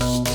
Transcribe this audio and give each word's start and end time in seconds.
Hey, 0.00 0.29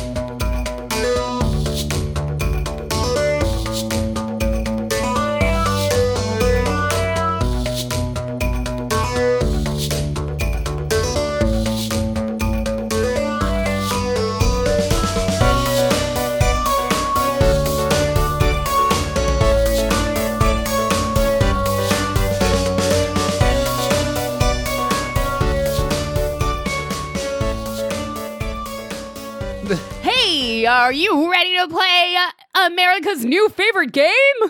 are 30.85 30.93
you 30.93 31.31
ready 31.31 31.57
to 31.57 31.67
play 31.67 32.15
uh, 32.15 32.67
America's 32.67 33.25
new 33.25 33.49
favorite 33.49 33.91
game? 33.91 34.05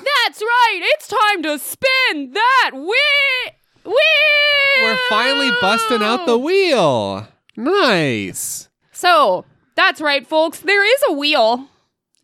That's 0.00 0.40
right. 0.40 0.80
It's 0.82 1.08
time 1.08 1.42
to 1.42 1.58
spin 1.58 2.30
that 2.32 2.70
wheel. 2.72 3.52
Wheel. 3.84 3.94
We're 4.80 4.98
finally 5.10 5.50
busting 5.60 6.02
out 6.02 6.24
the 6.24 6.38
wheel. 6.38 7.28
Nice. 7.54 8.70
So 8.92 9.44
that's 9.74 10.00
right, 10.00 10.26
folks. 10.26 10.60
There 10.60 10.86
is 10.86 11.02
a 11.08 11.12
wheel, 11.12 11.68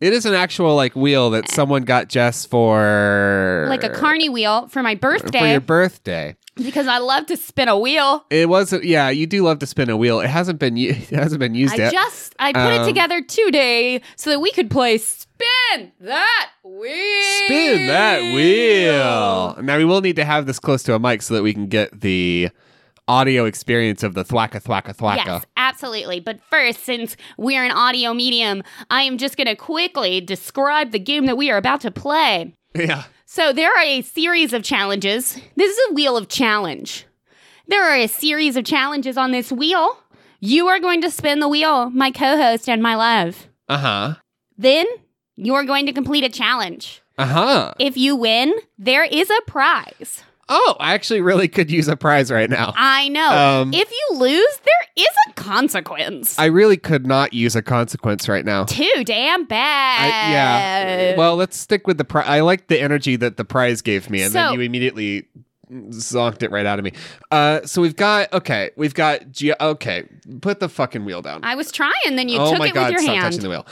It 0.01 0.11
is 0.13 0.25
an 0.25 0.33
actual 0.33 0.75
like 0.75 0.95
wheel 0.95 1.29
that 1.31 1.49
someone 1.49 1.83
got 1.83 2.09
Jess 2.09 2.45
for 2.45 3.65
like 3.69 3.83
a 3.83 3.89
carny 3.89 4.29
wheel, 4.29 4.67
for 4.67 4.83
my 4.83 4.95
birthday 4.95 5.39
for 5.39 5.47
your 5.47 5.61
birthday. 5.61 6.35
because 6.55 6.85
I 6.87 6.97
love 6.97 7.25
to 7.27 7.37
spin 7.37 7.69
a 7.69 7.77
wheel. 7.79 8.25
It 8.29 8.49
wasn't. 8.49 8.83
Yeah, 8.83 9.09
you 9.09 9.25
do 9.25 9.41
love 9.43 9.59
to 9.59 9.65
spin 9.65 9.89
a 9.89 9.95
wheel. 9.97 10.19
It 10.19 10.27
hasn't 10.27 10.59
been. 10.59 10.75
u- 10.77 10.89
It 11.09 11.09
hasn't 11.09 11.39
been 11.39 11.55
used 11.55 11.73
I 11.75 11.77
yet. 11.77 11.93
just 11.93 12.35
I 12.39 12.51
put 12.53 12.73
it 12.73 12.81
Um, 12.81 12.87
together 12.87 13.21
today 13.21 14.01
so 14.17 14.29
that 14.31 14.39
we 14.39 14.51
could 14.51 14.69
play 14.69 14.97
spin 14.97 15.91
that 16.01 16.49
wheel. 16.63 17.45
Spin 17.45 17.87
that 17.87 18.21
wheel. 18.35 19.63
Now 19.63 19.77
we 19.77 19.85
will 19.85 20.01
need 20.01 20.17
to 20.17 20.25
have 20.25 20.45
this 20.45 20.59
close 20.59 20.83
to 20.83 20.93
a 20.93 20.99
mic 20.99 21.21
so 21.21 21.33
that 21.35 21.43
we 21.43 21.53
can 21.53 21.67
get 21.67 22.01
the 22.01 22.49
audio 23.07 23.45
experience 23.45 24.03
of 24.03 24.13
the 24.13 24.23
thwacka 24.23 24.61
thwacka 24.61 24.95
thwacka. 24.95 25.25
Yes, 25.25 25.45
absolutely. 25.57 26.19
But 26.19 26.39
first, 26.49 26.83
since 26.83 27.15
we're 27.37 27.63
an 27.63 27.71
audio 27.71 28.13
medium, 28.13 28.63
I 28.89 29.03
am 29.03 29.17
just 29.17 29.37
going 29.37 29.47
to 29.47 29.55
quickly 29.55 30.21
describe 30.21 30.91
the 30.91 30.99
game 30.99 31.25
that 31.25 31.37
we 31.37 31.51
are 31.51 31.57
about 31.57 31.81
to 31.81 31.91
play. 31.91 32.53
Yeah. 32.73 33.03
So, 33.25 33.51
there 33.53 33.71
are 33.71 33.83
a 33.83 34.01
series 34.01 34.53
of 34.53 34.63
challenges. 34.63 35.39
This 35.55 35.75
is 35.75 35.89
a 35.89 35.93
wheel 35.93 36.15
of 36.15 36.27
challenge. 36.29 37.05
There 37.67 37.83
are 37.83 37.97
a 37.97 38.07
series 38.07 38.55
of 38.55 38.65
challenges 38.65 39.17
on 39.17 39.31
this 39.31 39.51
wheel. 39.51 39.97
You 40.39 40.67
are 40.67 40.79
going 40.79 41.01
to 41.01 41.09
spin 41.09 41.39
the 41.39 41.47
wheel, 41.47 41.89
my 41.89 42.11
co 42.11 42.37
host 42.37 42.69
and 42.69 42.83
my 42.83 42.95
love. 42.95 43.47
Uh 43.67 43.77
huh. 43.77 44.15
Then, 44.57 44.85
you 45.35 45.55
are 45.55 45.63
going 45.63 45.85
to 45.87 45.93
complete 45.93 46.23
a 46.23 46.29
challenge. 46.29 47.01
Uh 47.17 47.25
huh. 47.25 47.73
If 47.79 47.97
you 47.97 48.15
win, 48.15 48.53
there 48.77 49.03
is 49.03 49.29
a 49.29 49.41
prize. 49.47 50.23
Oh, 50.47 50.75
I 50.79 50.93
actually 50.93 51.21
really 51.21 51.47
could 51.47 51.71
use 51.71 51.87
a 51.87 51.95
prize 51.95 52.31
right 52.31 52.49
now. 52.49 52.73
I 52.77 53.09
know. 53.09 53.29
Um, 53.31 53.73
if 53.73 53.89
you 53.89 54.17
lose, 54.19 54.59
there 54.63 54.89
is 54.95 55.07
a 55.29 55.33
consequence. 55.33 56.37
I 56.37 56.45
really 56.45 56.77
could 56.77 57.07
not 57.07 57.33
use 57.33 57.55
a 57.55 57.63
consequence 57.63 58.29
right 58.29 58.45
now. 58.45 58.65
Too 58.65 59.03
damn 59.05 59.45
bad. 59.45 60.01
I, 60.03 60.31
yeah. 60.31 61.15
Well, 61.17 61.35
let's 61.35 61.57
stick 61.57 61.87
with 61.87 61.97
the 61.97 62.05
prize. 62.05 62.27
I 62.27 62.41
like 62.41 62.67
the 62.67 62.79
energy 62.79 63.15
that 63.15 63.37
the 63.37 63.45
prize 63.45 63.81
gave 63.81 64.09
me, 64.09 64.21
and 64.21 64.33
then 64.33 64.53
you 64.53 64.61
immediately 64.61 65.27
zonked 65.71 66.43
it 66.43 66.51
right 66.51 66.65
out 66.67 66.77
of 66.77 66.85
me. 66.85 66.91
Uh, 67.31 67.65
so 67.65 67.81
we've 67.81 67.95
got 67.95 68.31
okay, 68.31 68.69
we've 68.75 68.93
got 68.93 69.31
ge- 69.31 69.59
okay. 69.59 70.03
Put 70.41 70.59
the 70.59 70.69
fucking 70.69 71.05
wheel 71.05 71.23
down. 71.23 71.43
I 71.43 71.55
was 71.55 71.71
trying, 71.71 71.91
then 72.15 72.29
you 72.29 72.37
oh 72.39 72.51
took 72.51 72.59
my 72.59 72.67
it 72.67 72.73
god! 72.75 72.83
with 72.83 72.91
your 72.91 73.01
stop 73.01 73.15
hand. 73.15 73.23
touching 73.23 73.41
the 73.41 73.49
wheel. 73.49 73.65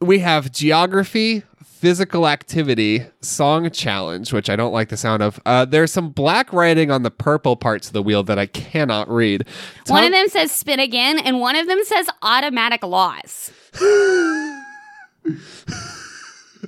We 0.00 0.20
have 0.20 0.50
geography, 0.52 1.42
physical 1.78 2.26
activity, 2.26 3.06
song 3.20 3.70
challenge, 3.70 4.32
which 4.32 4.50
I 4.50 4.56
don't 4.56 4.72
like 4.72 4.88
the 4.88 4.96
sound 4.96 5.22
of. 5.22 5.40
Uh, 5.46 5.64
there's 5.64 5.92
some 5.92 6.10
black 6.10 6.52
writing 6.52 6.90
on 6.90 7.04
the 7.04 7.10
purple 7.10 7.54
parts 7.56 7.86
of 7.86 7.92
the 7.92 8.02
wheel 8.02 8.24
that 8.24 8.38
I 8.38 8.46
cannot 8.46 9.08
read. 9.08 9.46
One 9.86 10.04
of 10.04 10.10
them 10.10 10.28
says 10.28 10.50
spin 10.50 10.80
again, 10.80 11.18
and 11.18 11.40
one 11.40 11.54
of 11.56 11.66
them 11.68 11.84
says 11.84 12.08
automatic 12.22 12.82
loss. 12.82 13.52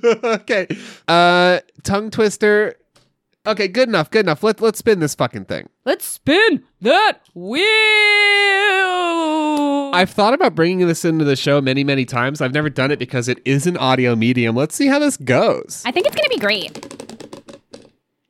okay. 0.03 0.67
Uh 1.07 1.59
tongue 1.83 2.09
twister. 2.09 2.75
Okay, 3.45 3.67
good 3.67 3.89
enough, 3.89 4.11
good 4.11 4.25
enough. 4.25 4.43
Let 4.43 4.61
let's 4.61 4.77
spin 4.77 4.99
this 4.99 5.15
fucking 5.15 5.45
thing. 5.45 5.67
Let's 5.83 6.05
spin 6.05 6.63
that 6.81 7.21
wheel. 7.33 7.61
I've 9.93 10.11
thought 10.11 10.35
about 10.35 10.53
bringing 10.53 10.87
this 10.87 11.03
into 11.03 11.25
the 11.25 11.35
show 11.35 11.59
many, 11.59 11.83
many 11.83 12.05
times. 12.05 12.39
I've 12.39 12.53
never 12.53 12.69
done 12.69 12.91
it 12.91 12.99
because 12.99 13.27
it 13.27 13.39
is 13.43 13.65
an 13.65 13.77
audio 13.77 14.15
medium. 14.15 14.55
Let's 14.55 14.75
see 14.75 14.85
how 14.85 14.99
this 14.99 15.17
goes. 15.17 15.81
I 15.85 15.91
think 15.91 16.05
it's 16.05 16.15
gonna 16.15 16.29
be 16.29 16.37
great. 16.37 16.77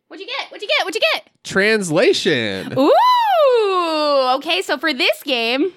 What'd 0.08 0.26
you 0.26 0.28
get? 0.28 0.50
What'd 0.50 0.62
you 0.62 0.70
get? 0.70 0.86
What'd 0.86 0.96
you 0.96 1.02
get? 1.14 1.30
Translation. 1.44 2.74
Ooh. 2.80 4.36
Okay, 4.38 4.62
so 4.62 4.78
for 4.78 4.94
this 4.94 5.24
game, 5.24 5.74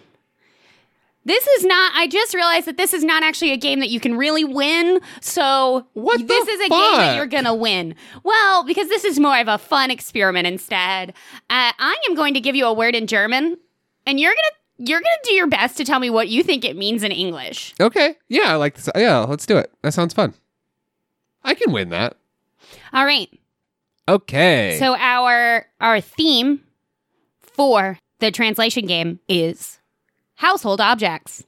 this 1.24 1.46
is 1.46 1.64
not. 1.64 1.92
I 1.94 2.06
just 2.06 2.34
realized 2.34 2.66
that 2.66 2.76
this 2.76 2.92
is 2.92 3.02
not 3.04 3.22
actually 3.22 3.52
a 3.52 3.56
game 3.56 3.80
that 3.80 3.90
you 3.90 4.00
can 4.00 4.16
really 4.16 4.44
win. 4.44 5.00
So 5.20 5.86
What 5.94 6.26
this 6.26 6.48
is 6.48 6.60
a 6.60 6.68
game 6.68 6.96
that 6.96 7.16
you're 7.16 7.26
gonna 7.26 7.54
win. 7.54 7.94
Well, 8.22 8.64
because 8.64 8.88
this 8.88 9.04
is 9.04 9.18
more 9.18 9.38
of 9.38 9.48
a 9.48 9.58
fun 9.58 9.90
experiment 9.90 10.46
instead. 10.46 11.10
Uh, 11.50 11.72
I 11.78 11.96
am 12.08 12.14
going 12.14 12.34
to 12.34 12.40
give 12.40 12.54
you 12.54 12.66
a 12.66 12.72
word 12.72 12.94
in 12.94 13.06
German, 13.06 13.56
and 14.06 14.20
you're 14.20 14.32
gonna 14.34 14.88
you're 14.90 15.00
gonna 15.00 15.16
do 15.24 15.32
your 15.34 15.46
best 15.46 15.76
to 15.78 15.84
tell 15.84 16.00
me 16.00 16.10
what 16.10 16.28
you 16.28 16.42
think 16.42 16.64
it 16.64 16.76
means 16.76 17.02
in 17.02 17.12
English. 17.12 17.74
Okay. 17.80 18.16
Yeah, 18.28 18.52
I 18.52 18.56
like 18.56 18.74
this. 18.74 18.88
Yeah, 18.94 19.20
let's 19.20 19.46
do 19.46 19.56
it. 19.56 19.72
That 19.82 19.92
sounds 19.94 20.12
fun. 20.14 20.34
I 21.42 21.54
can 21.54 21.72
win 21.72 21.90
that. 21.90 22.16
All 22.92 23.04
right. 23.04 23.28
Okay. 24.08 24.76
So 24.78 24.96
our 24.96 25.66
our 25.80 26.00
theme 26.00 26.60
for 27.40 27.98
the 28.18 28.30
translation 28.30 28.86
game 28.86 29.20
is 29.28 29.78
household 30.44 30.80
objects. 30.80 31.44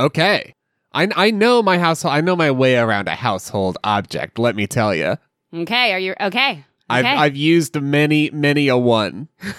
okay. 0.00 0.54
I, 0.92 1.08
I 1.14 1.30
know 1.30 1.62
my 1.62 1.78
household. 1.78 2.14
I 2.14 2.22
know 2.22 2.34
my 2.36 2.50
way 2.50 2.76
around 2.78 3.06
a 3.06 3.14
household 3.14 3.76
object. 3.84 4.38
Let 4.38 4.56
me 4.56 4.66
tell 4.66 4.94
you. 4.94 5.18
Okay, 5.52 5.92
are 5.92 5.98
you 5.98 6.14
okay? 6.18 6.64
I've 6.88 7.04
Okay. 7.04 7.14
I've 7.14 7.36
used 7.36 7.78
many 7.80 8.30
many 8.30 8.68
a 8.68 8.78
one. 8.78 9.28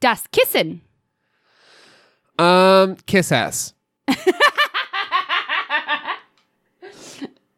das 0.00 0.26
Kissen. 0.32 0.80
Um, 2.38 2.96
kiss 3.06 3.32
ass. 3.32 3.72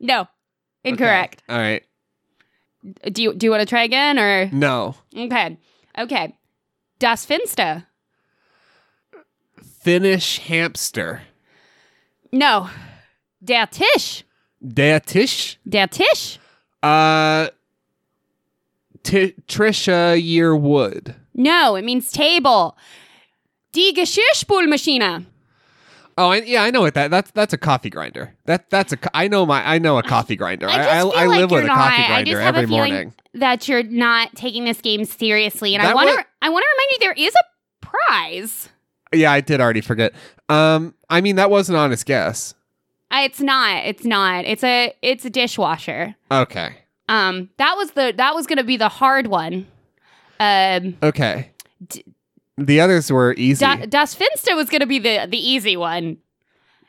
No, 0.01 0.27
incorrect. 0.85 1.43
All 1.49 1.59
right. 1.59 1.83
Do 3.11 3.23
you 3.23 3.35
do 3.35 3.47
you 3.47 3.51
want 3.51 3.63
to 3.63 3.67
try 3.67 3.83
again 3.85 4.19
or 4.19 4.49
No. 4.53 4.95
okay? 5.17 5.57
Okay, 5.99 6.37
das 6.99 7.25
Finster. 7.25 7.87
Finnish 9.85 10.39
hamster. 10.39 11.21
No, 12.33 12.71
der 13.45 13.67
Tisch. 13.67 14.25
Der 14.67 14.99
Tisch. 14.99 15.59
Der 15.69 15.87
Tisch. 15.89 16.39
Uh, 16.83 17.49
T- 19.03 19.35
Trisha 19.47 20.17
Yearwood. 20.19 21.15
No, 21.35 21.77
it 21.77 21.85
means 21.85 22.11
table. 22.11 22.75
Die 23.73 23.93
Geschirrspülmaschine. 23.95 25.27
Oh, 26.17 26.31
I, 26.31 26.37
yeah, 26.43 26.63
I 26.63 26.71
know 26.71 26.81
what 26.81 26.95
that. 26.95 27.11
That's 27.11 27.31
that's 27.33 27.53
a 27.53 27.59
coffee 27.59 27.91
grinder. 27.91 28.35
That 28.47 28.71
that's 28.71 28.95
a. 28.95 28.99
I 29.13 29.29
know 29.29 29.45
my. 29.45 29.69
I 29.69 29.79
know 29.79 29.99
a 29.99 30.03
coffee 30.03 30.37
grinder. 30.37 30.67
I 30.67 30.77
I 30.77 30.77
I, 30.77 31.01
feel 31.01 31.13
I 31.15 31.27
like 31.27 31.39
live 31.41 31.51
with 31.51 31.65
a 31.65 31.69
coffee 31.69 32.07
grinder 32.07 32.41
every 32.41 32.67
morning. 32.67 33.13
that 33.35 33.69
you're 33.69 33.83
not 33.83 34.35
taking 34.35 34.65
this 34.65 34.81
game 34.81 35.05
seriously, 35.05 35.75
and 35.75 35.83
I 35.83 35.93
want 35.93 36.09
to. 36.09 36.25
I 36.41 36.49
want 36.49 36.63
to 36.63 36.69
remind 36.73 36.91
you 36.93 36.99
there 37.01 37.27
is 37.27 37.35
a 37.35 37.87
prize. 37.87 38.71
Yeah, 39.17 39.33
I 39.33 39.41
did 39.41 39.61
already 39.61 39.81
forget. 39.81 40.13
Um, 40.49 40.95
I 41.11 41.21
mean 41.21 41.37
that 41.37 41.51
was 41.51 41.69
an 41.71 41.77
honest 41.77 42.07
guess. 42.07 42.55
Uh, 43.11 43.21
It's 43.25 43.41
not. 43.41 43.85
It's 43.85 44.05
not. 44.05 44.45
It's 44.45 44.65
a. 44.65 44.93
It's 45.03 45.25
a 45.25 45.31
dishwasher. 45.31 46.15
Okay. 46.31 46.75
Um, 47.09 47.51
that 47.59 47.75
was 47.77 47.93
the. 47.93 48.13
That 48.17 48.35
was 48.35 48.47
gonna 48.47 48.65
be 48.65 48.77
the 48.77 48.89
hard 48.89 49.27
one. 49.29 49.67
Um, 50.41 50.97
Okay. 51.03 51.51
D- 51.87 52.05
the 52.57 52.81
others 52.81 53.11
were 53.13 53.35
easy. 53.37 53.65
Da- 53.65 53.87
Das 53.87 54.15
Finster 54.15 54.55
was 54.57 54.69
gonna 54.69 54.87
be 54.87 54.99
the 54.99 55.27
the 55.29 55.39
easy 55.39 55.77
one. 55.77 56.19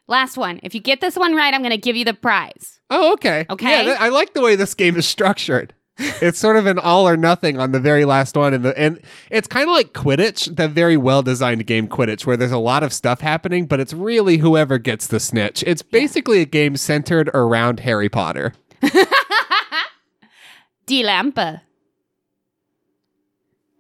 Last 0.08 0.38
one. 0.38 0.60
If 0.64 0.76
you 0.76 0.82
get 0.82 1.02
this 1.02 1.16
one 1.16 1.36
right, 1.36 1.54
I'm 1.54 1.64
gonna 1.64 1.78
give 1.78 1.96
you 1.96 2.06
the 2.06 2.14
prize. 2.14 2.80
oh, 2.92 3.14
okay. 3.14 3.46
Okay. 3.50 3.70
Yeah, 3.70 3.84
th- 3.84 3.98
I 4.00 4.10
like 4.10 4.34
the 4.34 4.42
way 4.42 4.56
this 4.56 4.74
game 4.76 4.96
is 4.98 5.08
structured. 5.08 5.74
It's 5.98 6.40
sort 6.40 6.58
of 6.58 6.66
an 6.66 6.78
all 6.78 7.08
or 7.08 7.16
nothing 7.16 7.60
on 7.60 7.72
the 7.72 7.80
very 7.80 8.06
last 8.06 8.36
one, 8.36 8.54
and 8.54 8.66
the 8.66 8.78
and 8.78 9.00
it's 9.30 9.48
kind 9.48 9.70
of 9.70 9.74
like 9.74 9.94
Quidditch, 9.94 10.56
the 10.56 10.68
very 10.68 10.98
well 10.98 11.22
designed 11.22 11.66
game 11.66 11.88
Quidditch, 11.88 12.26
where 12.26 12.38
there's 12.38 12.52
a 12.52 12.58
lot 12.58 12.84
of 12.84 12.92
stuff 12.92 13.22
happening, 13.22 13.66
but 13.66 13.80
it's 13.80 13.94
really 13.94 14.38
whoever 14.38 14.78
gets 14.78 15.08
the 15.08 15.20
snitch. 15.20 15.64
It's 15.66 15.82
basically 15.82 16.42
a 16.42 16.46
game 16.46 16.78
centered 16.78 17.30
around 17.34 17.82
Harry 17.82 18.10
Potter. 18.10 18.54
Die 18.82 18.92
Lampe. 21.02 21.62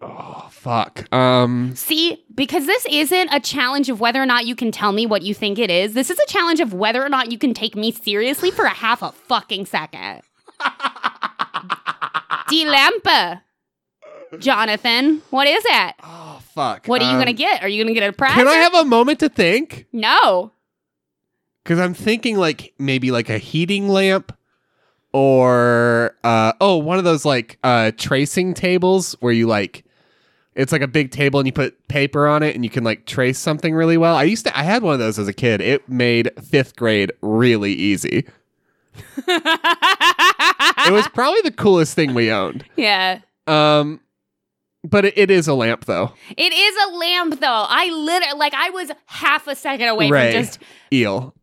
Oh 0.02 0.48
fuck. 0.52 1.12
Um 1.14 1.76
See, 1.76 2.24
because 2.34 2.66
this 2.66 2.86
isn't 2.90 3.34
a 3.34 3.40
challenge 3.40 3.90
of 3.90 4.00
whether 4.00 4.22
or 4.22 4.26
not 4.26 4.46
you 4.46 4.56
can 4.56 4.72
tell 4.72 4.92
me 4.92 5.06
what 5.06 5.22
you 5.22 5.34
think 5.34 5.60
it 5.60 5.70
is. 5.70 5.94
This 5.94 6.10
is 6.10 6.20
a 6.20 6.26
challenge 6.28 6.60
of 6.60 6.74
whether 6.74 7.04
or 7.04 7.10
not 7.10 7.32
you 7.32 7.38
can 7.38 7.54
take 7.54 7.76
me 7.76 7.92
seriously 7.92 8.52
for 8.52 8.66
a 8.66 8.70
half 8.70 9.02
a 9.02 9.12
fucking 9.12 9.66
second. 9.66 10.22
Delampa. 12.50 13.42
Jonathan, 14.40 15.22
what 15.30 15.48
is 15.48 15.64
that? 15.64 15.94
Oh 16.04 16.40
fuck. 16.54 16.88
What 16.88 17.02
are 17.02 17.06
you 17.06 17.12
Um, 17.12 17.20
gonna 17.20 17.34
get? 17.34 17.62
Are 17.64 17.68
you 17.70 17.84
gonna 17.84 17.94
get 17.94 18.08
a 18.10 18.14
prize? 18.14 18.34
Can 18.34 18.48
I 18.48 18.56
have 18.56 18.74
a 18.74 18.84
moment 18.86 19.20
to 19.20 19.30
think? 19.30 19.86
no. 19.92 20.52
Cuz 21.64 21.80
I'm 21.80 21.94
thinking 21.96 22.38
like 22.38 22.74
maybe 22.78 23.10
like 23.12 23.30
a 23.30 23.38
heating 23.40 23.88
lamp 23.90 24.32
or 25.14 26.16
uh 26.24 26.54
oh, 26.62 26.78
one 26.78 26.98
of 26.98 27.04
those 27.04 27.26
like 27.26 27.58
uh 27.64 27.92
tracing 27.98 28.54
tables 28.54 29.16
where 29.20 29.34
you 29.34 29.48
like 29.48 29.84
it's 30.54 30.72
like 30.72 30.82
a 30.82 30.88
big 30.88 31.12
table 31.12 31.40
and 31.40 31.48
you 31.48 31.52
put 31.54 31.88
paper 31.88 32.28
on 32.28 32.44
it 32.44 32.54
and 32.56 32.64
you 32.64 32.70
can 32.70 32.84
like 32.84 33.06
trace 33.06 33.40
something 33.40 33.74
really 33.74 33.98
well. 33.98 34.16
I 34.16 34.24
used 34.24 34.46
to 34.46 34.58
I 34.58 34.64
had 34.64 34.84
one 34.84 34.94
of 34.94 35.00
those 35.00 35.18
as 35.18 35.28
a 35.28 35.34
kid. 35.34 35.60
It 35.62 35.88
made 35.90 36.30
5th 36.40 36.76
grade 36.76 37.12
really 37.22 37.74
easy. 37.74 38.26
It 40.86 40.92
was 40.92 41.08
probably 41.10 41.42
the 41.42 41.52
coolest 41.52 41.96
thing 41.96 42.14
we 42.14 42.32
owned. 42.32 42.66
yeah. 42.76 43.20
Um 43.48 44.00
but 44.84 45.06
it, 45.06 45.18
it 45.18 45.32
is 45.32 45.48
a 45.48 45.54
lamp 45.54 45.86
though. 45.86 46.14
It 46.38 46.54
is 46.54 46.76
a 46.88 46.98
lamp 46.98 47.40
though. 47.40 47.66
I 47.68 47.90
literally 47.90 48.38
like 48.38 48.54
I 48.54 48.70
was 48.70 48.92
half 49.06 49.48
a 49.48 49.56
second 49.56 49.88
away 49.88 50.10
Ray. 50.10 50.34
from 50.34 50.44
just 50.44 50.60
Eel. 50.94 51.34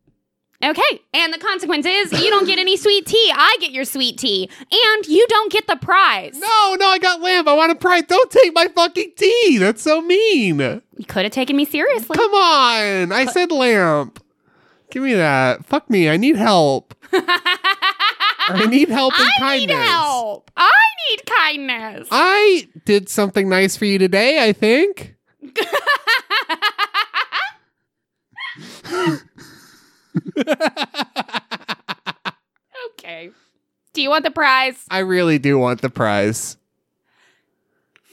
Okay. 0.63 1.01
And 1.13 1.33
the 1.33 1.37
consequence 1.37 1.85
is 1.85 2.11
you 2.13 2.29
don't 2.29 2.45
get 2.45 2.57
any 2.57 2.77
sweet 2.77 3.05
tea. 3.05 3.31
I 3.35 3.57
get 3.59 3.71
your 3.71 3.83
sweet 3.83 4.17
tea. 4.17 4.49
And 4.71 5.07
you 5.07 5.25
don't 5.27 5.51
get 5.51 5.67
the 5.67 5.75
prize. 5.75 6.35
No, 6.35 6.75
no, 6.79 6.87
I 6.87 6.99
got 6.99 7.21
lamp. 7.21 7.47
I 7.49 7.53
want 7.53 7.73
a 7.73 7.75
prize. 7.75 8.03
Don't 8.03 8.31
take 8.31 8.53
my 8.53 8.67
fucking 8.69 9.11
tea. 9.17 9.57
That's 9.57 9.81
so 9.81 10.01
mean. 10.01 10.59
You 10.59 11.05
could 11.05 11.23
have 11.23 11.33
taken 11.33 11.57
me 11.57 11.65
seriously. 11.65 12.15
Come 12.15 12.33
on. 12.33 13.11
I 13.11 13.25
said 13.25 13.51
lamp. 13.51 14.23
Give 14.89 15.03
me 15.03 15.15
that. 15.15 15.65
Fuck 15.65 15.89
me. 15.89 16.07
I 16.07 16.17
need 16.17 16.37
help. 16.37 16.95
I 18.49 18.65
need 18.65 18.89
help 18.89 19.13
and 19.19 19.27
I 19.27 19.39
kindness. 19.39 19.67
need 19.67 19.85
help. 19.85 20.51
I 20.57 20.71
need 21.09 21.25
kindness. 21.25 22.07
I 22.11 22.67
did 22.85 23.09
something 23.09 23.49
nice 23.49 23.77
for 23.77 23.85
you 23.85 23.97
today, 23.97 24.43
I 24.47 24.53
think. 24.53 25.15
okay. 32.91 33.29
Do 33.93 34.01
you 34.01 34.09
want 34.09 34.23
the 34.23 34.31
prize? 34.31 34.83
I 34.89 34.99
really 34.99 35.39
do 35.39 35.57
want 35.59 35.81
the 35.81 35.89
prize. 35.89 36.57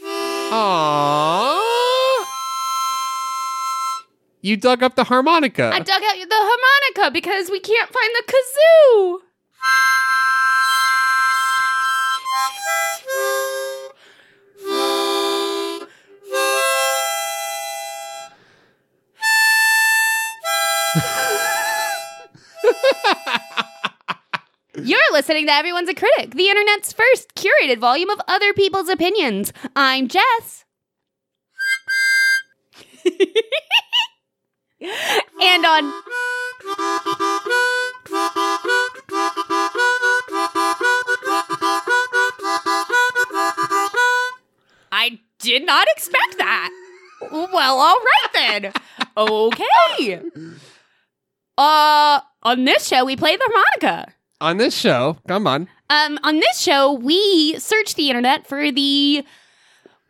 Aww. 0.05 1.59
You 4.43 4.57
dug 4.57 4.83
up 4.83 4.97
the 4.97 5.05
harmonica. 5.05 5.71
I 5.73 5.79
dug 5.81 6.03
out 6.03 6.17
the 6.17 6.27
harmonica 6.31 7.11
because 7.13 7.51
we 7.51 7.61
can't 7.61 7.91
find 7.91 8.11
the 8.17 8.33
kazoo. 8.33 9.19
You're 24.83 24.99
listening 25.13 25.47
to 25.47 25.53
Everyone's 25.53 25.89
a 25.89 25.95
Critic, 25.95 26.35
the 26.35 26.49
internet's 26.49 26.93
first 26.93 27.35
curated 27.35 27.79
volume 27.79 28.11
of 28.11 28.21
other 28.27 28.53
people's 28.55 28.89
opinions. 28.89 29.53
I'm 29.77 30.09
Jess. 30.09 30.65
and 35.43 35.67
on 35.67 35.93
did 45.41 45.65
not 45.67 45.87
expect 45.97 46.39
that. 46.39 46.71
Well, 47.31 47.79
all 47.79 47.97
right 47.97 48.33
then. 48.33 48.73
Okay. 49.17 50.21
Uh, 51.59 52.21
on 52.43 52.65
this 52.65 52.87
show 52.87 53.05
we 53.05 53.17
play 53.17 53.37
the 53.37 53.45
harmonica. 53.53 54.15
On 54.41 54.57
this 54.57 54.75
show, 54.75 55.19
come 55.29 55.47
on. 55.47 55.69
Um, 55.91 56.19
on 56.23 56.37
this 56.37 56.59
show, 56.61 56.93
we 56.93 57.59
search 57.59 57.95
the 57.95 58.09
internet 58.09 58.47
for 58.47 58.73
the 58.73 59.25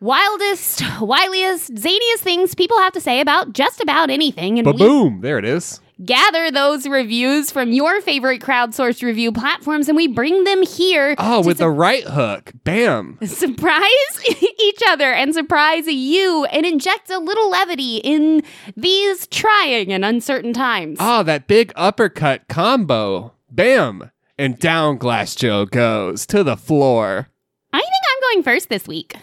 wildest, 0.01 0.81
wiliest, 0.81 1.71
zaniest 1.79 2.21
things 2.21 2.55
people 2.55 2.79
have 2.79 2.93
to 2.95 3.01
say 3.01 3.21
about 3.21 3.53
just 3.53 3.81
about 3.81 4.11
anything, 4.11 4.59
and 4.59 4.77
boom. 4.77 5.21
There 5.21 5.39
it 5.39 5.45
is. 5.45 5.81
gather 6.05 6.51
those 6.51 6.87
reviews 6.89 7.51
from 7.51 7.73
your 7.73 8.01
favorite 8.01 8.41
crowdsourced 8.41 9.03
review 9.03 9.31
platforms, 9.33 9.89
and 9.89 9.97
we 9.97 10.09
bring 10.09 10.45
them 10.45 10.63
here 10.63 11.15
Oh, 11.19 11.43
with 11.45 11.59
the 11.59 11.69
right 11.71 12.05
hook. 12.05 12.53
Bam. 12.65 13.19
surprise 13.25 14.25
each 14.61 14.81
other 14.89 15.13
and 15.13 15.35
surprise 15.35 15.87
you, 15.87 16.45
and 16.47 16.65
inject 16.65 17.11
a 17.11 17.19
little 17.19 17.51
levity 17.51 17.97
in 17.99 18.43
these 18.77 19.27
trying 19.27 19.93
and 19.93 20.05
uncertain 20.05 20.53
times. 20.55 20.97
Oh, 21.01 21.23
that 21.25 21.47
big 21.47 21.73
uppercut 21.77 22.49
combo. 22.49 23.33
Bam. 23.51 24.11
And 24.39 24.59
down 24.59 24.97
Glass 24.97 25.35
Joe 25.35 25.67
goes 25.67 26.25
to 26.29 26.43
the 26.43 26.57
floor. 26.57 27.29
I 27.75 27.79
think 27.79 27.91
I'm 27.93 28.21
going 28.23 28.43
first 28.43 28.71
this 28.71 28.89
week. 28.89 29.15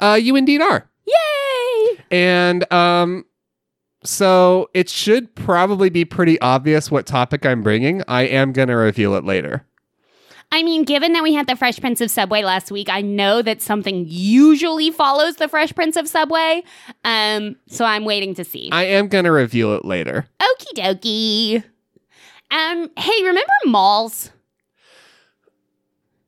Uh, 0.00 0.18
you 0.20 0.36
indeed 0.36 0.60
are. 0.60 0.88
Yay! 1.06 1.98
And 2.10 2.72
um, 2.72 3.24
so 4.02 4.70
it 4.74 4.88
should 4.88 5.34
probably 5.34 5.90
be 5.90 6.04
pretty 6.04 6.40
obvious 6.40 6.90
what 6.90 7.06
topic 7.06 7.44
I'm 7.44 7.62
bringing. 7.62 8.02
I 8.08 8.22
am 8.22 8.52
going 8.52 8.68
to 8.68 8.76
reveal 8.76 9.14
it 9.14 9.24
later. 9.24 9.66
I 10.52 10.64
mean, 10.64 10.82
given 10.82 11.12
that 11.12 11.22
we 11.22 11.32
had 11.32 11.46
the 11.46 11.54
Fresh 11.54 11.78
Prince 11.78 12.00
of 12.00 12.10
Subway 12.10 12.42
last 12.42 12.72
week, 12.72 12.88
I 12.88 13.02
know 13.02 13.40
that 13.40 13.62
something 13.62 14.04
usually 14.08 14.90
follows 14.90 15.36
the 15.36 15.46
Fresh 15.46 15.74
Prince 15.76 15.96
of 15.96 16.08
Subway. 16.08 16.64
Um, 17.04 17.54
so 17.68 17.84
I'm 17.84 18.04
waiting 18.04 18.34
to 18.34 18.42
see. 18.42 18.68
I 18.72 18.82
am 18.84 19.06
going 19.06 19.26
to 19.26 19.30
reveal 19.30 19.74
it 19.76 19.84
later. 19.84 20.26
Okie 20.40 20.74
dokie. 20.74 21.64
Um, 22.50 22.90
hey, 22.96 23.22
remember 23.22 23.52
malls? 23.64 24.32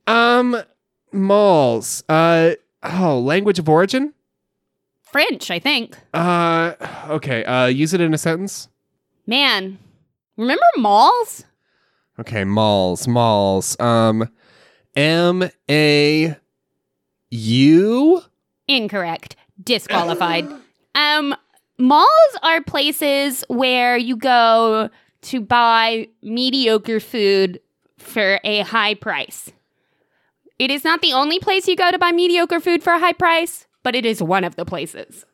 Um, 0.07 0.63
malls. 1.11 2.05
Uh, 2.09 2.53
oh, 2.83 3.19
language 3.19 3.59
of 3.59 3.69
origin? 3.69 4.15
French, 5.03 5.51
I 5.51 5.59
think. 5.59 5.97
Uh, 6.15 6.73
okay. 7.09 7.45
Uh, 7.45 7.67
use 7.67 7.93
it 7.93 8.01
in 8.01 8.15
a 8.15 8.19
sentence. 8.19 8.69
Man, 9.27 9.79
remember 10.37 10.65
malls? 10.79 11.45
Okay, 12.19 12.45
malls, 12.45 13.07
malls. 13.07 13.79
Um, 13.79 14.29
M 14.97 15.49
A 15.71 16.37
U. 17.31 18.23
Incorrect. 18.69 19.37
Disqualified. 19.63 20.49
um, 20.95 21.35
malls 21.79 22.09
are 22.43 22.63
places 22.63 23.45
where 23.49 23.97
you 23.97 24.17
go 24.17 24.91
to 25.23 25.41
buy 25.41 26.09
mediocre 26.23 27.01
food 27.01 27.61
for 27.99 28.41
a 28.45 28.61
high 28.61 28.95
price. 28.95 29.53
It 30.63 30.71
is 30.71 30.85
not 30.85 31.01
the 31.03 31.13
only 31.13 31.41
place 31.41 31.67
you 31.67 31.75
go 31.75 31.91
to 31.91 31.99
buy 31.99 32.13
mediocre 32.13 32.61
food 32.61 32.85
for 32.85 32.93
a 32.93 32.99
high 33.01 33.15
price, 33.15 33.67
but 33.83 33.97
it 33.97 34.07
is 34.07 34.23
one 34.23 34.45
of 34.45 34.55
the 34.55 34.65
places. 34.65 35.25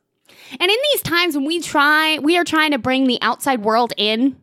And 0.53 0.63
in 0.71 0.77
these 0.93 1.03
times 1.03 1.37
when 1.37 1.45
we 1.45 1.61
try, 1.61 2.19
we 2.21 2.39
are 2.39 2.45
trying 2.45 2.71
to 2.71 2.79
bring 2.79 3.07
the 3.07 3.19
outside 3.21 3.61
world 3.61 3.93
in 3.99 4.39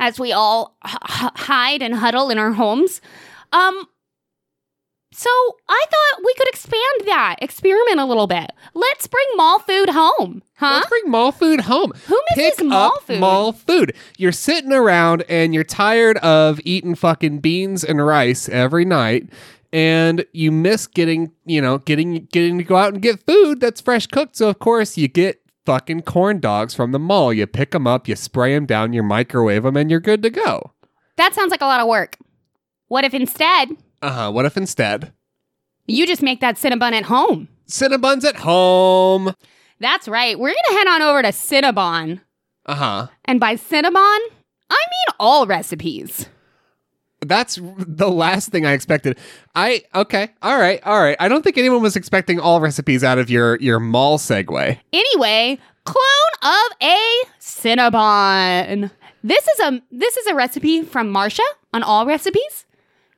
as 0.00 0.18
we 0.18 0.32
all 0.32 0.76
h- 0.84 0.96
hide 1.04 1.82
and 1.82 1.94
huddle 1.94 2.30
in 2.30 2.38
our 2.38 2.50
homes. 2.50 3.00
Um, 3.52 3.86
so 5.12 5.30
I 5.68 5.84
thought 5.88 6.24
we 6.26 6.34
could 6.34 6.48
expand 6.48 7.02
that, 7.06 7.36
experiment 7.40 8.00
a 8.00 8.04
little 8.04 8.26
bit. 8.26 8.50
Let's 8.74 9.06
bring 9.06 9.24
mall 9.36 9.60
food 9.60 9.90
home, 9.90 10.42
huh? 10.56 10.72
Let's 10.78 10.88
bring 10.88 11.08
mall 11.12 11.30
food 11.30 11.60
home. 11.60 11.92
Who 12.08 12.20
misses 12.34 12.56
Pick 12.58 12.66
mall 12.66 12.94
up 12.96 13.02
food? 13.04 13.20
mall 13.20 13.52
food. 13.52 13.94
You're 14.18 14.32
sitting 14.32 14.72
around 14.72 15.22
and 15.28 15.54
you're 15.54 15.62
tired 15.62 16.16
of 16.16 16.60
eating 16.64 16.96
fucking 16.96 17.38
beans 17.38 17.84
and 17.84 18.04
rice 18.04 18.48
every 18.48 18.84
night. 18.84 19.28
And 19.74 20.24
you 20.32 20.52
miss 20.52 20.86
getting, 20.86 21.32
you 21.44 21.60
know, 21.60 21.78
getting 21.78 22.26
getting 22.26 22.58
to 22.58 22.64
go 22.64 22.76
out 22.76 22.92
and 22.92 23.02
get 23.02 23.26
food 23.26 23.58
that's 23.60 23.80
fresh 23.80 24.06
cooked. 24.06 24.36
So 24.36 24.48
of 24.48 24.60
course 24.60 24.96
you 24.96 25.08
get 25.08 25.40
fucking 25.66 26.02
corn 26.02 26.38
dogs 26.38 26.74
from 26.74 26.92
the 26.92 26.98
mall. 27.00 27.32
You 27.32 27.46
pick 27.48 27.72
them 27.72 27.84
up, 27.86 28.06
you 28.06 28.14
spray 28.14 28.54
them 28.54 28.66
down, 28.66 28.92
you 28.92 29.02
microwave 29.02 29.64
them, 29.64 29.76
and 29.76 29.90
you're 29.90 29.98
good 29.98 30.22
to 30.22 30.30
go. 30.30 30.70
That 31.16 31.34
sounds 31.34 31.50
like 31.50 31.60
a 31.60 31.66
lot 31.66 31.80
of 31.80 31.88
work. 31.88 32.16
What 32.86 33.04
if 33.04 33.14
instead 33.14 33.70
Uh 34.00 34.12
huh. 34.12 34.30
What 34.30 34.44
if 34.46 34.56
instead 34.56 35.12
you 35.86 36.06
just 36.06 36.22
make 36.22 36.40
that 36.40 36.54
Cinnabon 36.54 36.92
at 36.92 37.04
home? 37.06 37.48
Cinnabons 37.68 38.24
at 38.24 38.36
home? 38.36 39.34
That's 39.80 40.06
right. 40.06 40.38
We're 40.38 40.48
going 40.50 40.56
to 40.68 40.72
head 40.74 40.86
on 40.86 41.02
over 41.02 41.20
to 41.22 41.28
Cinnabon. 41.28 42.20
Uh 42.64 42.74
huh. 42.76 43.06
And 43.24 43.40
by 43.40 43.56
Cinnabon, 43.56 43.96
I 43.96 44.20
mean 44.70 45.16
all 45.18 45.46
recipes. 45.48 46.28
That's 47.28 47.58
the 47.78 48.10
last 48.10 48.50
thing 48.50 48.66
I 48.66 48.72
expected. 48.72 49.18
I 49.54 49.82
okay, 49.94 50.30
all 50.42 50.58
right, 50.58 50.80
all 50.84 51.00
right. 51.00 51.16
I 51.20 51.28
don't 51.28 51.42
think 51.42 51.58
anyone 51.58 51.82
was 51.82 51.96
expecting 51.96 52.38
all 52.40 52.60
recipes 52.60 53.02
out 53.04 53.18
of 53.18 53.30
your 53.30 53.56
your 53.60 53.80
mall 53.80 54.18
segue. 54.18 54.78
Anyway, 54.92 55.58
clone 55.84 56.34
of 56.42 56.76
a 56.82 57.22
Cinnabon. 57.40 58.90
This 59.22 59.46
is 59.48 59.60
a 59.60 59.82
this 59.90 60.16
is 60.16 60.26
a 60.26 60.34
recipe 60.34 60.82
from 60.82 61.12
Marsha 61.12 61.40
on 61.72 61.82
All 61.82 62.06
Recipes. 62.06 62.66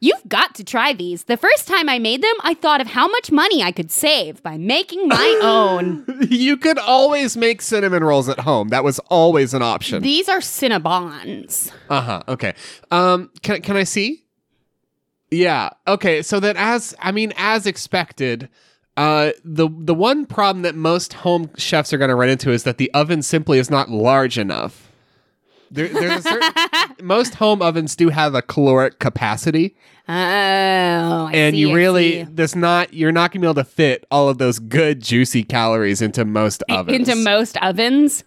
You've 0.06 0.28
got 0.28 0.54
to 0.56 0.64
try 0.64 0.92
these. 0.92 1.24
The 1.24 1.36
first 1.36 1.66
time 1.66 1.88
I 1.88 1.98
made 1.98 2.22
them, 2.22 2.34
I 2.42 2.54
thought 2.54 2.80
of 2.80 2.86
how 2.86 3.08
much 3.08 3.30
money 3.32 3.62
I 3.62 3.72
could 3.72 3.90
save 3.90 4.42
by 4.42 4.56
making 4.56 5.08
my 5.08 5.40
own. 5.42 6.04
You 6.28 6.56
could 6.56 6.78
always 6.78 7.36
make 7.36 7.60
cinnamon 7.60 8.04
rolls 8.04 8.28
at 8.28 8.40
home. 8.40 8.68
That 8.68 8.84
was 8.84 8.98
always 9.10 9.52
an 9.54 9.62
option. 9.62 10.02
These 10.02 10.28
are 10.28 10.38
Cinnabons. 10.38 11.72
Uh 11.88 12.00
huh. 12.00 12.22
Okay. 12.28 12.54
Um. 12.90 13.30
Can 13.42 13.62
can 13.62 13.76
I 13.76 13.84
see? 13.84 14.24
Yeah. 15.30 15.70
Okay. 15.88 16.22
So 16.22 16.40
that 16.40 16.56
as 16.56 16.94
I 17.00 17.12
mean, 17.12 17.32
as 17.36 17.66
expected, 17.66 18.48
uh, 18.96 19.32
the 19.44 19.68
the 19.70 19.94
one 19.94 20.24
problem 20.26 20.62
that 20.62 20.74
most 20.74 21.14
home 21.14 21.50
chefs 21.56 21.92
are 21.92 21.98
going 21.98 22.10
to 22.10 22.14
run 22.14 22.28
into 22.28 22.50
is 22.50 22.62
that 22.64 22.78
the 22.78 22.92
oven 22.94 23.22
simply 23.22 23.58
is 23.58 23.70
not 23.70 23.90
large 23.90 24.38
enough. 24.38 24.85
There, 25.70 25.88
there's 25.88 26.24
a 26.24 26.28
certain, 26.28 26.52
most 27.06 27.34
home 27.34 27.60
ovens 27.62 27.96
do 27.96 28.08
have 28.08 28.34
a 28.34 28.42
caloric 28.42 28.98
capacity, 28.98 29.74
Oh, 30.08 30.12
I 30.12 31.30
and 31.34 31.54
see, 31.54 31.58
you 31.60 31.74
really 31.74 32.22
there's 32.22 32.54
not 32.54 32.94
you're 32.94 33.10
not 33.10 33.32
going 33.32 33.40
to 33.40 33.46
be 33.46 33.50
able 33.50 33.54
to 33.56 33.64
fit 33.64 34.06
all 34.10 34.28
of 34.28 34.38
those 34.38 34.60
good 34.60 35.00
juicy 35.00 35.42
calories 35.42 36.00
into 36.00 36.24
most 36.24 36.62
ovens. 36.68 37.08
into 37.08 37.22
most 37.24 37.56
ovens. 37.58 38.22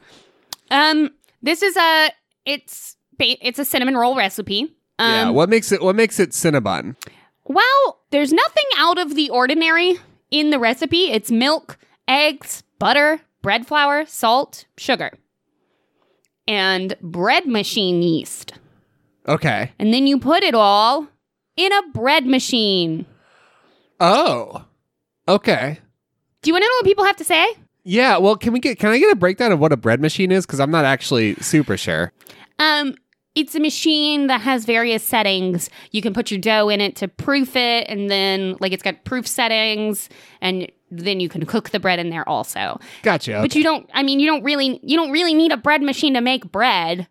Um, 0.71 1.11
this 1.41 1.63
is 1.63 1.77
a 1.77 2.09
it's 2.45 2.97
it's 3.17 3.59
a 3.59 3.65
cinnamon 3.65 3.95
roll 3.95 4.15
recipe. 4.17 4.63
Um, 4.99 5.09
yeah. 5.11 5.29
What 5.29 5.47
makes 5.49 5.71
it 5.71 5.81
What 5.81 5.95
makes 5.95 6.19
it 6.19 6.31
Cinnabon? 6.31 6.97
Well, 7.45 8.01
there's 8.11 8.33
nothing 8.33 8.65
out 8.77 8.97
of 8.99 9.15
the 9.15 9.29
ordinary 9.29 9.97
in 10.31 10.49
the 10.49 10.59
recipe. 10.59 11.11
It's 11.11 11.31
milk, 11.31 11.77
eggs, 12.09 12.61
butter, 12.77 13.21
bread 13.41 13.65
flour, 13.65 14.05
salt, 14.05 14.65
sugar, 14.77 15.13
and 16.49 16.95
bread 16.99 17.45
machine 17.45 18.01
yeast. 18.01 18.53
Okay. 19.27 19.71
And 19.77 19.93
then 19.93 20.07
you 20.07 20.19
put 20.19 20.43
it 20.43 20.55
all 20.55 21.07
in 21.55 21.71
a 21.71 21.81
bread 21.93 22.25
machine. 22.25 23.05
Oh. 23.99 24.65
Okay. 25.27 25.79
Do 26.41 26.49
you 26.49 26.53
want 26.53 26.63
to 26.63 26.67
know 26.67 26.75
what 26.79 26.85
people 26.85 27.05
have 27.05 27.17
to 27.17 27.23
say? 27.23 27.47
Yeah, 27.83 28.17
well, 28.17 28.35
can 28.35 28.51
we 28.51 28.59
get 28.59 28.79
can 28.79 28.89
I 28.89 28.97
get 28.97 29.11
a 29.11 29.15
breakdown 29.15 29.51
of 29.51 29.59
what 29.59 29.71
a 29.71 29.77
bread 29.77 30.01
machine 30.01 30.31
is 30.31 30.45
because 30.45 30.59
I'm 30.59 30.71
not 30.71 30.85
actually 30.85 31.35
super 31.35 31.77
sure. 31.77 32.11
Um, 32.57 32.95
it's 33.35 33.55
a 33.55 33.59
machine 33.59 34.27
that 34.27 34.41
has 34.41 34.65
various 34.65 35.03
settings. 35.03 35.69
You 35.91 36.01
can 36.01 36.13
put 36.13 36.31
your 36.31 36.39
dough 36.39 36.69
in 36.69 36.81
it 36.81 36.95
to 36.97 37.07
proof 37.07 37.55
it, 37.55 37.87
and 37.87 38.09
then 38.09 38.55
like 38.59 38.71
it's 38.73 38.83
got 38.83 39.03
proof 39.05 39.27
settings, 39.27 40.09
and 40.41 40.71
then 40.91 41.19
you 41.19 41.29
can 41.29 41.45
cook 41.45 41.69
the 41.69 41.79
bread 41.79 41.99
in 41.99 42.09
there 42.09 42.27
also. 42.27 42.79
Gotcha. 43.03 43.39
But 43.41 43.55
you 43.55 43.63
don't. 43.63 43.89
I 43.93 44.03
mean, 44.03 44.19
you 44.19 44.27
don't 44.27 44.43
really. 44.43 44.79
You 44.83 44.97
don't 44.97 45.11
really 45.11 45.33
need 45.33 45.51
a 45.51 45.57
bread 45.57 45.81
machine 45.81 46.13
to 46.15 46.21
make 46.21 46.51
bread. 46.51 47.07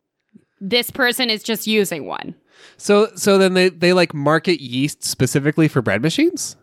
This 0.60 0.90
person 0.90 1.30
is 1.30 1.42
just 1.42 1.66
using 1.66 2.06
one. 2.06 2.34
so 2.76 3.08
so 3.14 3.38
then 3.38 3.54
they 3.54 3.68
they 3.68 3.92
like 3.92 4.12
market 4.12 4.60
yeast 4.60 5.04
specifically 5.04 5.68
for 5.68 5.80
bread 5.80 6.02
machines. 6.02 6.56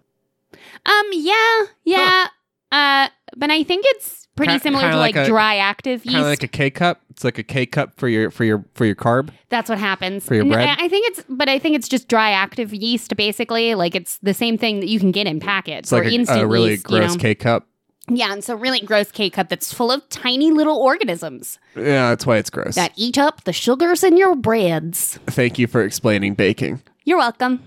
Um. 0.86 1.06
Yeah. 1.14 1.62
Yeah. 1.86 2.28
Uh. 2.72 3.08
But 3.38 3.52
I 3.52 3.64
think 3.64 3.86
it's 3.88 4.25
pretty 4.36 4.54
Ki- 4.54 4.60
similar 4.60 4.82
kinda 4.84 4.96
to 4.96 5.00
like, 5.00 5.16
like 5.16 5.26
a- 5.26 5.30
dry 5.30 5.58
active 5.58 6.04
yeast. 6.06 6.14
Kind 6.16 6.26
of 6.26 6.30
like 6.30 6.44
a 6.44 6.48
K 6.48 6.70
cup. 6.70 7.02
It's 7.10 7.24
like 7.24 7.38
a 7.38 7.44
K 7.44 7.66
cup 7.66 7.94
for 7.98 8.08
your 8.08 8.30
for 8.32 8.44
your 8.44 8.66
for 8.74 8.86
your 8.86 8.96
carb. 8.96 9.30
That's 9.50 9.70
what 9.70 9.80
happens 9.80 10.26
For 10.26 10.36
your 10.36 10.46
bread? 10.46 10.78
I 10.80 10.88
think 10.90 11.08
it's, 11.10 11.24
but 11.30 11.48
I 11.50 11.60
think 11.60 11.76
it's 11.76 11.88
just 11.88 12.08
dry 12.08 12.32
active 12.32 12.74
yeast. 12.74 13.16
Basically, 13.16 13.74
like 13.76 13.96
it's 13.96 14.18
the 14.20 14.34
same 14.34 14.58
thing 14.58 14.80
that 14.82 14.88
you 14.88 15.00
can 15.00 15.12
get 15.12 15.26
in 15.28 15.40
packets 15.40 15.88
It's 15.88 15.92
like 15.92 16.04
or 16.04 16.08
a, 16.08 16.12
instant 16.12 16.42
a 16.42 16.48
really 16.48 16.72
yeast. 16.72 16.90
you 16.90 16.98
gross 16.98 17.14
know? 17.16 17.22
K 17.22 17.36
cup. 17.36 17.68
Yeah, 18.08 18.32
and 18.34 18.44
so 18.44 18.56
really 18.56 18.82
gross 18.82 19.12
K 19.12 19.30
cup 19.32 19.50
that's 19.50 19.74
full 19.74 19.92
of 19.92 20.08
tiny 20.10 20.52
little 20.52 20.78
organisms 20.78 21.58
Yeah, 21.76 22.10
that's 22.10 22.24
why 22.26 22.38
it's 22.38 22.52
gross. 22.52 22.76
that 22.76 22.92
eat 22.96 23.18
up 23.18 23.46
the 23.46 23.54
sugars 23.54 24.04
in 24.04 24.16
your 24.18 24.36
breads. 24.36 25.18
Thank 25.26 25.58
you 25.58 25.66
for 25.66 25.82
explaining 25.84 26.36
baking. 26.36 26.82
You're 27.04 27.18
welcome. 27.18 27.64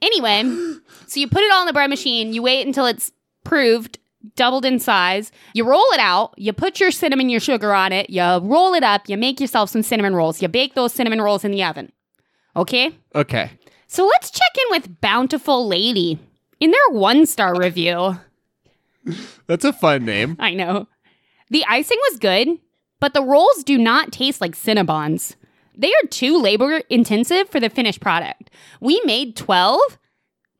Anyway, 0.00 0.42
so 1.08 1.18
you 1.18 1.26
put 1.28 1.42
it 1.42 1.50
all 1.52 1.62
in 1.62 1.66
the 1.66 1.72
bread 1.72 1.90
machine, 1.90 2.32
you 2.32 2.42
wait 2.42 2.64
until 2.66 2.86
it's 2.86 3.10
proved, 3.42 3.98
doubled 4.36 4.64
in 4.64 4.78
size, 4.78 5.32
you 5.54 5.64
roll 5.64 5.84
it 5.92 6.00
out, 6.00 6.34
you 6.36 6.52
put 6.52 6.80
your 6.80 6.90
cinnamon, 6.90 7.28
your 7.28 7.40
sugar 7.40 7.74
on 7.74 7.92
it, 7.92 8.10
you 8.10 8.22
roll 8.22 8.74
it 8.74 8.82
up, 8.82 9.08
you 9.08 9.16
make 9.16 9.40
yourself 9.40 9.70
some 9.70 9.82
cinnamon 9.82 10.14
rolls, 10.14 10.42
you 10.42 10.48
bake 10.48 10.74
those 10.74 10.92
cinnamon 10.92 11.20
rolls 11.20 11.44
in 11.44 11.50
the 11.50 11.62
oven. 11.62 11.92
Okay? 12.56 12.96
Okay. 13.14 13.50
So 13.86 14.06
let's 14.06 14.30
check 14.30 14.50
in 14.56 14.70
with 14.70 15.00
Bountiful 15.00 15.66
Lady. 15.66 16.18
In 16.60 16.70
their 16.70 16.98
one 16.98 17.26
star 17.26 17.58
review, 17.58 18.18
That's 19.46 19.64
a 19.64 19.72
fun 19.72 20.04
name. 20.04 20.36
I 20.38 20.54
know. 20.54 20.86
The 21.50 21.64
icing 21.68 21.98
was 22.10 22.18
good, 22.18 22.48
but 23.00 23.14
the 23.14 23.22
rolls 23.22 23.64
do 23.64 23.76
not 23.76 24.12
taste 24.12 24.40
like 24.40 24.54
Cinnabons. 24.54 25.36
They 25.76 25.88
are 25.88 26.08
too 26.08 26.40
labor 26.40 26.82
intensive 26.88 27.48
for 27.48 27.60
the 27.60 27.70
finished 27.70 28.00
product. 28.00 28.50
We 28.80 29.00
made 29.04 29.36
12, 29.36 29.80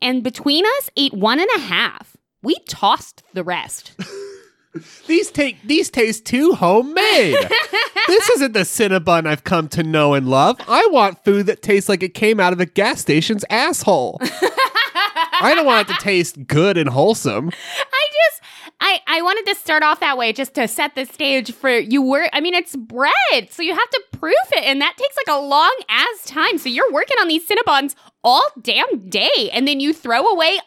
and 0.00 0.23
between 0.23 0.64
us, 0.64 0.90
ate 0.97 1.14
one 1.14 1.38
and 1.38 1.49
a 1.57 1.61
half. 1.61 2.16
We 2.42 2.56
tossed 2.68 3.22
the 3.32 3.44
rest. 3.44 3.92
These 5.06 5.30
take 5.30 5.61
these 5.62 5.90
taste 5.90 6.25
too 6.25 6.54
homemade. 6.54 7.37
this 8.06 8.30
isn't 8.30 8.52
the 8.52 8.61
Cinnabon 8.61 9.26
I've 9.26 9.44
come 9.44 9.68
to 9.68 9.82
know 9.82 10.14
and 10.14 10.28
love. 10.28 10.58
I 10.66 10.88
want 10.90 11.22
food 11.25 11.44
that 11.46 11.61
tastes 11.61 11.90
like 11.90 12.02
it 12.02 12.14
came 12.14 12.40
out 12.40 12.54
of 12.54 12.61
a 12.61 12.64
gas 12.64 13.00
station's 13.00 13.44
asshole. 13.50 14.18
I 14.22 15.52
don't 15.54 15.66
want 15.66 15.90
it 15.90 15.92
to 15.92 16.00
taste 16.00 16.46
good 16.46 16.78
and 16.78 16.88
wholesome. 16.88 17.49
I 17.50 18.06
just, 18.12 18.42
I, 18.80 19.00
I 19.06 19.20
wanted 19.20 19.44
to 19.52 19.54
start 19.56 19.82
off 19.82 20.00
that 20.00 20.16
way 20.16 20.32
just 20.32 20.54
to 20.54 20.66
set 20.66 20.94
the 20.94 21.04
stage 21.04 21.52
for 21.52 21.70
you 21.70 22.00
were 22.00 22.28
I 22.32 22.40
mean, 22.40 22.54
it's 22.54 22.75
bread, 22.75 23.50
so 23.50 23.62
you 23.62 23.75
have 23.75 23.90
to 23.90 24.02
proof 24.12 24.34
it, 24.52 24.64
and 24.64 24.80
that 24.80 24.96
takes 24.96 25.16
like 25.18 25.37
a 25.37 25.40
long 25.40 25.76
ass 25.90 26.25
time. 26.25 26.56
So 26.56 26.70
you're 26.70 26.90
working 26.92 27.18
on 27.20 27.28
these 27.28 27.46
Cinnabons 27.46 27.94
all 28.25 28.46
damn 28.62 29.11
day, 29.11 29.50
and 29.52 29.68
then 29.68 29.80
you 29.80 29.92
throw 29.92 30.26
away 30.26 30.61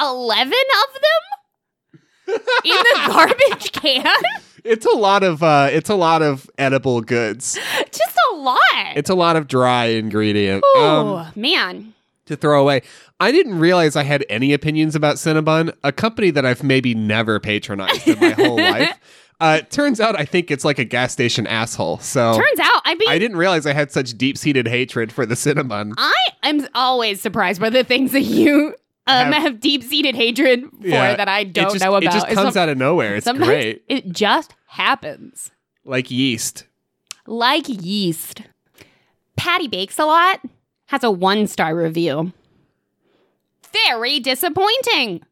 11 0.00 0.52
of 0.52 1.00
them 1.00 2.00
in 2.64 2.70
the 2.72 3.02
garbage 3.08 3.72
can? 3.72 4.06
It's 4.64 4.84
a 4.86 4.90
lot 4.96 5.22
of 5.22 5.42
uh 5.42 5.68
it's 5.70 5.88
a 5.88 5.94
lot 5.94 6.20
of 6.22 6.50
edible 6.58 7.00
goods. 7.00 7.58
Just 7.90 8.16
a 8.32 8.36
lot. 8.36 8.58
It's 8.96 9.08
a 9.10 9.14
lot 9.14 9.36
of 9.36 9.48
dry 9.48 9.86
ingredient. 9.86 10.62
oh, 10.74 11.16
Um, 11.18 11.32
man. 11.36 11.94
to 12.26 12.36
throw 12.36 12.60
away. 12.60 12.82
I 13.20 13.32
didn't 13.32 13.58
realize 13.58 13.96
I 13.96 14.02
had 14.02 14.24
any 14.28 14.52
opinions 14.52 14.94
about 14.94 15.16
Cinnabon, 15.16 15.74
a 15.82 15.92
company 15.92 16.30
that 16.32 16.44
I've 16.44 16.62
maybe 16.62 16.94
never 16.94 17.40
patronized 17.40 18.06
in 18.06 18.20
my 18.20 18.30
whole 18.30 18.56
life. 18.58 18.98
Uh, 19.40 19.60
turns 19.70 20.00
out 20.00 20.18
I 20.18 20.24
think 20.24 20.50
it's 20.50 20.64
like 20.64 20.78
a 20.80 20.84
gas 20.84 21.12
station 21.12 21.46
asshole. 21.46 21.98
So 22.00 22.36
Turns 22.36 22.60
out, 22.60 22.82
I 22.84 22.94
mean, 22.96 23.08
I 23.08 23.18
didn't 23.18 23.36
realize 23.38 23.64
I 23.66 23.72
had 23.72 23.90
such 23.92 24.18
deep 24.18 24.36
seated 24.36 24.66
hatred 24.68 25.12
for 25.12 25.24
the 25.24 25.36
Cinnabon. 25.36 25.94
I 25.96 26.14
am 26.42 26.66
always 26.74 27.20
surprised 27.22 27.60
by 27.60 27.70
the 27.70 27.84
things 27.84 28.12
that 28.12 28.22
you 28.22 28.74
um, 29.08 29.32
Have- 29.32 29.42
have, 29.42 29.60
deep 29.60 29.82
seated 29.82 30.14
hatred 30.14 30.64
for 30.80 30.86
Yeah, 30.86 31.16
that 31.16 31.28
I 31.28 31.44
don't 31.44 31.72
just, 31.72 31.84
know 31.84 31.94
about. 31.96 32.02
It 32.04 32.12
just 32.12 32.28
comes 32.28 32.54
some- 32.54 32.62
out 32.62 32.68
of 32.68 32.78
nowhere. 32.78 33.16
It's 33.16 33.30
great. 33.32 33.82
It 33.88 34.10
just 34.10 34.54
happens. 34.66 35.50
Like 35.84 36.10
yeast. 36.10 36.66
Like 37.26 37.66
yeast. 37.68 38.42
Patty 39.36 39.68
Bakes 39.68 39.98
a 39.98 40.04
Lot 40.04 40.40
has 40.86 41.02
a 41.04 41.10
one 41.10 41.46
star 41.46 41.74
review. 41.76 42.32
Very 43.86 44.18
disappointing. 44.20 45.22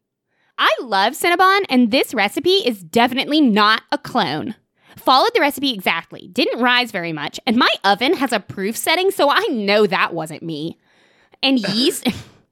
I 0.57 0.73
love 0.81 1.13
Cinnabon, 1.13 1.65
and 1.69 1.91
this 1.91 2.13
recipe 2.13 2.49
is 2.65 2.81
definitely 2.83 3.41
not 3.41 3.83
a 3.91 3.97
clone. 3.97 4.55
Followed 4.95 5.31
the 5.35 5.41
recipe 5.41 5.71
exactly, 5.71 6.27
didn't 6.33 6.61
rise 6.61 6.91
very 6.91 7.13
much, 7.13 7.39
and 7.45 7.55
my 7.57 7.69
oven 7.83 8.13
has 8.15 8.33
a 8.33 8.39
proof 8.39 8.75
setting, 8.75 9.11
so 9.11 9.29
I 9.29 9.45
know 9.51 9.85
that 9.85 10.13
wasn't 10.13 10.41
me. 10.43 10.77
And 11.43 11.59
yeast. 11.73 12.07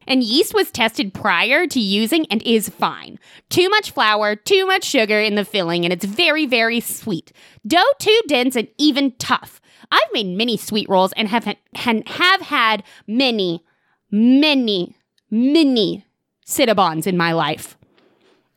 And 0.07 0.23
yeast 0.23 0.53
was 0.53 0.71
tested 0.71 1.13
prior 1.13 1.67
to 1.67 1.79
using 1.79 2.25
and 2.27 2.41
is 2.43 2.69
fine. 2.69 3.19
Too 3.49 3.69
much 3.69 3.91
flour, 3.91 4.35
too 4.35 4.65
much 4.65 4.83
sugar 4.83 5.19
in 5.19 5.35
the 5.35 5.45
filling, 5.45 5.85
and 5.85 5.93
it's 5.93 6.05
very, 6.05 6.45
very 6.45 6.79
sweet. 6.79 7.31
Dough 7.65 7.83
too 7.99 8.21
dense 8.27 8.55
and 8.55 8.67
even 8.77 9.11
tough. 9.17 9.61
I've 9.91 10.13
made 10.13 10.27
many 10.27 10.57
sweet 10.57 10.89
rolls 10.89 11.13
and 11.13 11.27
have 11.29 11.55
and 11.85 12.07
have 12.07 12.41
had 12.41 12.83
many, 13.07 13.63
many, 14.11 14.95
many 15.29 16.05
Cinnabons 16.45 17.07
in 17.07 17.17
my 17.17 17.31
life. 17.31 17.77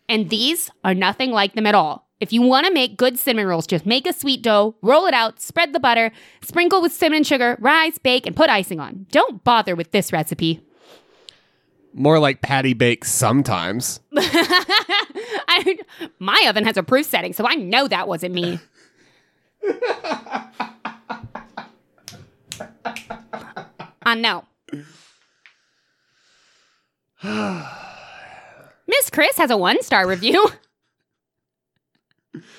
And 0.08 0.30
these 0.30 0.70
are 0.84 0.94
nothing 0.94 1.30
like 1.30 1.54
them 1.54 1.66
at 1.66 1.74
all. 1.74 2.06
If 2.20 2.32
you 2.32 2.42
want 2.42 2.66
to 2.66 2.72
make 2.72 2.96
good 2.96 3.18
cinnamon 3.18 3.46
rolls, 3.46 3.66
just 3.66 3.86
make 3.86 4.06
a 4.06 4.12
sweet 4.12 4.42
dough, 4.42 4.74
roll 4.82 5.06
it 5.06 5.14
out, 5.14 5.40
spread 5.40 5.72
the 5.72 5.80
butter, 5.80 6.10
sprinkle 6.42 6.82
with 6.82 6.92
cinnamon 6.92 7.22
sugar, 7.22 7.56
rise, 7.60 7.98
bake, 7.98 8.26
and 8.26 8.34
put 8.34 8.50
icing 8.50 8.80
on. 8.80 9.06
Don't 9.12 9.44
bother 9.44 9.76
with 9.76 9.92
this 9.92 10.12
recipe. 10.12 10.60
More 11.94 12.18
like 12.18 12.42
patty 12.42 12.74
bakes 12.74 13.10
sometimes. 13.10 14.00
I, 14.16 15.78
my 16.18 16.44
oven 16.48 16.64
has 16.64 16.76
a 16.76 16.82
proof 16.82 17.06
setting, 17.06 17.32
so 17.32 17.46
I 17.46 17.54
know 17.54 17.88
that 17.88 18.06
wasn't 18.06 18.34
me. 18.34 18.60
I 24.02 24.14
know. 24.14 24.44
Miss 28.86 29.10
Chris 29.10 29.36
has 29.38 29.50
a 29.50 29.56
one 29.56 29.82
star 29.82 30.06
review. 30.06 30.46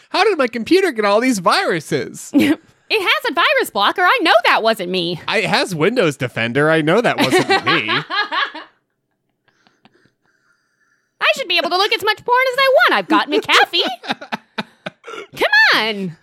How 0.09 0.24
did 0.24 0.38
my 0.38 0.48
computer 0.48 0.91
get 0.91 1.05
all 1.05 1.21
these 1.21 1.39
viruses? 1.39 2.31
it 2.33 2.59
has 2.89 3.31
a 3.31 3.33
virus 3.33 3.69
blocker. 3.71 4.01
I 4.01 4.19
know 4.21 4.33
that 4.45 4.62
wasn't 4.62 4.91
me. 4.91 5.21
I, 5.27 5.39
it 5.39 5.45
has 5.45 5.74
Windows 5.74 6.17
Defender. 6.17 6.69
I 6.69 6.81
know 6.81 7.01
that 7.01 7.17
wasn't 7.17 7.65
me. 7.65 7.89
I 11.22 11.32
should 11.36 11.48
be 11.48 11.58
able 11.58 11.70
to 11.70 11.78
look 11.78 11.94
as 11.94 12.04
much 12.04 12.24
porn 12.26 12.46
as 12.52 12.58
I 12.58 12.76
want. 12.76 12.94
I've 12.94 13.08
got 13.08 13.30
McAfee. 13.30 13.84
Come 15.38 15.52
on. 15.76 16.18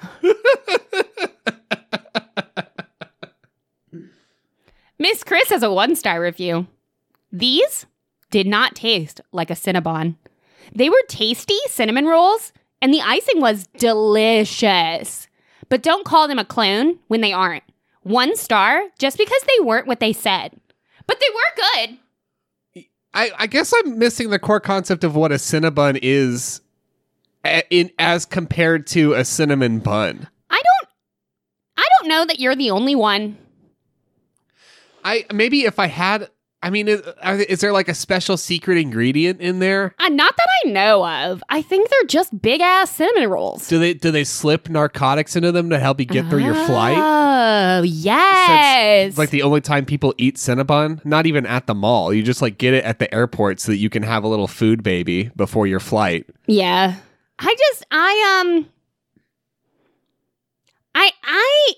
Miss 4.98 5.22
Chris 5.24 5.50
has 5.50 5.62
a 5.62 5.72
one 5.72 5.94
star 5.94 6.20
review. 6.20 6.66
These 7.30 7.86
did 8.30 8.46
not 8.46 8.74
taste 8.74 9.20
like 9.32 9.50
a 9.50 9.54
Cinnabon. 9.54 10.16
They 10.74 10.88
were 10.88 11.02
tasty 11.08 11.58
cinnamon 11.68 12.06
rolls, 12.06 12.52
and 12.80 12.92
the 12.92 13.00
icing 13.02 13.40
was 13.40 13.66
delicious. 13.78 15.28
But 15.68 15.82
don't 15.82 16.04
call 16.04 16.28
them 16.28 16.38
a 16.38 16.44
clone 16.44 16.98
when 17.08 17.20
they 17.20 17.32
aren't. 17.32 17.64
One 18.02 18.36
star 18.36 18.82
just 18.98 19.18
because 19.18 19.42
they 19.42 19.64
weren't 19.64 19.86
what 19.86 20.00
they 20.00 20.12
said. 20.12 20.52
But 21.06 21.20
they 21.20 21.26
were 21.34 21.86
good. 21.86 21.98
I, 23.16 23.30
I 23.38 23.46
guess 23.46 23.72
I'm 23.74 23.98
missing 23.98 24.28
the 24.28 24.38
core 24.38 24.60
concept 24.60 25.02
of 25.02 25.16
what 25.16 25.32
a 25.32 25.36
Cinnabon 25.36 25.98
is 26.02 26.60
in 27.70 27.90
as 27.98 28.26
compared 28.26 28.86
to 28.88 29.14
a 29.14 29.24
cinnamon 29.24 29.78
bun. 29.78 30.28
I 30.50 30.60
don't 30.62 30.90
I 31.78 31.84
don't 31.98 32.08
know 32.08 32.26
that 32.26 32.38
you're 32.38 32.54
the 32.54 32.70
only 32.70 32.94
one. 32.94 33.38
I 35.02 35.24
maybe 35.32 35.64
if 35.64 35.78
I 35.78 35.86
had 35.86 36.28
I 36.66 36.70
mean 36.70 36.88
is, 36.88 37.00
is 37.48 37.60
there 37.60 37.72
like 37.72 37.88
a 37.88 37.94
special 37.94 38.36
secret 38.36 38.76
ingredient 38.76 39.40
in 39.40 39.60
there? 39.60 39.94
Uh, 40.00 40.08
not 40.08 40.36
that 40.36 40.48
I 40.64 40.70
know 40.70 41.06
of. 41.06 41.42
I 41.48 41.62
think 41.62 41.88
they're 41.90 42.04
just 42.08 42.42
big 42.42 42.60
ass 42.60 42.90
cinnamon 42.90 43.30
rolls. 43.30 43.68
Do 43.68 43.78
they 43.78 43.94
do 43.94 44.10
they 44.10 44.24
slip 44.24 44.68
narcotics 44.68 45.36
into 45.36 45.52
them 45.52 45.70
to 45.70 45.78
help 45.78 46.00
you 46.00 46.06
get 46.06 46.28
through 46.28 46.44
your 46.44 46.54
flight? 46.54 46.98
Oh, 46.98 47.82
yes. 47.82 49.10
It's 49.10 49.18
like 49.18 49.30
the 49.30 49.42
only 49.42 49.60
time 49.60 49.84
people 49.84 50.12
eat 50.18 50.36
Cinnabon, 50.36 51.04
not 51.04 51.26
even 51.26 51.46
at 51.46 51.68
the 51.68 51.74
mall. 51.74 52.12
You 52.12 52.24
just 52.24 52.42
like 52.42 52.58
get 52.58 52.74
it 52.74 52.82
at 52.84 52.98
the 52.98 53.12
airport 53.14 53.60
so 53.60 53.70
that 53.70 53.78
you 53.78 53.88
can 53.88 54.02
have 54.02 54.24
a 54.24 54.28
little 54.28 54.48
food 54.48 54.82
baby 54.82 55.30
before 55.36 55.66
your 55.68 55.80
flight. 55.80 56.26
yeah. 56.46 56.96
I 57.38 57.54
just 57.58 57.86
I 57.90 58.40
um 58.40 58.66
I 60.94 61.10
I 61.22 61.72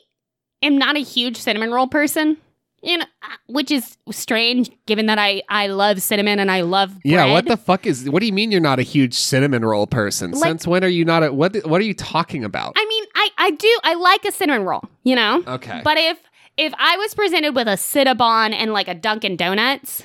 am 0.63 0.79
not 0.79 0.97
a 0.97 1.01
huge 1.01 1.37
cinnamon 1.37 1.73
roll 1.73 1.89
person. 1.89 2.37
You 2.81 2.99
know, 2.99 3.05
uh, 3.23 3.27
which 3.47 3.71
is 3.73 3.97
strange 4.11 4.71
given 4.87 5.07
that 5.07 5.19
I 5.19 5.43
I 5.49 5.67
love 5.67 6.01
cinnamon 6.01 6.39
and 6.39 6.51
I 6.51 6.61
love 6.61 6.91
bread. 6.91 7.01
Yeah, 7.05 7.33
what 7.33 7.47
the 7.47 7.57
fuck 7.57 7.87
is 7.87 8.09
what 8.09 8.21
do 8.21 8.27
you 8.27 8.33
mean 8.33 8.53
you're 8.53 8.61
not 8.61 8.79
a 8.79 8.83
huge 8.83 9.15
cinnamon 9.15 9.65
roll 9.65 9.87
person? 9.89 10.31
Like- 10.31 10.43
Since 10.45 10.67
when 10.67 10.85
are 10.85 10.89
you 10.89 11.05
not 11.05 11.25
a 11.25 11.33
what 11.33 11.57
what 11.67 11.81
are 11.81 11.85
you 11.85 11.95
talking 11.95 12.45
about? 12.45 12.75
I 12.77 12.87
mean, 12.89 13.05
I 13.17 13.29
I 13.39 13.51
do 13.51 13.79
I 13.83 13.95
like 13.95 14.25
a 14.25 14.31
cinnamon 14.33 14.63
roll, 14.65 14.83
you 15.03 15.17
know? 15.17 15.43
okay. 15.47 15.81
But 15.83 15.99
if 15.99 16.19
if 16.57 16.73
I 16.79 16.97
was 16.97 17.15
presented 17.15 17.55
with 17.55 17.67
a 17.69 17.73
Cinnabon 17.77 18.53
and 18.53 18.73
like 18.73 18.89
a 18.89 18.95
Dunkin' 18.95 19.37
Donuts, 19.37 20.03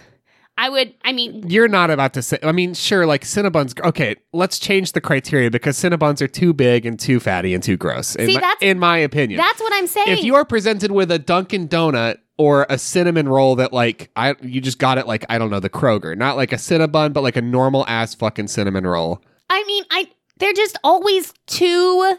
I 0.55 0.69
would. 0.69 0.93
I 1.03 1.11
mean, 1.11 1.49
You're 1.49 1.67
not 1.67 1.89
about 1.89 2.13
to 2.13 2.21
say. 2.21 2.37
I 2.43 2.51
mean, 2.51 2.75
sure, 2.75 3.07
like 3.07 3.23
Cinnabons. 3.23 3.79
Okay, 3.83 4.15
let's 4.33 4.59
change 4.59 4.91
the 4.91 5.01
criteria 5.01 5.49
because 5.49 5.77
Cinnabons 5.77 6.21
are 6.21 6.27
too 6.27 6.53
big 6.53 6.85
and 6.85 6.99
too 6.99 7.19
fatty 7.19 7.55
and 7.55 7.63
too 7.63 7.75
gross. 7.75 8.15
In 8.15 8.27
See, 8.27 8.33
my, 8.35 8.39
that's- 8.41 8.57
in 8.61 8.77
my 8.77 8.97
opinion. 8.99 9.37
that's 9.39 9.59
what 9.59 9.73
I'm 9.73 9.87
saying. 9.87 10.09
if 10.09 10.23
you 10.23 10.35
are 10.35 10.45
presented 10.45 10.91
with 10.91 11.11
a 11.11 11.17
Dunkin' 11.17 11.67
Donut 11.69 12.17
or 12.37 12.65
a 12.69 12.77
cinnamon 12.77 13.29
roll 13.29 13.55
that 13.57 13.73
like 13.73 14.09
I 14.15 14.35
you 14.41 14.59
just 14.61 14.79
got 14.79 14.97
it 14.97 15.07
like 15.07 15.25
I 15.29 15.37
don't 15.37 15.49
know 15.49 15.59
the 15.59 15.69
Kroger, 15.69 16.17
not 16.17 16.35
like 16.35 16.51
a 16.51 16.57
Cinnabon, 16.57 17.13
but 17.13 17.21
like 17.21 17.35
a 17.35 17.41
normal 17.41 17.85
ass 17.87 18.15
fucking 18.15 18.47
cinnamon 18.47 18.85
roll. 18.87 19.21
I 19.49 19.63
mean, 19.65 19.83
I 19.91 20.09
they're 20.37 20.53
just 20.53 20.77
always 20.83 21.33
too 21.45 22.17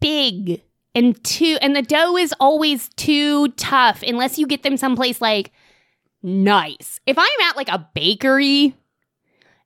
big 0.00 0.62
and 0.94 1.22
too, 1.24 1.56
and 1.60 1.74
the 1.74 1.82
dough 1.82 2.16
is 2.16 2.34
always 2.38 2.88
too 2.90 3.48
tough 3.52 4.02
unless 4.06 4.38
you 4.38 4.46
get 4.46 4.62
them 4.62 4.76
someplace 4.76 5.20
like 5.20 5.50
nice. 6.22 7.00
If 7.06 7.18
I'm 7.18 7.48
at 7.48 7.56
like 7.56 7.68
a 7.68 7.88
bakery 7.94 8.74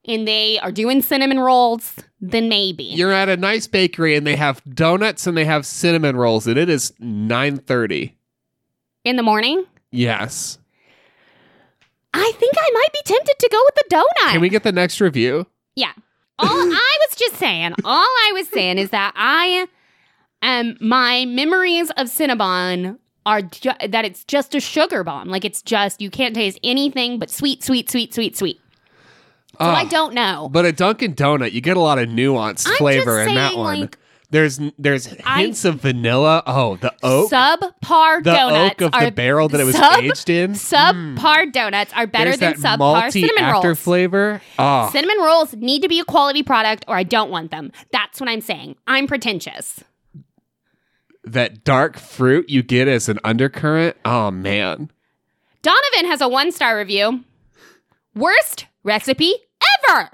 and 0.07 0.27
they 0.27 0.59
are 0.61 0.73
doing 0.73 1.03
cinnamon 1.03 1.39
rolls, 1.39 1.97
then 2.21 2.49
maybe. 2.49 2.85
You're 2.85 3.13
at 3.13 3.29
a 3.29 3.37
nice 3.37 3.67
bakery 3.67 4.17
and 4.17 4.27
they 4.27 4.37
have 4.37 4.63
donuts 4.75 5.27
and 5.27 5.37
they 5.37 5.45
have 5.45 5.67
cinnamon 5.67 6.17
rolls 6.17 6.47
and 6.47 6.57
it 6.57 6.69
is 6.69 6.93
nine 6.99 7.59
thirty. 7.59 8.17
in 9.05 9.17
the 9.17 9.23
morning. 9.23 9.65
Yes. 9.91 10.59
I 12.15 12.33
think 12.39 12.55
I 12.57 12.71
might 12.73 12.93
be 12.93 13.01
tempted 13.05 13.39
to 13.39 13.49
go 13.51 13.63
with 13.67 13.75
the 13.75 13.95
donut. 13.95 14.33
Can 14.33 14.41
we 14.41 14.49
get 14.49 14.63
the 14.63 14.73
next 14.73 15.01
review? 15.01 15.47
Yeah. 15.77 15.93
All 16.39 16.49
I 16.51 16.99
was 17.09 17.17
just 17.17 17.37
saying, 17.37 17.75
all 17.85 18.03
I 18.05 18.31
was 18.35 18.49
saying 18.49 18.79
is 18.79 18.91
that 18.91 19.13
I 19.17 19.67
um 20.43 20.77
my 20.81 21.25
memories 21.27 21.91
of 21.91 22.07
Cinnabon 22.09 22.99
are 23.27 23.43
ju- 23.43 23.71
that 23.89 24.05
it's 24.05 24.25
just 24.25 24.55
a 24.55 24.61
sugar 24.61 25.05
bomb. 25.05 25.29
Like 25.29 25.45
it's 25.45 25.63
just 25.63 26.01
you 26.01 26.11
can't 26.11 26.35
taste 26.35 26.59
anything 26.63 27.19
but 27.19 27.31
sweet, 27.31 27.63
sweet, 27.63 27.91
sweet, 27.91 28.15
sweet, 28.15 28.37
sweet. 28.37 28.61
So 29.61 29.65
I 29.65 29.83
Oh, 29.85 29.89
don't 29.89 30.15
know. 30.15 30.49
But 30.53 30.65
a 30.67 30.73
Dunkin' 30.73 31.15
Donut, 31.15 31.51
you 31.53 31.61
get 31.61 31.77
a 31.77 31.81
lot 31.81 31.99
of 31.99 32.09
nuanced 32.09 32.69
I'm 32.69 32.77
flavor 32.77 33.21
in 33.21 33.35
that 33.35 33.57
one. 33.57 33.81
like, 33.83 33.98
there's 34.31 34.61
there's 34.79 35.09
I- 35.25 35.43
hints 35.43 35.65
of 35.65 35.81
vanilla. 35.81 36.43
Oh, 36.47 36.77
the 36.77 36.95
oak, 37.03 37.31
subpar 37.31 38.23
the 38.23 38.33
donuts 38.33 38.75
oak 38.75 38.81
of 38.83 38.95
are 38.95 39.05
the 39.07 39.11
barrel 39.13 39.49
that 39.49 39.61
it 39.61 39.65
was 39.65 39.75
sub- 39.77 40.03
aged 40.03 40.29
in. 40.29 40.53
subpar 40.53 41.45
hmm. 41.45 41.51
donuts 41.51 41.93
are 41.95 42.07
better 42.07 42.37
There's 42.37 42.61
than 42.61 42.79
subpar 42.79 43.11
cinnamon 43.11 43.43
after 43.43 43.69
rolls. 43.69 43.79
flavor. 43.81 44.43
Oh, 44.59 44.91
Cinnamon 44.93 45.19
rolls 45.19 45.55
need 45.55 45.83
to 45.83 45.89
be 45.89 45.99
a 46.01 46.05
quality 46.05 46.43
product 46.43 46.85
or 46.89 46.97
I 46.97 47.05
don't 47.05 47.31
want 47.31 47.51
them. 47.51 47.73
That's 47.93 48.21
what 48.21 48.29
I'm 48.29 48.41
saying. 48.43 48.77
I'm 48.87 49.07
pretentious. 49.07 49.83
that 51.25 51.65
dark 51.65 51.99
fruit 51.99 52.49
you 52.49 52.63
get 52.63 52.89
as 52.89 53.09
an 53.09 53.19
undercurrent. 53.25 53.97
Oh 54.05 54.31
man. 54.31 54.91
Donovan 55.63 56.11
has 56.11 56.21
a 56.21 56.29
one 56.29 56.53
star 56.53 56.79
review. 56.79 57.25
Worst 58.15 58.67
recipe 58.85 59.35
ever. 59.89 60.11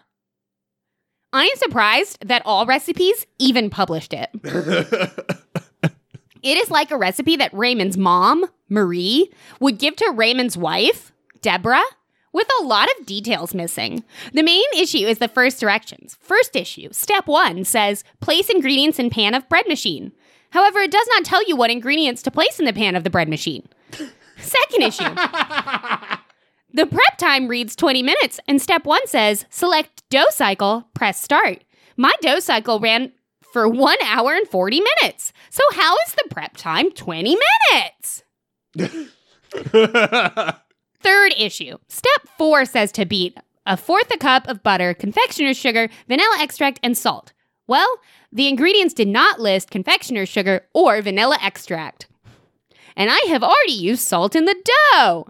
I 1.34 1.44
am 1.44 1.56
surprised 1.56 2.26
that 2.26 2.42
all 2.46 2.64
recipes 2.64 3.26
even 3.38 3.68
published 3.68 4.14
it. 4.14 4.30
It 6.44 6.58
is 6.58 6.70
like 6.70 6.90
a 6.90 6.98
recipe 6.98 7.36
that 7.36 7.54
Raymond's 7.54 7.96
mom, 7.96 8.44
Marie, 8.68 9.32
would 9.60 9.78
give 9.78 9.96
to 9.96 10.12
Raymond's 10.14 10.58
wife, 10.58 11.10
Deborah, 11.40 11.82
with 12.34 12.46
a 12.60 12.64
lot 12.64 12.90
of 12.90 13.06
details 13.06 13.54
missing. 13.54 14.04
The 14.34 14.42
main 14.42 14.62
issue 14.76 15.06
is 15.06 15.18
the 15.18 15.28
first 15.28 15.58
directions. 15.58 16.18
First 16.20 16.54
issue, 16.54 16.90
step 16.92 17.26
one, 17.26 17.64
says 17.64 18.04
place 18.20 18.50
ingredients 18.50 18.98
in 18.98 19.08
pan 19.08 19.32
of 19.32 19.48
bread 19.48 19.66
machine. 19.66 20.12
However, 20.50 20.80
it 20.80 20.90
does 20.90 21.06
not 21.12 21.24
tell 21.24 21.42
you 21.48 21.56
what 21.56 21.70
ingredients 21.70 22.20
to 22.24 22.30
place 22.30 22.58
in 22.58 22.66
the 22.66 22.74
pan 22.74 22.94
of 22.94 23.04
the 23.04 23.10
bread 23.10 23.30
machine. 23.30 23.66
Second 24.36 24.82
issue. 24.82 25.14
The 26.74 26.86
prep 26.86 27.18
time 27.18 27.46
reads 27.46 27.76
20 27.76 28.02
minutes, 28.02 28.40
and 28.48 28.60
step 28.60 28.84
one 28.84 29.06
says 29.06 29.46
select 29.48 30.02
dough 30.10 30.24
cycle, 30.30 30.88
press 30.92 31.22
start. 31.22 31.62
My 31.96 32.12
dough 32.20 32.40
cycle 32.40 32.80
ran 32.80 33.12
for 33.52 33.68
one 33.68 33.96
hour 34.04 34.34
and 34.34 34.48
40 34.48 34.80
minutes. 34.80 35.32
So, 35.50 35.62
how 35.74 35.94
is 36.08 36.14
the 36.14 36.24
prep 36.30 36.56
time 36.56 36.90
20 36.90 37.36
minutes? 37.70 38.24
Third 41.00 41.34
issue. 41.38 41.78
Step 41.88 42.28
four 42.36 42.64
says 42.64 42.90
to 42.92 43.06
beat 43.06 43.38
a 43.64 43.76
fourth 43.76 44.12
a 44.12 44.18
cup 44.18 44.48
of 44.48 44.64
butter, 44.64 44.94
confectioner's 44.94 45.56
sugar, 45.56 45.88
vanilla 46.08 46.38
extract, 46.40 46.80
and 46.82 46.98
salt. 46.98 47.32
Well, 47.68 48.00
the 48.32 48.48
ingredients 48.48 48.94
did 48.94 49.06
not 49.06 49.38
list 49.38 49.70
confectioner's 49.70 50.28
sugar 50.28 50.66
or 50.74 51.00
vanilla 51.02 51.38
extract. 51.40 52.08
And 52.96 53.10
I 53.12 53.26
have 53.28 53.44
already 53.44 53.74
used 53.74 54.02
salt 54.02 54.34
in 54.34 54.44
the 54.44 54.56
dough. 54.92 55.28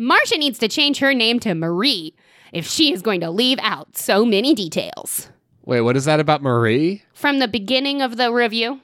Marcia 0.00 0.38
needs 0.38 0.58
to 0.58 0.66
change 0.68 0.98
her 0.98 1.12
name 1.12 1.38
to 1.40 1.54
Marie 1.54 2.14
if 2.52 2.66
she 2.66 2.92
is 2.92 3.02
going 3.02 3.20
to 3.20 3.30
leave 3.30 3.58
out 3.60 3.96
so 3.96 4.24
many 4.24 4.54
details. 4.54 5.28
Wait, 5.66 5.82
what 5.82 5.96
is 5.96 6.06
that 6.06 6.18
about 6.20 6.42
Marie? 6.42 7.02
From 7.12 7.38
the 7.38 7.46
beginning 7.46 8.00
of 8.02 8.16
the 8.16 8.32
review, 8.32 8.80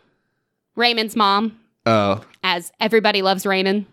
Raymond's 0.76 1.16
mom, 1.16 1.58
Oh. 1.86 2.22
as 2.44 2.70
everybody 2.80 3.22
loves 3.22 3.46
Raymond. 3.46 3.86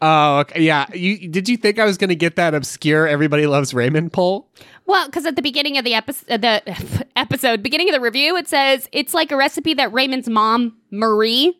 Oh, 0.00 0.38
okay. 0.40 0.62
Yeah. 0.62 0.86
You 0.92 1.28
did 1.28 1.48
you 1.48 1.56
think 1.56 1.78
I 1.78 1.84
was 1.84 1.96
going 1.98 2.08
to 2.08 2.16
get 2.16 2.34
that 2.36 2.54
obscure 2.54 3.06
"Everybody 3.06 3.46
Loves 3.46 3.72
Raymond" 3.72 4.12
poll? 4.12 4.48
Well, 4.86 5.06
because 5.06 5.26
at 5.26 5.36
the 5.36 5.42
beginning 5.42 5.78
of 5.78 5.84
the 5.84 5.94
episode, 5.94 6.28
uh, 6.44 6.60
the 6.64 7.06
episode, 7.16 7.62
beginning 7.62 7.88
of 7.88 7.92
the 7.94 8.00
review, 8.00 8.34
it 8.36 8.48
says 8.48 8.88
it's 8.90 9.14
like 9.14 9.30
a 9.30 9.36
recipe 9.36 9.74
that 9.74 9.92
Raymond's 9.92 10.28
mom, 10.28 10.76
Marie, 10.90 11.56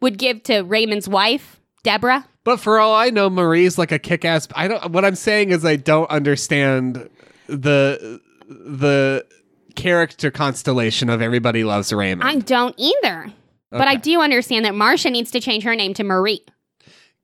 would 0.00 0.18
give 0.18 0.42
to 0.44 0.62
Raymond's 0.62 1.08
wife, 1.08 1.60
Deborah. 1.84 2.26
But 2.44 2.60
for 2.60 2.78
all 2.78 2.94
I 2.94 3.10
know, 3.10 3.30
Marie's 3.30 3.78
like 3.78 3.90
a 3.90 3.98
kick-ass. 3.98 4.48
I 4.54 4.68
don't. 4.68 4.92
What 4.92 5.04
I'm 5.04 5.14
saying 5.14 5.50
is, 5.50 5.64
I 5.64 5.76
don't 5.76 6.10
understand 6.10 7.08
the 7.46 8.20
the 8.48 9.26
character 9.74 10.30
constellation 10.30 11.08
of 11.08 11.22
"Everybody 11.22 11.64
Loves 11.64 11.92
Raymond." 11.92 12.28
I 12.28 12.36
don't 12.36 12.74
either. 12.78 13.32
But 13.70 13.88
I 13.88 13.96
do 13.96 14.20
understand 14.20 14.64
that 14.66 14.74
Marcia 14.74 15.10
needs 15.10 15.32
to 15.32 15.40
change 15.40 15.64
her 15.64 15.74
name 15.74 15.94
to 15.94 16.04
Marie. 16.04 16.44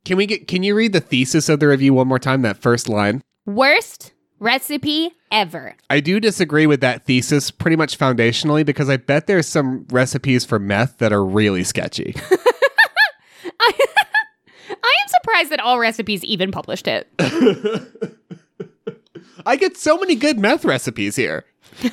Can 0.04 0.16
we 0.16 0.26
get? 0.26 0.48
Can 0.48 0.62
you 0.62 0.74
read 0.74 0.92
the 0.92 1.00
thesis 1.00 1.48
of 1.48 1.61
the 1.61 1.68
review 1.68 1.94
one 1.94 2.09
more 2.09 2.18
time? 2.18 2.42
That 2.42 2.56
first 2.56 2.88
line. 2.88 3.22
Worst 3.46 4.12
recipe 4.40 5.12
ever. 5.30 5.76
I 5.90 6.00
do 6.00 6.18
disagree 6.18 6.66
with 6.66 6.80
that 6.80 7.04
thesis 7.04 7.50
pretty 7.50 7.76
much 7.76 7.98
foundationally 7.98 8.64
because 8.64 8.88
I 8.88 8.96
bet 8.96 9.26
there's 9.26 9.46
some 9.46 9.87
recipes 9.90 10.44
for 10.44 10.59
meth 10.59 10.98
that 10.98 11.12
are 11.12 11.24
really 11.24 11.62
sketchy. 11.62 12.16
I 13.61 13.72
am 14.87 15.09
surprised 15.09 15.51
that 15.51 15.61
all 15.61 15.79
recipes 15.79 16.25
even 16.25 16.51
published 16.51 16.87
it. 16.88 17.09
I 19.47 19.57
get 19.57 19.77
so 19.77 19.97
many 19.99 20.14
good 20.14 20.38
meth 20.38 20.64
recipes 20.64 21.16
here. 21.16 21.45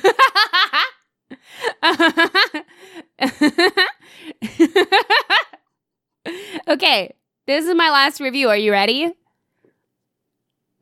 okay, 6.68 7.14
this 7.46 7.66
is 7.66 7.74
my 7.74 7.90
last 7.90 8.20
review. 8.20 8.48
Are 8.48 8.56
you 8.56 8.72
ready? 8.72 9.12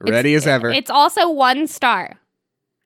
Ready 0.01 0.35
as 0.35 0.47
ever. 0.47 0.71
It's 0.71 0.91
also 0.91 1.31
one 1.31 1.67
star. 1.67 2.19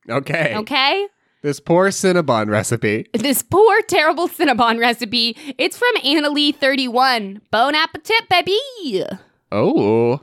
Okay. 0.09 0.55
Okay? 0.57 1.07
This 1.43 1.59
poor 1.59 1.89
Cinnabon 1.89 2.51
recipe. 2.51 3.07
This 3.15 3.43
poor, 3.43 3.81
terrible 3.89 4.29
Cinnabon 4.29 4.79
recipe. 4.79 5.37
It's 5.57 5.79
from 5.79 5.95
Annalie31. 6.03 7.41
Bon 7.51 7.75
appetit, 7.75 8.29
baby. 8.29 8.59
Oh. 9.51 10.21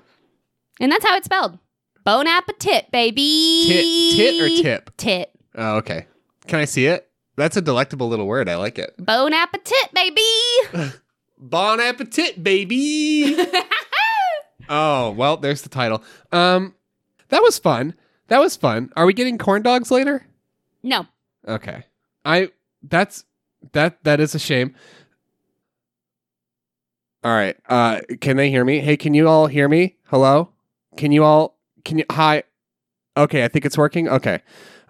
And 0.80 0.92
that's 0.92 1.04
how 1.04 1.16
it's 1.18 1.26
spelled. 1.26 1.58
Bon 2.04 2.28
appetit, 2.28 2.92
baby. 2.92 3.64
Tit, 3.68 4.16
tit 4.16 4.42
or 4.42 4.64
tip? 4.64 4.98
Tit. 4.98 5.32
Oh, 5.56 5.78
okay. 5.78 6.06
Can 6.46 6.60
I 6.60 6.66
see 6.66 6.86
it? 6.86 7.10
That's 7.36 7.58
a 7.58 7.62
delectable 7.62 8.08
little 8.10 8.28
word. 8.28 8.48
I 8.48 8.56
like 8.56 8.78
it. 8.78 8.94
Bon 9.00 9.34
appetit, 9.34 9.94
baby. 9.94 10.94
Bon 11.40 11.80
appetit, 11.80 12.44
baby. 12.44 13.38
oh, 14.70 15.12
well, 15.12 15.38
there's 15.38 15.62
the 15.62 15.70
title. 15.70 16.04
Um, 16.32 16.74
that 17.30 17.44
was 17.44 17.60
fun. 17.60 17.94
That 18.30 18.40
was 18.40 18.56
fun. 18.56 18.92
Are 18.96 19.06
we 19.06 19.14
getting 19.14 19.38
corn 19.38 19.62
dogs 19.62 19.92
later? 19.92 20.26
No. 20.88 21.06
Okay. 21.48 21.84
I 22.26 22.50
that's 22.82 23.26
that 23.74 24.04
that 24.04 24.20
is 24.20 24.36
a 24.36 24.40
shame. 24.40 24.76
All 27.24 27.34
right. 27.34 27.56
Uh 27.68 28.02
can 28.22 28.38
they 28.38 28.50
hear 28.50 28.64
me? 28.66 28.80
Hey, 28.80 28.98
can 28.98 29.14
you 29.14 29.28
all 29.28 29.48
hear 29.48 29.68
me? 29.68 29.98
Hello? 30.06 30.50
Can 30.96 31.12
you 31.12 31.24
all 31.24 31.58
can 31.84 31.98
you 31.98 32.06
hi? 32.12 32.44
Okay, 33.16 33.44
I 33.44 33.48
think 33.48 33.66
it's 33.66 33.78
working. 33.78 34.08
Okay. 34.10 34.42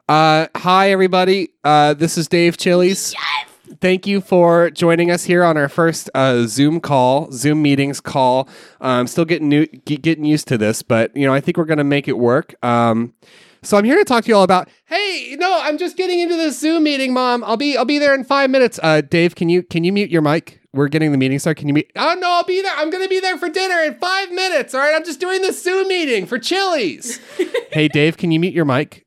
Uh 0.08 0.48
hi 0.56 0.92
everybody. 0.92 1.50
Uh 1.64 1.94
this 1.94 2.18
is 2.18 2.28
Dave 2.28 2.58
Chili's. 2.58 3.14
Yes. 3.14 3.48
Thank 3.82 4.08
you 4.08 4.22
for 4.22 4.70
joining 4.70 5.12
us 5.12 5.26
here 5.26 5.44
on 5.44 5.58
our 5.58 5.68
first 5.68 6.10
uh, 6.16 6.48
Zoom 6.48 6.80
call, 6.80 7.30
Zoom 7.34 7.62
meetings 7.62 8.00
call. 8.00 8.48
I'm 8.80 9.08
still 9.08 9.26
getting 9.26 9.50
new, 9.50 9.66
getting 9.66 10.24
used 10.24 10.48
to 10.48 10.58
this, 10.58 10.82
but 10.82 11.16
you 11.18 11.28
know 11.28 11.34
I 11.34 11.42
think 11.42 11.58
we're 11.58 11.66
going 11.66 11.78
to 11.78 11.84
make 11.84 12.08
it 12.08 12.18
work. 12.18 12.56
Um, 12.64 13.14
so 13.62 13.78
I'm 13.78 13.84
here 13.84 13.98
to 13.98 14.06
talk 14.06 14.24
to 14.24 14.30
you 14.30 14.36
all 14.36 14.44
about. 14.44 14.70
Hey, 14.86 15.36
no, 15.40 15.60
I'm 15.62 15.78
just 15.78 15.98
getting 15.98 16.20
into 16.20 16.36
this 16.36 16.60
Zoom 16.60 16.84
meeting, 16.84 17.14
Mom. 17.14 17.44
I'll 17.44 17.58
be 17.58 17.78
I'll 17.78 17.86
be 17.86 18.00
there 18.00 18.14
in 18.14 18.24
five 18.24 18.50
minutes. 18.50 18.80
Uh, 18.82 19.02
Dave, 19.02 19.36
can 19.36 19.50
you 19.50 19.64
can 19.64 19.84
you 19.84 19.92
mute 19.92 20.10
your 20.10 20.22
mic? 20.22 20.62
We're 20.74 20.90
getting 20.90 21.12
the 21.12 21.18
meeting 21.18 21.40
started. 21.40 21.60
Can 21.60 21.68
you 21.68 21.74
mute? 21.74 21.92
Oh 21.96 22.16
no, 22.20 22.30
I'll 22.30 22.44
be 22.44 22.62
there. 22.62 22.74
I'm 22.76 22.90
gonna 22.90 23.08
be 23.08 23.20
there 23.20 23.38
for 23.38 23.50
dinner 23.50 23.82
in 23.84 23.96
five 23.96 24.32
minutes. 24.32 24.74
All 24.74 24.82
right, 24.82 24.96
I'm 24.96 25.06
just 25.06 25.20
doing 25.20 25.42
this 25.42 25.64
Zoom 25.64 25.88
meeting 25.88 26.26
for 26.26 26.38
Chili's. 26.38 27.20
hey, 27.72 27.88
Dave, 27.88 28.18
can 28.18 28.32
you 28.32 28.40
mute 28.40 28.54
your 28.54 28.66
mic? 28.66 29.06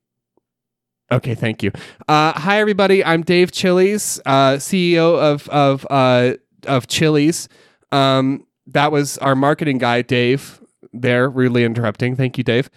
Okay, 1.12 1.34
thank 1.34 1.62
you. 1.62 1.72
Uh, 2.08 2.32
hi, 2.38 2.60
everybody. 2.60 3.04
I'm 3.04 3.22
Dave 3.22 3.50
Chili's, 3.50 4.20
uh, 4.26 4.54
CEO 4.54 5.18
of 5.18 5.48
of 5.48 5.86
uh, 5.90 6.34
of 6.66 6.86
Chili's. 6.86 7.48
Um, 7.92 8.46
that 8.66 8.92
was 8.92 9.18
our 9.18 9.34
marketing 9.34 9.78
guy, 9.78 10.02
Dave. 10.02 10.60
There, 10.92 11.28
rudely 11.28 11.64
interrupting. 11.64 12.16
Thank 12.16 12.36
you, 12.38 12.44
Dave. 12.44 12.70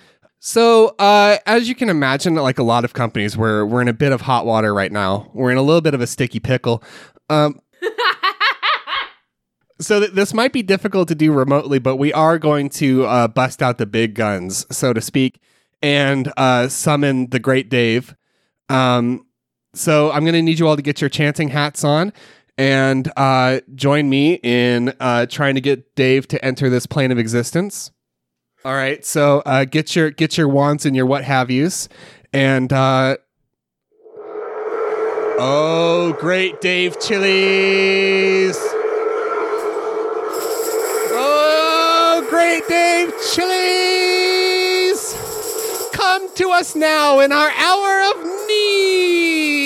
So, 0.46 0.88
uh, 1.00 1.38
as 1.46 1.70
you 1.70 1.74
can 1.74 1.88
imagine, 1.88 2.36
like 2.36 2.60
a 2.60 2.64
lot 2.64 2.84
of 2.84 2.92
companies, 2.92 3.38
we're 3.38 3.64
we're 3.64 3.82
in 3.82 3.88
a 3.88 3.94
bit 3.94 4.12
of 4.12 4.20
hot 4.20 4.46
water 4.46 4.74
right 4.74 4.92
now. 4.92 5.32
We're 5.34 5.52
in 5.52 5.58
a 5.58 5.62
little 5.62 5.80
bit 5.80 5.94
of 5.94 6.02
a 6.02 6.06
sticky 6.06 6.42
pickle. 6.42 6.84
Um, 7.30 7.62
so 9.80 10.02
th- 10.02 10.12
this 10.12 10.34
might 10.34 10.52
be 10.52 10.62
difficult 10.62 11.08
to 11.08 11.16
do 11.16 11.32
remotely, 11.32 11.80
but 11.80 11.96
we 11.96 12.12
are 12.12 12.38
going 12.38 12.68
to 12.72 13.06
uh, 13.06 13.30
bust 13.30 13.64
out 13.64 13.78
the 13.78 13.86
big 13.86 14.16
guns, 14.16 14.66
so 14.70 14.92
to 14.92 15.00
speak, 15.00 15.40
and 15.82 16.30
uh, 16.36 16.68
summon 16.68 17.30
the 17.30 17.40
great 17.40 17.70
Dave. 17.70 18.14
Um, 18.68 19.26
so 19.74 20.12
I'm 20.12 20.26
going 20.26 20.34
to 20.34 20.42
need 20.42 20.60
you 20.60 20.68
all 20.68 20.76
to 20.76 20.82
get 20.82 21.00
your 21.00 21.10
chanting 21.10 21.48
hats 21.48 21.86
on 21.86 22.12
and 22.58 23.10
uh, 23.16 23.62
join 23.76 24.10
me 24.10 24.42
in 24.44 24.94
uh, 25.00 25.26
trying 25.26 25.56
to 25.56 25.62
get 25.62 25.96
Dave 25.96 26.28
to 26.28 26.44
enter 26.44 26.70
this 26.70 26.86
plane 26.86 27.14
of 27.14 27.18
existence. 27.18 27.92
All 28.65 28.73
right, 28.73 29.06
so 29.06 29.43
uh, 29.45 29.65
get 29.65 29.93
your 29.93 30.10
get 30.10 30.38
your 30.38 30.47
wands 30.47 30.86
and 30.86 30.95
your 30.95 31.06
what 31.06 31.26
have 31.26 31.52
yous, 31.52 31.89
and 32.32 32.71
uh, 32.71 33.17
oh, 35.38 36.15
great 36.17 36.62
Dave 36.62 36.97
Chili's! 36.97 38.56
Oh, 41.12 42.26
great 42.30 42.65
Dave 42.69 43.13
Chili's! 43.34 45.13
Come 45.91 46.34
to 46.36 46.52
us 46.52 46.73
now 46.73 47.19
in 47.19 47.34
our 47.34 47.49
hour 47.49 48.02
of 48.12 48.23
need. 48.47 49.58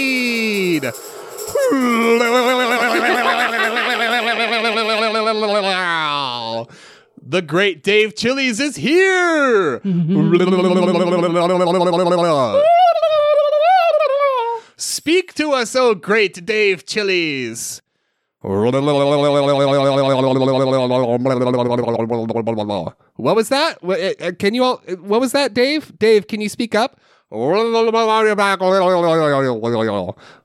The 7.30 7.42
great 7.42 7.84
Dave 7.84 8.16
Chili's 8.16 8.62
is 8.62 8.78
here. 8.78 9.82
Speak 14.78 15.34
to 15.34 15.52
us, 15.52 15.76
oh 15.76 15.94
great 15.94 16.46
Dave 16.46 16.86
Chili's. 16.86 17.82
What 23.18 23.36
was 23.36 23.50
that? 23.50 23.80
Uh, 23.84 24.26
uh, 24.26 24.32
Can 24.40 24.54
you 24.54 24.64
all? 24.64 24.78
What 25.02 25.20
was 25.20 25.34
that, 25.34 25.54
Dave? 25.54 25.92
Dave, 26.00 26.28
can 26.28 26.40
you 26.40 26.48
speak 26.48 26.76
up? 26.76 26.98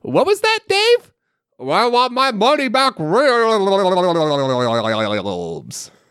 What 0.01 0.27
was 0.27 0.41
that, 0.41 0.59
Dave? 0.69 1.13
I 1.61 1.87
want 1.87 2.13
my 2.13 2.33
money 2.33 2.69
back. 2.69 2.95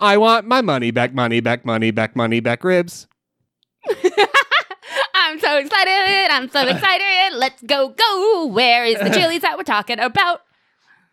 I 0.00 0.16
want 0.16 0.46
my 0.46 0.62
money 0.62 0.90
back, 0.90 1.12
money 1.14 1.40
back, 1.40 1.64
money 1.64 1.90
back, 1.90 2.16
money 2.16 2.40
back, 2.40 2.64
ribs. 2.64 3.06
I'm 5.14 5.38
so 5.38 5.58
excited. 5.58 6.32
I'm 6.32 6.48
so 6.48 6.66
excited. 6.66 7.36
Let's 7.36 7.62
go, 7.62 7.90
go. 7.90 8.46
Where 8.46 8.84
is 8.84 8.98
the 8.98 9.10
chilies 9.10 9.42
that 9.42 9.56
we're 9.56 9.64
talking 9.64 10.00
about? 10.00 10.42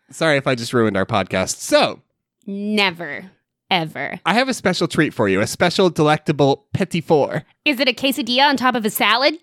Sorry 0.09 0.37
if 0.37 0.47
I 0.47 0.55
just 0.55 0.73
ruined 0.73 0.97
our 0.97 1.05
podcast. 1.05 1.57
So, 1.57 2.01
Never, 2.49 3.29
ever. 3.69 4.19
I 4.25 4.33
have 4.33 4.47
a 4.47 4.53
special 4.53 4.87
treat 4.87 5.13
for 5.13 5.27
you, 5.27 5.41
a 5.41 5.47
special 5.47 5.89
delectable 5.89 6.65
petit 6.73 7.01
four. 7.01 7.43
Is 7.65 7.81
it 7.81 7.89
a 7.89 7.93
quesadilla 7.93 8.47
on 8.47 8.55
top 8.55 8.73
of 8.75 8.85
a 8.85 8.89
salad? 8.89 9.37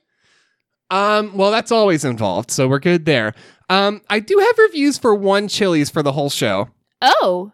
Um, 0.91 1.37
well, 1.37 1.51
that's 1.51 1.71
always 1.71 2.05
involved, 2.05 2.51
so 2.51 2.67
we're 2.67 2.79
good 2.79 3.05
there. 3.05 3.35
Um, 3.69 4.01
I 4.09 4.21
do 4.21 4.39
have 4.39 4.59
reviews 4.59 4.97
for 4.97 5.15
one 5.15 5.49
Chili's 5.49 5.91
for 5.91 6.03
the 6.03 6.13
whole 6.13 6.31
show. 6.31 6.71
Oh. 7.03 7.53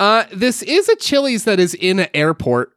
Uh, 0.00 0.24
this 0.32 0.62
is 0.62 0.88
a 0.88 0.96
Chili's 0.96 1.44
that 1.44 1.60
is 1.60 1.74
in 1.74 2.00
an 2.00 2.08
airport. 2.14 2.72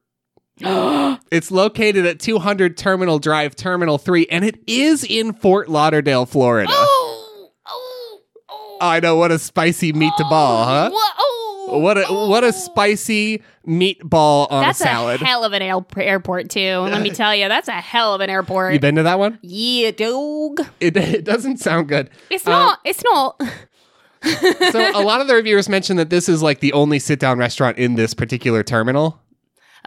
oh. 0.63 1.17
It's 1.32 1.49
located 1.51 2.06
at 2.06 2.19
200 2.19 2.78
Terminal 2.78 3.17
Drive, 3.19 3.56
Terminal 3.56 3.97
3, 3.97 4.28
and 4.28 4.45
it 4.45 4.58
is 4.67 5.04
in 5.04 5.34
Fort 5.34 5.67
Lauderdale, 5.69 6.25
Florida. 6.25 6.69
Oh. 6.71 7.49
Oh. 7.67 8.19
Oh. 8.49 8.78
I 8.80 8.99
know 8.99 9.15
what 9.15 9.32
a 9.32 9.39
spicy 9.39 9.91
meatball, 9.91 10.63
huh? 10.65 10.89
Wha- 10.93 10.99
oh. 11.19 11.80
What 11.80 11.97
a 11.97 12.04
what 12.04 12.43
a 12.43 12.47
Oh. 12.47 12.51
spicy 12.51 13.41
meatball 13.67 14.49
on 14.51 14.62
That's 14.65 14.80
a 14.80 14.84
salad. 14.84 15.21
a 15.21 15.25
hell 15.25 15.43
of 15.43 15.51
an 15.54 15.63
air- 15.63 15.84
airport 15.97 16.49
too. 16.51 16.78
Let 16.78 17.01
me 17.01 17.10
tell 17.21 17.36
you, 17.36 17.47
that's 17.49 17.67
a 17.67 17.71
hell 17.82 18.13
of 18.13 18.21
an 18.21 18.30
airport. 18.30 18.73
you 18.73 18.80
been 18.80 18.95
to 18.95 19.04
that 19.04 19.17
one? 19.17 19.39
yeah, 19.41 19.89
dog. 19.91 20.62
It, 20.80 20.95
it 20.97 21.23
doesn't 21.25 21.58
sound 21.58 21.88
good. 21.89 22.12
It's 22.30 22.45
not. 22.45 22.80
It's 22.86 23.04
not. 23.04 23.41
So 24.72 24.92
a 24.94 25.04
lot 25.04 25.22
of 25.22 25.28
the 25.28 25.36
reviewers 25.36 25.70
mentioned 25.70 26.00
that 26.00 26.10
this 26.10 26.28
is 26.28 26.42
like 26.42 26.60
the 26.60 26.74
only 26.74 27.00
sit 27.00 27.20
down 27.20 27.38
restaurant 27.38 27.78
in 27.78 27.96
this 27.96 28.14
particular 28.14 28.64
terminal. 28.64 29.22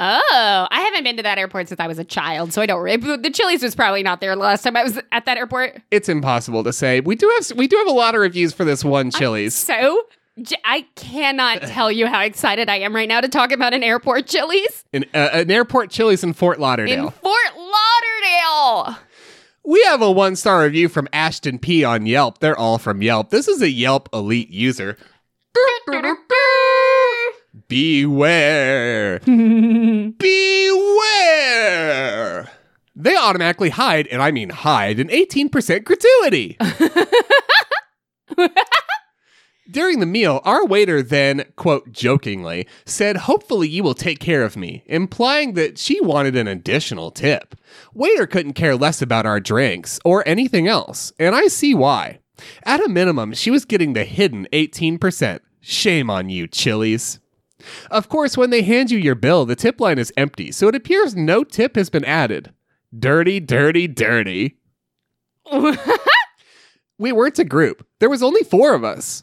Oh, 0.01 0.69
I 0.71 0.81
haven't 0.81 1.03
been 1.03 1.17
to 1.17 1.25
that 1.25 1.39
airport 1.39 1.67
since 1.69 1.81
I 1.81 1.89
was 1.89 1.99
a 1.99 2.05
child, 2.05 2.53
so 2.53 2.63
I 2.63 2.67
don't. 2.67 2.85
The 3.21 3.31
Chili's 3.31 3.65
was 3.65 3.75
probably 3.75 4.05
not 4.05 4.21
there 4.21 4.33
the 4.37 4.41
last 4.41 4.63
time 4.63 4.77
I 4.77 4.85
was 4.85 5.01
at 5.11 5.25
that 5.27 5.37
airport. 5.37 5.83
It's 5.91 6.09
impossible 6.09 6.63
to 6.63 6.73
say. 6.73 7.01
We 7.01 7.17
do 7.17 7.29
have 7.37 7.59
we 7.59 7.67
do 7.67 7.77
have 7.79 7.89
a 7.89 7.93
lot 7.93 8.15
of 8.15 8.21
reviews 8.21 8.53
for 8.53 8.65
this 8.65 8.85
one 8.85 9.11
Chili's. 9.11 9.57
So 9.57 10.07
j- 10.41 10.55
I 10.65 10.83
cannot 10.95 11.63
tell 11.67 11.91
you 11.91 12.07
how 12.07 12.21
excited 12.23 12.69
I 12.69 12.77
am 12.77 12.95
right 12.95 13.09
now 13.09 13.21
to 13.21 13.29
talk 13.29 13.51
about 13.51 13.75
an 13.75 13.83
airport 13.83 14.29
Chili's 14.29 14.85
An, 14.93 15.05
uh, 15.13 15.31
an 15.33 15.51
airport 15.51 15.91
Chili's 15.91 16.23
in 16.23 16.33
Fort 16.33 16.61
Lauderdale. 16.61 17.07
in 17.07 17.11
Fort 17.11 17.35
Lauderdale. 17.57 18.99
We 19.69 19.85
have 19.85 20.01
a 20.01 20.11
one 20.11 20.35
star 20.35 20.63
review 20.63 20.89
from 20.89 21.07
Ashton 21.13 21.59
P 21.59 21.85
on 21.85 22.07
Yelp. 22.07 22.39
They're 22.39 22.59
all 22.59 22.79
from 22.79 23.03
Yelp. 23.03 23.29
This 23.29 23.49
is 23.49 23.61
a 23.61 23.69
Yelp 23.69 24.09
elite 24.15 24.49
user. 24.49 24.97
Beware. 27.69 29.19
Beware. 30.19 30.89
They 32.97 33.15
automatically 33.15 33.69
hide, 33.69 34.07
and 34.07 34.23
I 34.23 34.31
mean 34.31 34.49
hide, 34.49 34.99
an 34.99 35.09
18% 35.09 35.85
gratuity. 35.85 36.57
During 39.71 40.01
the 40.01 40.07
meal, 40.07 40.41
our 40.45 40.65
waiter 40.65 41.03
then, 41.03 41.45
quote, 41.57 41.93
jokingly, 41.93 42.67
said, 42.87 43.17
Hopefully 43.19 43.69
you 43.69 43.83
will 43.83 43.95
take 43.95 44.19
care 44.19 44.43
of 44.43 44.57
me, 44.57 44.83
implying 44.87 45.53
that 45.55 45.77
she 45.77 46.01
wanted 46.01 46.37
an 46.37 46.49
additional 46.49 47.11
tip. 47.11 47.55
Waiter 47.93 48.27
couldn't 48.27 48.55
care 48.55 48.77
less 48.77 49.03
about 49.03 49.27
our 49.27 49.41
drinks 49.41 50.01
or 50.07 50.27
anything 50.27 50.67
else, 50.67 51.13
and 51.19 51.35
I 51.35 51.49
see 51.49 51.75
why. 51.75 52.21
At 52.63 52.83
a 52.83 52.89
minimum, 52.89 53.35
she 53.35 53.51
was 53.51 53.67
getting 53.67 53.93
the 53.93 54.05
hidden 54.05 54.47
18%. 54.55 55.41
Shame 55.61 56.09
on 56.09 56.31
you, 56.31 56.47
Chili's. 56.47 57.21
Of 57.91 58.09
course, 58.09 58.39
when 58.39 58.49
they 58.49 58.63
hand 58.63 58.91
you 58.91 58.99
your 58.99 59.17
bill, 59.17 59.45
the 59.45 59.57
tip 59.57 59.81
line 59.81 59.99
is 59.99 60.13
empty, 60.17 60.51
so 60.51 60.69
it 60.69 60.77
appears 60.77 61.15
no 61.15 61.45
tip 61.45 61.77
has 61.77 61.91
been 61.91 62.05
added. 62.05 62.55
Dirty, 62.99 63.39
dirty, 63.39 63.87
dirty. 63.87 64.57
We 66.99 67.13
weren't 67.13 67.39
a 67.39 67.45
group. 67.45 67.87
There 68.01 68.11
was 68.11 68.23
only 68.25 68.43
four 68.43 68.75
of 68.75 68.83
us. 68.83 69.23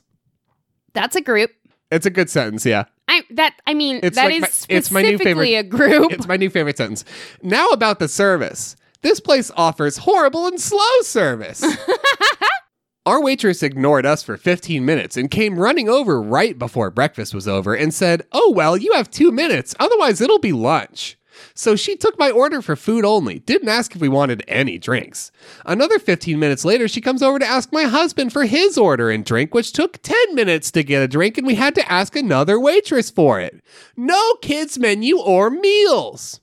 That's 0.96 1.16
a 1.16 1.22
group. 1.22 1.52
It's 1.92 2.08
a 2.08 2.10
good 2.10 2.30
sentence, 2.32 2.66
yeah. 2.66 2.86
I 3.08 3.22
that 3.32 3.56
I 3.68 3.76
mean 3.76 4.00
It's 4.02 4.16
that 4.16 4.26
like 4.26 4.36
is 4.36 4.42
my- 4.42 4.76
it's 4.76 4.92
my 4.92 5.02
new 5.04 5.10
specifically 5.18 5.52
favorite- 5.54 5.60
a 5.60 5.64
group. 5.70 6.12
It's 6.14 6.28
my 6.28 6.38
new 6.38 6.50
favorite 6.50 6.78
sentence. 6.78 7.06
Now 7.44 7.68
about 7.70 8.00
the 8.00 8.08
service. 8.08 8.76
This 9.02 9.20
place 9.20 9.52
offers 9.56 9.98
horrible 9.98 10.48
and 10.48 10.60
slow 10.60 10.80
service. 11.02 11.64
Our 13.06 13.22
waitress 13.22 13.62
ignored 13.62 14.04
us 14.08 14.24
for 14.24 14.36
15 14.36 14.84
minutes 14.84 15.16
and 15.16 15.30
came 15.30 15.60
running 15.60 15.88
over 15.88 16.20
right 16.20 16.58
before 16.58 16.90
breakfast 16.90 17.36
was 17.36 17.48
over 17.48 17.76
and 17.76 17.94
said, 17.94 18.24
Oh, 18.32 18.52
well, 18.56 18.76
you 18.76 18.94
have 18.94 19.12
two 19.12 19.32
minutes. 19.32 19.76
Otherwise, 19.80 20.22
it'll 20.22 20.40
be 20.40 20.52
lunch. 20.54 21.16
So 21.54 21.76
she 21.76 21.96
took 21.96 22.18
my 22.20 22.32
order 22.32 22.62
for 22.62 22.76
food 22.76 23.06
only, 23.06 23.40
didn't 23.40 23.70
ask 23.70 23.96
if 23.96 24.02
we 24.02 24.10
wanted 24.10 24.44
any 24.48 24.78
drinks. 24.78 25.32
Another 25.66 26.00
15 26.00 26.38
minutes 26.40 26.66
later, 26.66 26.88
she 26.88 27.02
comes 27.02 27.22
over 27.22 27.40
to 27.40 27.46
ask 27.46 27.72
my 27.72 27.84
husband 27.84 28.34
for 28.34 28.46
his 28.46 28.78
order 28.78 29.10
and 29.10 29.26
drink, 29.26 29.54
which 29.54 29.74
took 29.74 30.02
10 30.02 30.36
minutes 30.36 30.72
to 30.72 30.84
get 30.84 31.04
a 31.04 31.08
drink, 31.08 31.38
and 31.38 31.48
we 31.48 31.56
had 31.56 31.76
to 31.76 31.92
ask 31.92 32.16
another 32.16 32.60
waitress 32.60 33.10
for 33.10 33.40
it. 33.40 33.64
No 33.96 34.36
kids' 34.42 34.80
menu 34.80 35.18
or 35.20 35.50
meals. 35.50 36.40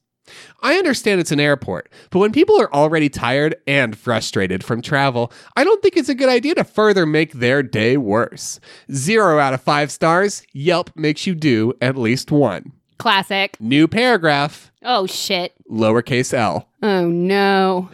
I 0.62 0.76
understand 0.76 1.20
it's 1.20 1.32
an 1.32 1.40
airport, 1.40 1.90
but 2.10 2.20
when 2.20 2.32
people 2.32 2.60
are 2.60 2.72
already 2.72 3.08
tired 3.08 3.56
and 3.66 3.98
frustrated 3.98 4.62
from 4.62 4.80
travel, 4.80 5.32
I 5.56 5.64
don't 5.64 5.82
think 5.82 5.96
it's 5.96 6.08
a 6.08 6.14
good 6.14 6.28
idea 6.28 6.54
to 6.54 6.64
further 6.64 7.04
make 7.04 7.32
their 7.32 7.62
day 7.62 7.96
worse. 7.96 8.60
Zero 8.92 9.38
out 9.38 9.54
of 9.54 9.60
five 9.60 9.90
stars, 9.90 10.42
Yelp 10.52 10.90
makes 10.94 11.26
you 11.26 11.34
do 11.34 11.72
at 11.80 11.96
least 11.96 12.30
one. 12.30 12.72
Classic. 13.02 13.60
New 13.60 13.88
paragraph, 13.88 14.70
Oh 14.84 15.06
shit. 15.08 15.54
lowercase 15.68 16.32
l. 16.32 16.68
Oh 16.84 17.08
no. 17.08 17.90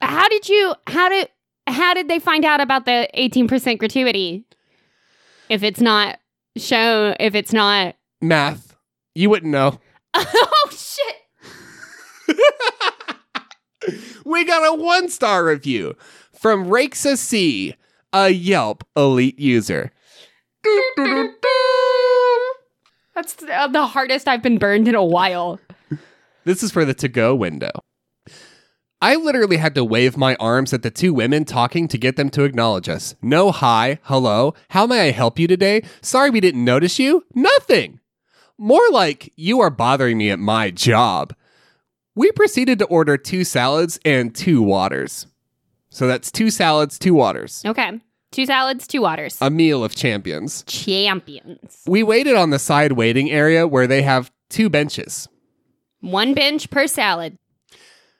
how 0.00 0.28
did 0.28 0.48
you 0.48 0.74
how 0.86 1.08
did 1.08 1.28
how 1.66 1.94
did 1.94 2.08
they 2.08 2.18
find 2.18 2.44
out 2.44 2.60
about 2.60 2.84
the 2.84 3.08
18% 3.16 3.78
gratuity? 3.78 4.44
If 5.48 5.62
it's 5.62 5.80
not 5.80 6.18
shown 6.56 7.14
if 7.20 7.34
it's 7.34 7.52
not 7.52 7.96
Math. 8.20 8.74
You 9.14 9.30
wouldn't 9.30 9.52
know. 9.52 9.80
Oh 10.16 10.70
shit. 10.70 11.16
We 14.24 14.44
got 14.46 14.62
a 14.66 14.74
one 14.80 15.10
star 15.10 15.44
review 15.44 15.94
from 16.32 16.64
Rakesa 16.66 17.18
C, 17.18 17.74
a 18.14 18.30
Yelp 18.30 18.84
elite 18.96 19.38
user. 19.38 19.90
That's 23.14 23.42
uh, 23.42 23.66
the 23.68 23.86
hardest 23.86 24.28
I've 24.28 24.42
been 24.42 24.58
burned 24.58 24.88
in 24.88 24.94
a 24.94 25.04
while. 25.04 25.60
This 26.44 26.62
is 26.62 26.70
for 26.70 26.84
the 26.84 26.94
to 26.94 27.08
go 27.08 27.34
window. 27.34 27.72
I 29.02 29.16
literally 29.16 29.58
had 29.58 29.74
to 29.74 29.84
wave 29.84 30.16
my 30.16 30.34
arms 30.36 30.72
at 30.72 30.82
the 30.82 30.90
two 30.90 31.12
women 31.12 31.44
talking 31.44 31.88
to 31.88 31.98
get 31.98 32.16
them 32.16 32.30
to 32.30 32.44
acknowledge 32.44 32.88
us. 32.88 33.14
No 33.20 33.50
hi, 33.50 33.98
hello, 34.04 34.54
how 34.70 34.86
may 34.86 35.08
I 35.08 35.10
help 35.10 35.38
you 35.38 35.46
today? 35.46 35.82
Sorry 36.00 36.30
we 36.30 36.40
didn't 36.40 36.64
notice 36.64 36.98
you. 36.98 37.24
Nothing. 37.34 38.00
More 38.56 38.88
like, 38.90 39.32
you 39.36 39.60
are 39.60 39.70
bothering 39.70 40.16
me 40.16 40.30
at 40.30 40.38
my 40.38 40.70
job. 40.70 41.34
We 42.14 42.30
proceeded 42.32 42.78
to 42.78 42.86
order 42.86 43.18
two 43.18 43.44
salads 43.44 43.98
and 44.04 44.34
two 44.34 44.62
waters. 44.62 45.26
So 45.94 46.08
that's 46.08 46.32
two 46.32 46.50
salads, 46.50 46.98
two 46.98 47.14
waters. 47.14 47.62
Okay. 47.64 48.00
Two 48.32 48.46
salads, 48.46 48.88
two 48.88 49.00
waters. 49.00 49.38
A 49.40 49.48
meal 49.48 49.84
of 49.84 49.94
champions. 49.94 50.64
Champions. 50.66 51.82
We 51.86 52.02
waited 52.02 52.34
on 52.34 52.50
the 52.50 52.58
side 52.58 52.92
waiting 52.92 53.30
area 53.30 53.68
where 53.68 53.86
they 53.86 54.02
have 54.02 54.32
two 54.48 54.68
benches. 54.68 55.28
One 56.00 56.34
bench 56.34 56.68
per 56.68 56.88
salad. 56.88 57.38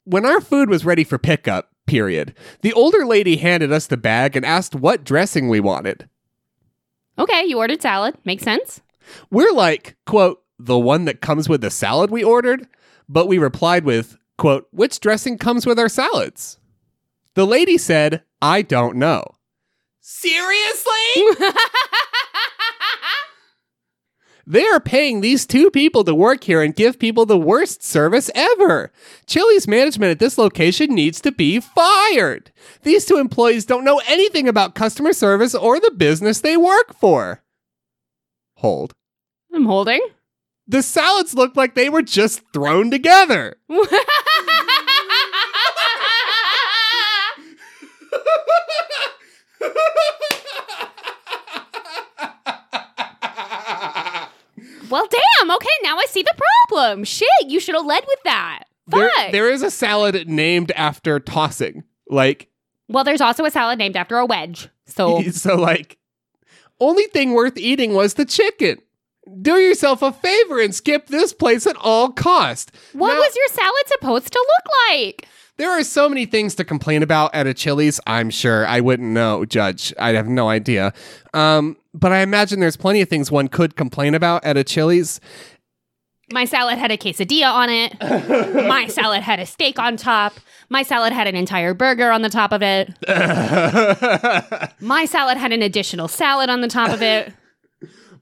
When 0.04 0.24
our 0.24 0.40
food 0.40 0.70
was 0.70 0.84
ready 0.84 1.02
for 1.02 1.18
pickup, 1.18 1.70
period, 1.84 2.36
the 2.60 2.72
older 2.74 3.04
lady 3.04 3.38
handed 3.38 3.72
us 3.72 3.88
the 3.88 3.96
bag 3.96 4.36
and 4.36 4.46
asked 4.46 4.76
what 4.76 5.02
dressing 5.02 5.48
we 5.48 5.58
wanted. 5.58 6.08
Okay, 7.18 7.44
you 7.44 7.58
ordered 7.58 7.82
salad. 7.82 8.14
Makes 8.24 8.44
sense. 8.44 8.82
We're 9.32 9.52
like, 9.52 9.96
quote, 10.06 10.44
the 10.60 10.78
one 10.78 11.06
that 11.06 11.20
comes 11.20 11.48
with 11.48 11.60
the 11.60 11.72
salad 11.72 12.12
we 12.12 12.22
ordered, 12.22 12.68
but 13.08 13.26
we 13.26 13.38
replied 13.38 13.84
with, 13.84 14.16
quote, 14.38 14.68
which 14.70 15.00
dressing 15.00 15.38
comes 15.38 15.66
with 15.66 15.80
our 15.80 15.88
salads? 15.88 16.60
The 17.34 17.46
lady 17.46 17.78
said, 17.78 18.22
I 18.40 18.62
don't 18.62 18.96
know. 18.96 19.24
Seriously? 20.00 20.92
They 24.46 24.66
are 24.66 24.80
paying 24.80 25.20
these 25.20 25.46
two 25.46 25.70
people 25.70 26.04
to 26.04 26.14
work 26.14 26.44
here 26.44 26.62
and 26.62 26.76
give 26.76 26.98
people 26.98 27.24
the 27.24 27.38
worst 27.38 27.82
service 27.82 28.30
ever. 28.34 28.92
Chili's 29.26 29.66
management 29.66 30.10
at 30.10 30.18
this 30.18 30.36
location 30.36 30.94
needs 30.94 31.20
to 31.22 31.32
be 31.32 31.60
fired. 31.60 32.52
These 32.82 33.06
two 33.06 33.16
employees 33.16 33.64
don't 33.64 33.84
know 33.84 34.02
anything 34.06 34.46
about 34.46 34.74
customer 34.74 35.14
service 35.14 35.54
or 35.54 35.80
the 35.80 35.92
business 35.96 36.40
they 36.40 36.56
work 36.58 36.94
for. 36.94 37.42
Hold. 38.56 38.92
I'm 39.52 39.64
holding. 39.64 40.00
The 40.66 40.82
salads 40.82 41.34
looked 41.34 41.56
like 41.56 41.74
they 41.74 41.88
were 41.88 42.02
just 42.02 42.42
thrown 42.52 42.90
together. 42.90 43.56
well, 54.90 55.06
damn. 55.10 55.50
Okay, 55.50 55.68
now 55.82 55.96
I 55.98 56.04
see 56.08 56.22
the 56.22 56.34
problem. 56.68 57.04
Shit, 57.04 57.28
you 57.46 57.60
should 57.60 57.74
have 57.74 57.86
led 57.86 58.04
with 58.06 58.22
that. 58.24 58.64
There, 58.86 59.10
there 59.32 59.50
is 59.50 59.62
a 59.62 59.70
salad 59.70 60.28
named 60.28 60.70
after 60.72 61.18
tossing. 61.18 61.84
Like, 62.08 62.48
well, 62.88 63.04
there's 63.04 63.22
also 63.22 63.44
a 63.44 63.50
salad 63.50 63.78
named 63.78 63.96
after 63.96 64.18
a 64.18 64.26
wedge. 64.26 64.68
So 64.86 65.22
so 65.30 65.56
like, 65.56 65.98
only 66.80 67.06
thing 67.06 67.32
worth 67.32 67.56
eating 67.56 67.94
was 67.94 68.14
the 68.14 68.26
chicken. 68.26 68.78
Do 69.40 69.54
yourself 69.54 70.02
a 70.02 70.12
favor 70.12 70.60
and 70.60 70.74
skip 70.74 71.06
this 71.06 71.32
place 71.32 71.66
at 71.66 71.76
all 71.76 72.12
cost. 72.12 72.72
what 72.92 73.14
Now- 73.14 73.18
was 73.18 73.34
your 73.34 73.48
salad 73.48 73.86
supposed 73.86 74.30
to 74.32 74.38
look 74.38 74.72
like? 74.90 75.26
There 75.56 75.70
are 75.70 75.84
so 75.84 76.08
many 76.08 76.26
things 76.26 76.56
to 76.56 76.64
complain 76.64 77.02
about 77.02 77.32
at 77.32 77.46
a 77.46 77.54
Chili's. 77.54 78.00
I'm 78.06 78.28
sure 78.28 78.66
I 78.66 78.80
wouldn't 78.80 79.10
know, 79.10 79.44
Judge. 79.44 79.94
I 79.98 80.10
have 80.14 80.26
no 80.26 80.48
idea. 80.48 80.92
Um, 81.32 81.76
but 81.92 82.10
I 82.10 82.20
imagine 82.20 82.58
there's 82.58 82.76
plenty 82.76 83.00
of 83.02 83.08
things 83.08 83.30
one 83.30 83.46
could 83.46 83.76
complain 83.76 84.14
about 84.14 84.44
at 84.44 84.56
a 84.56 84.64
Chili's. 84.64 85.20
My 86.32 86.44
salad 86.44 86.78
had 86.78 86.90
a 86.90 86.96
quesadilla 86.96 87.52
on 87.52 87.70
it. 87.70 87.94
My 88.66 88.88
salad 88.88 89.22
had 89.22 89.38
a 89.38 89.46
steak 89.46 89.78
on 89.78 89.96
top. 89.96 90.34
My 90.70 90.82
salad 90.82 91.12
had 91.12 91.28
an 91.28 91.36
entire 91.36 91.74
burger 91.74 92.10
on 92.10 92.22
the 92.22 92.30
top 92.30 92.50
of 92.50 92.60
it. 92.62 92.88
My 94.80 95.04
salad 95.04 95.36
had 95.36 95.52
an 95.52 95.62
additional 95.62 96.08
salad 96.08 96.50
on 96.50 96.62
the 96.62 96.68
top 96.68 96.90
of 96.90 97.02
it. 97.02 97.32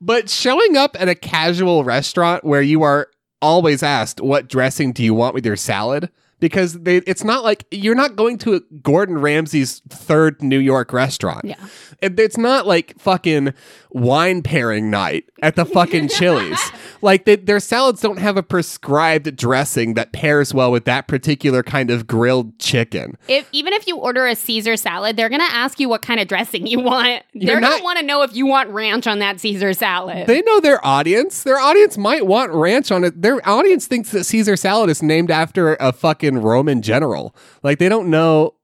But 0.04 0.28
showing 0.28 0.76
up 0.76 0.96
at 1.00 1.08
a 1.08 1.14
casual 1.14 1.84
restaurant 1.84 2.42
where 2.42 2.60
you 2.60 2.82
are 2.82 3.06
always 3.40 3.84
asked, 3.84 4.20
what 4.20 4.48
dressing 4.48 4.90
do 4.90 5.04
you 5.04 5.14
want 5.14 5.32
with 5.32 5.46
your 5.46 5.54
salad? 5.54 6.10
Because 6.42 6.72
they, 6.80 6.96
it's 6.98 7.22
not 7.22 7.44
like 7.44 7.64
you're 7.70 7.94
not 7.94 8.16
going 8.16 8.36
to 8.38 8.64
Gordon 8.82 9.18
Ramsay's 9.18 9.80
third 9.88 10.42
New 10.42 10.58
York 10.58 10.92
restaurant. 10.92 11.44
Yeah. 11.44 11.54
It- 12.00 12.18
It's 12.18 12.36
not 12.36 12.66
like 12.66 12.98
fucking 12.98 13.54
wine 13.90 14.42
pairing 14.42 14.90
night 14.90 15.24
at 15.40 15.54
the 15.54 15.64
fucking 15.64 16.08
Chili's. 16.18 16.58
like 17.00 17.26
they, 17.26 17.36
their 17.36 17.60
salads 17.60 18.00
don't 18.00 18.18
have 18.18 18.36
a 18.36 18.42
prescribed 18.42 19.36
dressing 19.36 19.94
that 19.94 20.12
pairs 20.12 20.52
well 20.52 20.72
with 20.72 20.84
that 20.86 21.06
particular 21.06 21.62
kind 21.62 21.90
of 21.90 22.06
grilled 22.08 22.58
chicken. 22.58 23.16
If 23.28 23.48
even 23.52 23.72
if 23.74 23.86
you 23.86 23.96
order 23.98 24.26
a 24.26 24.34
Caesar 24.34 24.76
salad, 24.76 25.16
they're 25.16 25.28
gonna 25.28 25.44
ask 25.44 25.78
you 25.78 25.88
what 25.88 26.02
kind 26.02 26.18
of 26.18 26.26
dressing 26.26 26.66
you 26.66 26.80
want. 26.80 27.22
they're 27.34 27.60
not- 27.60 27.70
gonna 27.72 27.84
want 27.84 27.98
to 28.00 28.04
know 28.04 28.22
if 28.22 28.34
you 28.34 28.46
want 28.46 28.70
ranch 28.70 29.06
on 29.06 29.20
that 29.20 29.38
Caesar 29.40 29.72
salad. 29.74 30.26
They 30.26 30.42
know 30.42 30.58
their 30.58 30.84
audience. 30.84 31.44
Their 31.44 31.58
audience 31.58 31.96
might 31.96 32.26
want 32.26 32.50
ranch 32.50 32.90
on 32.90 33.04
it. 33.04 33.20
Their 33.22 33.46
audience 33.48 33.86
thinks 33.86 34.10
that 34.10 34.24
Caesar 34.24 34.56
salad 34.56 34.90
is 34.90 35.02
named 35.02 35.30
after 35.30 35.74
a 35.78 35.92
fucking 35.92 36.31
Roman 36.38 36.82
general. 36.82 37.34
Like 37.62 37.78
they 37.78 37.88
don't 37.88 38.08
know 38.10 38.54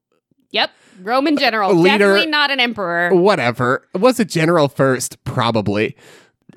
yep, 0.50 0.70
Roman 1.02 1.36
general, 1.36 1.74
Leader- 1.74 1.98
definitely 1.98 2.26
not 2.26 2.50
an 2.50 2.60
emperor. 2.60 3.14
whatever. 3.14 3.86
Was 3.94 4.18
a 4.20 4.24
general 4.24 4.68
first, 4.68 5.22
probably. 5.24 5.96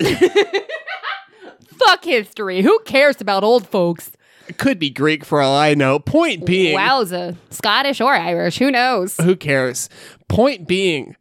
Fuck 1.78 2.04
history. 2.04 2.62
Who 2.62 2.78
cares 2.80 3.20
about 3.20 3.44
old 3.44 3.66
folks? 3.66 4.12
It 4.48 4.58
could 4.58 4.78
be 4.78 4.90
Greek 4.90 5.24
for 5.24 5.40
all 5.40 5.54
I 5.56 5.74
know. 5.74 5.98
Point 5.98 6.44
being, 6.44 6.76
Wowza. 6.76 7.36
Scottish 7.50 8.00
or 8.00 8.12
Irish. 8.12 8.58
Who 8.58 8.70
knows? 8.70 9.16
who 9.16 9.36
cares? 9.36 9.88
Point 10.28 10.66
being, 10.66 11.16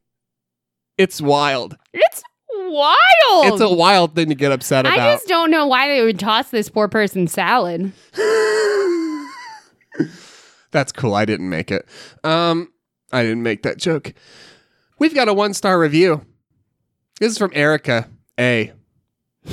it's 0.98 1.22
wild. 1.22 1.78
It's 1.94 2.24
wild. 2.50 2.98
It's 3.46 3.62
a 3.62 3.74
wild 3.74 4.16
thing 4.16 4.30
to 4.30 4.36
get 4.36 4.52
upset 4.52 4.86
about. 4.86 5.00
I 5.00 5.14
just 5.14 5.28
don't 5.28 5.52
know 5.52 5.68
why 5.68 5.88
they 5.88 6.02
would 6.04 6.20
toss 6.20 6.50
this 6.50 6.70
poor 6.70 6.88
person 6.88 7.28
salad. 7.28 7.92
That's 10.72 10.92
cool. 10.92 11.14
I 11.14 11.26
didn't 11.26 11.50
make 11.50 11.72
it. 11.72 11.86
Um, 12.24 12.72
I 13.12 13.24
didn't 13.24 13.44
make 13.44 13.64
that 13.64 13.78
joke. 13.78 14.14
We've 15.00 15.14
got 15.14 15.28
a 15.28 15.34
one 15.34 15.54
star 15.54 15.80
review. 15.80 16.26
This 17.20 17.34
is 17.34 17.38
from 17.38 17.52
Erica 17.54 18.10
A. 18.40 18.72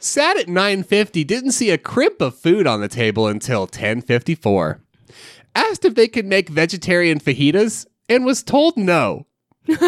Sat 0.00 0.38
at 0.38 0.46
9:50, 0.46 1.26
didn't 1.26 1.52
see 1.52 1.70
a 1.70 1.78
crimp 1.78 2.20
of 2.20 2.36
food 2.36 2.66
on 2.66 2.80
the 2.80 2.88
table 2.88 3.26
until 3.26 3.66
10:54. 3.66 4.80
Asked 5.54 5.84
if 5.84 5.94
they 5.94 6.06
could 6.06 6.26
make 6.26 6.48
vegetarian 6.48 7.18
fajitas 7.18 7.86
and 8.08 8.24
was 8.24 8.42
told 8.42 8.76
no. 8.76 9.26
wait, 9.66 9.80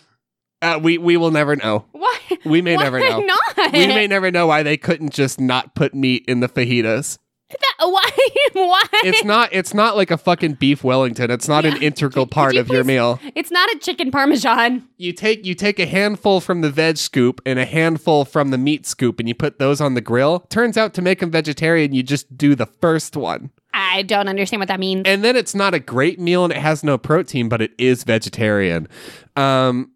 Uh, 0.62 0.79
we 0.81 0.96
we 0.96 1.16
will 1.16 1.33
never 1.33 1.57
know. 1.57 1.85
Why? 1.92 2.18
We 2.44 2.62
may 2.62 2.77
why 2.77 2.85
never 2.85 3.01
know. 3.01 3.20
not? 3.20 3.72
We 3.72 3.87
may 3.88 4.07
never 4.07 4.31
know 4.31 4.46
why 4.46 4.62
they 4.62 4.77
couldn't 4.77 5.12
just 5.12 5.40
not 5.40 5.75
put 5.75 5.92
meat 5.92 6.25
in 6.27 6.40
the 6.40 6.48
fajitas. 6.48 7.18
That- 7.51 7.88
why? 7.90 8.09
Why? 8.55 8.85
It's 9.05 9.25
not 9.25 9.48
it's 9.53 9.75
not 9.75 9.96
like 9.96 10.11
a 10.11 10.18
fucking 10.18 10.55
beef 10.55 10.85
Wellington. 10.85 11.31
It's 11.31 11.48
not 11.48 11.64
an 11.64 11.83
integral 11.83 12.27
part 12.27 12.55
you 12.55 12.61
of 12.61 12.68
your 12.68 12.85
meal. 12.85 13.18
It's 13.35 13.51
not 13.51 13.68
a 13.70 13.79
chicken 13.79 14.11
parmesan. 14.11 14.87
You 14.98 15.12
take 15.12 15.44
you 15.44 15.55
take 15.55 15.79
a 15.79 15.87
handful 15.87 16.40
from 16.40 16.61
the 16.61 16.70
veg 16.70 16.98
scoop 16.98 17.40
and 17.46 17.59
a 17.59 17.64
handful 17.64 18.25
from 18.25 18.51
the 18.51 18.59
meat 18.59 18.87
scoop 18.87 19.18
and 19.18 19.29
you 19.29 19.35
put 19.35 19.59
those 19.59 19.81
on 19.81 19.94
the 19.94 20.01
grill. 20.01 20.40
Turns 20.51 20.77
out 20.77 20.92
to 20.94 21.03
make 21.03 21.20
them 21.20 21.31
vegetarian, 21.31 21.92
you 21.94 22.03
just 22.03 22.37
do 22.37 22.55
the 22.55 22.66
first 22.66 23.16
one. 23.16 23.51
I 23.75 24.03
don't 24.03 24.29
understand 24.29 24.61
what 24.61 24.68
that 24.68 24.81
means. 24.81 25.03
And 25.07 25.25
then 25.25 25.35
it's 25.35 25.55
not 25.55 25.72
a 25.72 25.79
great 25.81 26.20
meal 26.20 26.44
and 26.44 26.53
it 26.53 26.59
has 26.59 26.85
no 26.85 26.98
protein, 26.98 27.48
but 27.48 27.62
it 27.62 27.72
is 27.79 28.05
vegetarian. 28.05 28.87
Um 29.35 29.92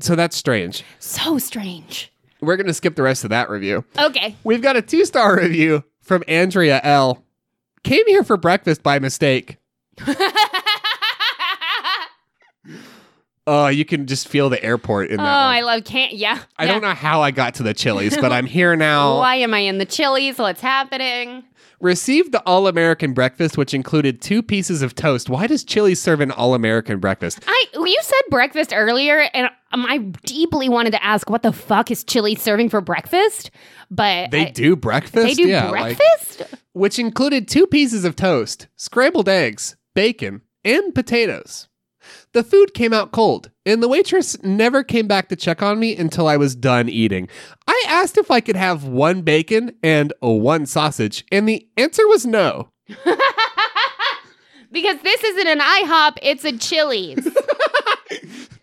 so 0.00 0.14
that's 0.14 0.36
strange. 0.36 0.84
so 0.98 1.38
strange. 1.38 2.12
We're 2.40 2.56
going 2.56 2.68
to 2.68 2.74
skip 2.74 2.94
the 2.94 3.02
rest 3.02 3.24
of 3.24 3.30
that 3.30 3.50
review. 3.50 3.84
Okay. 3.98 4.36
We've 4.44 4.62
got 4.62 4.76
a 4.76 4.82
two 4.82 5.04
star 5.04 5.36
review 5.36 5.82
from 6.02 6.22
Andrea 6.28 6.80
L. 6.84 7.24
Came 7.82 8.06
here 8.06 8.22
for 8.22 8.36
breakfast 8.36 8.82
by 8.82 8.98
mistake. 8.98 9.56
Oh, 13.46 13.66
you 13.68 13.84
can 13.84 14.06
just 14.06 14.28
feel 14.28 14.50
the 14.50 14.62
airport 14.62 15.10
in 15.10 15.16
there. 15.16 15.26
oh, 15.26 15.28
that 15.28 15.44
one. 15.46 15.54
I 15.54 15.60
love 15.62 15.84
can't. 15.84 16.12
Yeah. 16.12 16.40
I 16.56 16.66
don't 16.66 16.82
know 16.82 16.94
how 16.94 17.22
I 17.22 17.30
got 17.30 17.54
to 17.54 17.62
the 17.62 17.74
Chili's, 17.74 18.16
but 18.16 18.30
I'm 18.32 18.46
here 18.58 18.76
now. 18.76 19.18
Why 19.18 19.36
am 19.36 19.54
I 19.54 19.60
in 19.60 19.78
the 19.78 19.86
Chili's? 19.86 20.38
What's 20.38 20.60
happening? 20.60 21.44
Received 21.80 22.32
the 22.32 22.42
all 22.44 22.66
American 22.66 23.12
breakfast, 23.12 23.56
which 23.56 23.72
included 23.72 24.20
two 24.20 24.42
pieces 24.42 24.82
of 24.82 24.96
toast. 24.96 25.28
Why 25.30 25.46
does 25.46 25.62
Chili 25.62 25.94
serve 25.94 26.20
an 26.20 26.32
all 26.32 26.54
American 26.54 26.98
breakfast? 26.98 27.38
I 27.46 27.64
you 27.74 27.98
said 28.02 28.20
breakfast 28.30 28.72
earlier, 28.74 29.20
and 29.32 29.48
um, 29.72 29.86
I 29.86 29.98
deeply 30.26 30.68
wanted 30.68 30.90
to 30.90 31.04
ask 31.04 31.30
what 31.30 31.42
the 31.44 31.52
fuck 31.52 31.92
is 31.92 32.02
Chili 32.02 32.34
serving 32.34 32.68
for 32.70 32.80
breakfast, 32.80 33.52
but 33.92 34.32
They 34.32 34.46
I- 34.48 34.50
do 34.50 34.74
breakfast? 34.74 35.14
They 35.14 35.34
do 35.34 35.46
yeah, 35.48 35.70
like- 35.70 35.96
breakfast. 35.98 36.42
which 36.72 36.98
included 36.98 37.46
two 37.46 37.66
pieces 37.68 38.04
of 38.04 38.16
toast, 38.16 38.66
scrambled 38.74 39.28
eggs, 39.28 39.76
bacon, 39.94 40.42
and 40.64 40.92
potatoes. 40.94 41.67
The 42.32 42.42
food 42.42 42.74
came 42.74 42.92
out 42.92 43.12
cold, 43.12 43.50
and 43.64 43.82
the 43.82 43.88
waitress 43.88 44.42
never 44.42 44.82
came 44.82 45.06
back 45.06 45.28
to 45.28 45.36
check 45.36 45.62
on 45.62 45.78
me 45.78 45.96
until 45.96 46.26
I 46.26 46.36
was 46.36 46.54
done 46.54 46.88
eating. 46.88 47.28
I 47.66 47.84
asked 47.88 48.18
if 48.18 48.30
I 48.30 48.40
could 48.40 48.56
have 48.56 48.84
one 48.84 49.22
bacon 49.22 49.72
and 49.82 50.12
a 50.22 50.30
one 50.30 50.66
sausage, 50.66 51.24
and 51.32 51.48
the 51.48 51.66
answer 51.76 52.06
was 52.08 52.26
no. 52.26 52.68
because 54.72 55.00
this 55.02 55.24
isn't 55.24 55.48
an 55.48 55.60
IHOP, 55.60 56.18
it's 56.22 56.44
a 56.44 56.56
Chili's. 56.56 57.28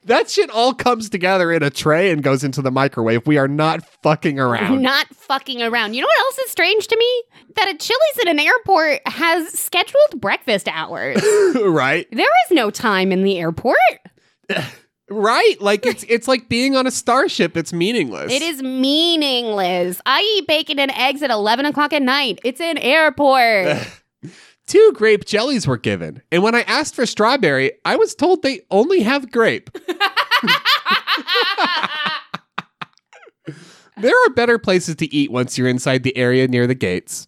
That 0.05 0.29
shit 0.29 0.51
all 0.51 0.73
comes 0.73 1.09
together 1.09 1.51
in 1.51 1.63
a 1.63 1.71
tray 1.71 2.11
and 2.11 2.21
goes 2.21 2.43
into 2.43 2.61
the 2.61 2.71
microwave. 2.71 3.25
We 3.25 3.37
are 3.37 3.47
not 3.47 3.83
fucking 4.03 4.39
around. 4.39 4.81
Not 4.83 5.07
fucking 5.07 5.61
around. 5.63 5.95
You 5.95 6.01
know 6.01 6.07
what 6.07 6.19
else 6.19 6.37
is 6.39 6.51
strange 6.51 6.87
to 6.87 6.97
me? 6.97 7.23
That 7.55 7.69
a 7.69 7.77
Chili's 7.77 8.19
at 8.21 8.27
an 8.27 8.39
airport 8.39 9.01
has 9.07 9.51
scheduled 9.57 10.21
breakfast 10.21 10.67
hours. 10.67 11.21
right? 11.55 12.07
there 12.11 12.27
is 12.27 12.51
no 12.51 12.69
time 12.69 13.11
in 13.11 13.23
the 13.23 13.39
airport. 13.39 13.77
Right? 15.07 15.61
Like 15.61 15.85
it's 15.85 16.03
it's 16.09 16.27
like 16.27 16.49
being 16.49 16.75
on 16.75 16.87
a 16.87 16.91
starship. 16.91 17.55
It's 17.55 17.71
meaningless. 17.71 18.31
It 18.31 18.41
is 18.41 18.63
meaningless. 18.63 20.01
I 20.05 20.21
eat 20.37 20.47
bacon 20.47 20.79
and 20.79 20.91
eggs 20.91 21.21
at 21.21 21.29
11 21.29 21.67
o'clock 21.67 21.93
at 21.93 22.01
night. 22.01 22.39
It's 22.43 22.59
an 22.59 22.79
airport. 22.79 23.77
Two 24.67 24.91
grape 24.95 25.25
jellies 25.25 25.67
were 25.67 25.77
given, 25.77 26.21
and 26.31 26.41
when 26.41 26.55
I 26.55 26.61
asked 26.61 26.95
for 26.95 27.05
strawberry, 27.05 27.73
I 27.85 27.95
was 27.97 28.15
told 28.15 28.41
they 28.41 28.61
only 28.71 29.01
have 29.01 29.31
grape. 29.31 29.69
There 33.97 34.13
are 34.25 34.29
better 34.31 34.57
places 34.59 34.97
to 34.97 35.13
eat 35.13 35.31
once 35.31 35.57
you're 35.57 35.69
inside 35.69 36.03
the 36.03 36.15
area 36.17 36.47
near 36.47 36.67
the 36.67 36.75
gates. 36.75 37.27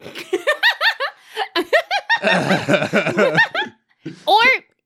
or 4.26 4.40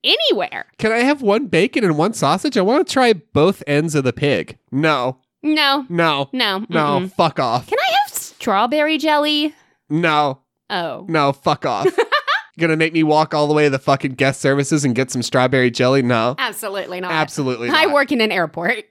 anywhere. 0.05 0.67
Can 0.79 0.93
I 0.93 0.99
have 0.99 1.23
one 1.23 1.47
bacon 1.47 1.85
and 1.85 1.97
one 1.97 2.13
sausage? 2.13 2.59
I 2.59 2.63
want 2.63 2.87
to 2.87 2.93
try 2.93 3.15
both 3.15 3.63
ends 3.67 3.95
of 3.95 4.05
the 4.05 4.13
pig. 4.13 4.59
No, 4.71 5.19
No, 5.43 5.87
no, 5.89 6.29
no, 6.33 6.67
no, 6.69 7.01
mm-mm. 7.01 7.13
fuck 7.13 7.41
off. 7.41 7.67
Can 7.67 7.79
I 7.79 7.93
have 8.03 8.13
strawberry 8.15 8.99
jelly? 8.99 9.55
No, 9.89 10.41
Oh. 10.71 11.07
no, 11.09 11.33
fuck 11.33 11.65
off. 11.67 11.87
Gonna 12.59 12.77
make 12.77 12.93
me 12.95 13.03
walk 13.03 13.35
all 13.35 13.47
the 13.47 13.53
way 13.55 13.65
to 13.65 13.71
the 13.71 13.79
fucking 13.79 14.13
guest 14.15 14.41
services 14.41 14.85
and 14.85 14.95
get 14.95 15.11
some 15.11 15.23
strawberry 15.23 15.71
jelly? 15.71 16.01
No, 16.03 16.35
Absolutely 16.39 17.01
not. 17.01 17.11
absolutely 17.13 17.69
not. 17.69 17.77
I 17.77 17.93
work 17.93 18.11
in 18.13 18.21
an 18.23 18.33
airport. 18.33 18.85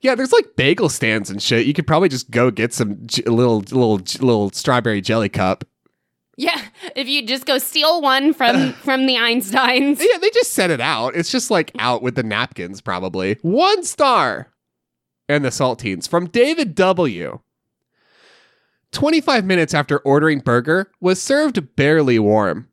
Yeah, 0.00 0.14
there's 0.14 0.32
like 0.32 0.54
bagel 0.56 0.88
stands 0.88 1.28
and 1.28 1.42
shit. 1.42 1.66
You 1.66 1.74
could 1.74 1.88
probably 1.88 2.08
just 2.08 2.30
go 2.30 2.52
get 2.52 2.72
some 2.72 2.98
j- 3.06 3.24
little 3.24 3.58
little 3.58 3.96
little 4.24 4.50
strawberry 4.52 5.00
jelly 5.00 5.28
cup. 5.28 5.64
Yeah, 6.36 6.62
if 6.94 7.08
you 7.08 7.26
just 7.26 7.46
go 7.46 7.58
steal 7.58 8.00
one 8.00 8.32
from 8.32 8.72
from 8.84 9.06
the 9.06 9.16
Einsteins. 9.16 9.98
Yeah, 9.98 10.18
they 10.20 10.30
just 10.30 10.52
set 10.52 10.70
it 10.70 10.80
out. 10.80 11.16
It's 11.16 11.32
just 11.32 11.50
like 11.50 11.72
out 11.80 12.00
with 12.00 12.14
the 12.14 12.22
napkins, 12.22 12.80
probably. 12.80 13.38
One 13.42 13.82
star. 13.82 14.52
And 15.28 15.44
the 15.44 15.48
saltines 15.48 16.08
from 16.08 16.28
David 16.28 16.76
W. 16.76 17.40
25 18.92 19.44
minutes 19.44 19.74
after 19.74 19.98
ordering 19.98 20.40
burger 20.40 20.90
was 21.00 21.20
served 21.20 21.76
barely 21.76 22.18
warm. 22.18 22.68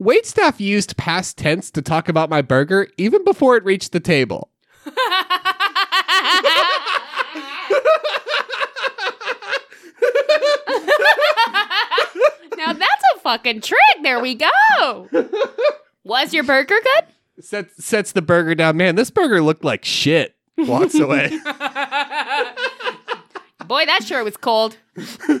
Waitstaff 0.00 0.60
used 0.60 0.96
past 0.96 1.36
tense 1.36 1.70
to 1.70 1.82
talk 1.82 2.08
about 2.08 2.30
my 2.30 2.42
burger 2.42 2.88
even 2.96 3.22
before 3.24 3.56
it 3.56 3.64
reached 3.64 3.92
the 3.92 4.00
table. 4.00 4.50
now 12.56 12.72
that's 12.72 13.04
a 13.14 13.18
fucking 13.20 13.60
trick. 13.60 13.78
There 14.02 14.20
we 14.20 14.34
go. 14.36 15.08
Was 16.04 16.32
your 16.32 16.44
burger 16.44 16.76
good? 16.82 17.44
Sets, 17.44 17.84
sets 17.84 18.12
the 18.12 18.22
burger 18.22 18.54
down. 18.54 18.76
Man, 18.76 18.96
this 18.96 19.10
burger 19.10 19.42
looked 19.42 19.64
like 19.64 19.84
shit. 19.84 20.34
Walks 20.56 20.94
away. 20.94 21.28
Boy, 23.70 23.86
that 23.86 24.02
sure 24.02 24.24
was 24.24 24.36
cold. 24.36 24.76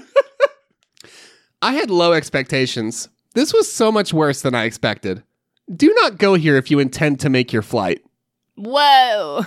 I 1.62 1.72
had 1.72 1.90
low 1.90 2.12
expectations. 2.12 3.08
This 3.34 3.52
was 3.52 3.70
so 3.70 3.90
much 3.90 4.14
worse 4.14 4.42
than 4.42 4.54
I 4.54 4.66
expected. 4.66 5.24
Do 5.74 5.92
not 5.94 6.16
go 6.16 6.34
here 6.34 6.56
if 6.56 6.70
you 6.70 6.78
intend 6.78 7.18
to 7.20 7.28
make 7.28 7.52
your 7.52 7.62
flight. 7.62 8.04
Whoa. 8.54 9.46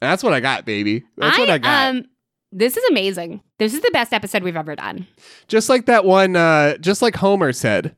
That's 0.00 0.22
what 0.22 0.32
I 0.32 0.40
got, 0.40 0.64
baby. 0.64 1.04
That's 1.18 1.36
what 1.38 1.50
I 1.50 1.58
got. 1.58 1.90
Um, 1.90 2.06
this 2.52 2.78
is 2.78 2.84
amazing. 2.88 3.42
This 3.58 3.74
is 3.74 3.82
the 3.82 3.90
best 3.92 4.14
episode 4.14 4.42
we've 4.42 4.56
ever 4.56 4.76
done. 4.76 5.06
just 5.46 5.68
like 5.68 5.84
that 5.84 6.06
one, 6.06 6.36
uh, 6.36 6.78
just 6.78 7.02
like 7.02 7.16
Homer 7.16 7.52
said. 7.52 7.94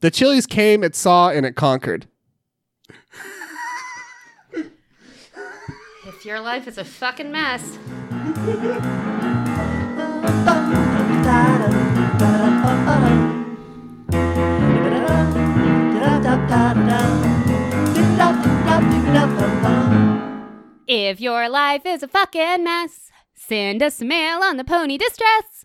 The 0.00 0.10
Chili's 0.10 0.46
came, 0.46 0.82
it 0.82 0.96
saw, 0.96 1.28
and 1.28 1.44
it 1.44 1.56
conquered. 1.56 2.06
If 6.06 6.24
your 6.24 6.40
life 6.40 6.66
is 6.66 6.78
a 6.78 6.84
fucking 6.84 7.30
mess. 7.30 7.78
If 20.88 21.20
your 21.20 21.48
life 21.48 21.86
is 21.86 22.02
a 22.02 22.08
fucking 22.08 22.64
mess, 22.64 23.10
send 23.34 23.82
us 23.82 24.00
a 24.00 24.04
mail 24.04 24.40
on 24.42 24.56
the 24.56 24.64
pony 24.64 24.98
distress. 24.98 25.64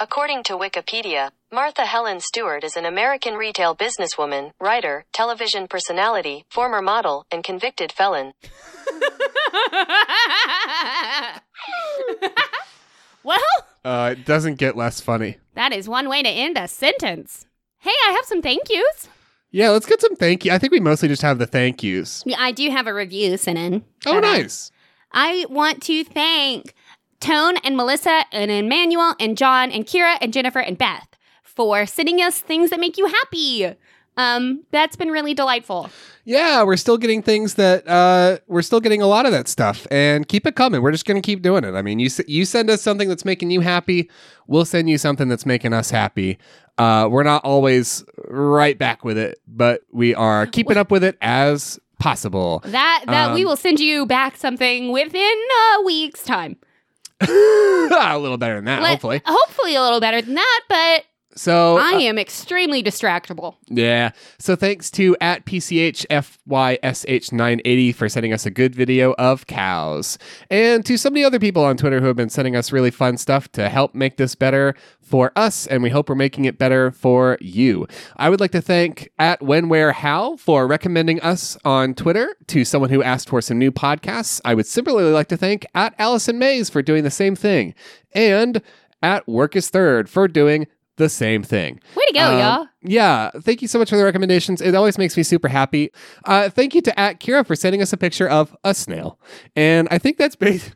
According 0.00 0.42
to 0.44 0.56
Wikipedia, 0.58 1.30
Martha 1.52 1.84
Helen 1.86 2.20
Stewart 2.20 2.64
is 2.64 2.76
an 2.76 2.84
American 2.84 3.34
retail 3.34 3.76
businesswoman, 3.76 4.50
writer, 4.60 5.04
television 5.12 5.68
personality, 5.68 6.44
former 6.50 6.82
model, 6.82 7.24
and 7.30 7.44
convicted 7.44 7.92
felon. 7.92 8.32
well, 13.22 13.38
Uh, 13.84 14.14
it 14.16 14.24
doesn't 14.24 14.56
get 14.56 14.76
less 14.76 15.00
funny. 15.00 15.38
that 15.54 15.72
is 15.72 15.88
one 15.88 16.08
way 16.08 16.22
to 16.22 16.28
end 16.28 16.56
a 16.56 16.68
sentence. 16.68 17.46
Hey, 17.78 17.90
I 18.08 18.12
have 18.12 18.24
some 18.26 18.40
thank 18.42 18.70
yous. 18.70 19.08
Yeah, 19.50 19.70
let's 19.70 19.86
get 19.86 20.00
some 20.00 20.16
thank 20.16 20.44
you. 20.44 20.52
I 20.52 20.58
think 20.58 20.72
we 20.72 20.80
mostly 20.80 21.08
just 21.08 21.22
have 21.22 21.38
the 21.38 21.46
thank 21.46 21.82
yous. 21.82 22.22
Yeah, 22.24 22.36
I 22.38 22.52
do 22.52 22.70
have 22.70 22.86
a 22.86 22.94
review 22.94 23.36
sent 23.36 23.58
in. 23.58 23.84
Oh, 24.06 24.14
That 24.20 24.24
I- 24.24 24.38
nice. 24.38 24.70
I 25.12 25.44
want 25.50 25.82
to 25.82 26.04
thank 26.04 26.74
Tone 27.20 27.56
and 27.58 27.76
Melissa 27.76 28.24
and 28.32 28.50
Emmanuel 28.50 29.14
and 29.20 29.36
John 29.36 29.70
and 29.70 29.84
Kira 29.86 30.16
and 30.22 30.32
Jennifer 30.32 30.60
and 30.60 30.78
Beth 30.78 31.06
for 31.42 31.84
sending 31.84 32.18
us 32.22 32.38
things 32.40 32.70
that 32.70 32.80
make 32.80 32.96
you 32.96 33.06
happy. 33.06 33.74
Um, 34.16 34.62
that's 34.72 34.94
been 34.96 35.08
really 35.10 35.32
delightful. 35.34 35.88
Yeah, 36.24 36.62
we're 36.64 36.76
still 36.76 36.98
getting 36.98 37.22
things 37.22 37.54
that 37.54 37.88
uh, 37.88 38.38
we're 38.46 38.62
still 38.62 38.80
getting 38.80 39.00
a 39.02 39.06
lot 39.06 39.24
of 39.26 39.32
that 39.32 39.48
stuff, 39.48 39.86
and 39.90 40.28
keep 40.28 40.46
it 40.46 40.54
coming. 40.54 40.82
We're 40.82 40.92
just 40.92 41.06
gonna 41.06 41.22
keep 41.22 41.42
doing 41.42 41.64
it. 41.64 41.74
I 41.74 41.82
mean, 41.82 41.98
you 41.98 42.08
you 42.28 42.44
send 42.44 42.68
us 42.70 42.82
something 42.82 43.08
that's 43.08 43.24
making 43.24 43.50
you 43.50 43.60
happy, 43.60 44.10
we'll 44.46 44.64
send 44.66 44.88
you 44.90 44.98
something 44.98 45.28
that's 45.28 45.46
making 45.46 45.72
us 45.72 45.90
happy. 45.90 46.38
Uh, 46.78 47.08
we're 47.10 47.22
not 47.22 47.44
always 47.44 48.04
right 48.28 48.78
back 48.78 49.04
with 49.04 49.18
it, 49.18 49.38
but 49.48 49.82
we 49.92 50.14
are 50.14 50.46
keeping 50.46 50.76
up 50.76 50.90
with 50.90 51.02
it 51.04 51.16
as 51.22 51.78
possible. 51.98 52.62
That 52.66 53.04
that 53.06 53.34
we 53.34 53.42
Um, 53.42 53.48
will 53.48 53.56
send 53.56 53.80
you 53.80 54.06
back 54.06 54.36
something 54.36 54.92
within 54.92 55.38
a 55.78 55.82
week's 55.84 56.22
time. 56.22 56.56
a 57.20 58.18
little 58.18 58.36
better 58.38 58.56
than 58.56 58.64
that, 58.66 58.82
Let- 58.82 58.90
hopefully. 58.92 59.22
hopefully 59.24 59.74
a 59.74 59.82
little 59.82 60.00
better 60.00 60.20
than 60.22 60.34
that, 60.34 60.60
but 60.68 61.04
So 61.34 61.78
I 61.78 61.94
uh, 61.94 62.00
am 62.00 62.18
extremely 62.18 62.82
distractible. 62.82 63.54
Yeah. 63.68 64.10
So 64.38 64.56
thanks 64.56 64.90
to 64.92 65.16
at 65.20 65.44
PCHFYSH980 65.46 67.94
for 67.94 68.08
sending 68.08 68.32
us 68.32 68.46
a 68.46 68.50
good 68.50 68.74
video 68.74 69.12
of 69.14 69.46
cows. 69.46 70.18
And 70.50 70.84
to 70.86 70.96
so 70.96 71.10
many 71.10 71.24
other 71.24 71.38
people 71.38 71.64
on 71.64 71.76
Twitter 71.76 72.00
who 72.00 72.06
have 72.06 72.16
been 72.16 72.30
sending 72.30 72.56
us 72.56 72.72
really 72.72 72.90
fun 72.90 73.16
stuff 73.16 73.50
to 73.52 73.68
help 73.68 73.94
make 73.94 74.16
this 74.16 74.34
better 74.34 74.74
for 75.00 75.32
us. 75.36 75.66
And 75.66 75.82
we 75.82 75.90
hope 75.90 76.08
we're 76.08 76.14
making 76.14 76.44
it 76.44 76.58
better 76.58 76.90
for 76.90 77.38
you. 77.40 77.86
I 78.16 78.30
would 78.30 78.40
like 78.40 78.52
to 78.52 78.62
thank 78.62 79.10
at 79.18 79.42
When 79.42 79.68
Where 79.68 79.92
How 79.92 80.36
for 80.36 80.66
recommending 80.66 81.20
us 81.20 81.56
on 81.64 81.94
Twitter 81.94 82.34
to 82.48 82.64
someone 82.64 82.90
who 82.90 83.02
asked 83.02 83.28
for 83.28 83.40
some 83.40 83.58
new 83.58 83.72
podcasts. 83.72 84.40
I 84.44 84.54
would 84.54 84.66
similarly 84.66 85.12
like 85.12 85.28
to 85.28 85.36
thank 85.36 85.66
at 85.74 85.94
Allison 85.98 86.38
Mays 86.38 86.70
for 86.70 86.82
doing 86.82 87.04
the 87.04 87.10
same 87.10 87.36
thing. 87.36 87.74
And 88.12 88.62
at 89.02 89.26
Work 89.26 89.56
is 89.56 89.68
Third 89.68 90.08
for 90.08 90.28
doing 90.28 90.66
the 90.96 91.08
same 91.08 91.42
thing. 91.42 91.80
Way 91.96 92.04
to 92.08 92.12
go, 92.14 92.20
Um, 92.20 92.38
y'all. 92.38 92.66
Yeah, 92.82 93.30
thank 93.40 93.62
you 93.62 93.68
so 93.68 93.78
much 93.78 93.90
for 93.90 93.96
the 93.96 94.04
recommendations. 94.04 94.60
It 94.60 94.74
always 94.74 94.98
makes 94.98 95.16
me 95.16 95.22
super 95.22 95.48
happy. 95.48 95.90
Uh, 96.24 96.48
thank 96.50 96.74
you 96.74 96.82
to 96.82 97.00
at 97.00 97.20
Kira 97.20 97.46
for 97.46 97.54
sending 97.56 97.80
us 97.80 97.92
a 97.92 97.96
picture 97.96 98.28
of 98.28 98.54
a 98.64 98.74
snail, 98.74 99.18
and 99.56 99.88
I 99.90 99.98
think 99.98 100.18
that's 100.18 100.36
bas- 100.36 100.72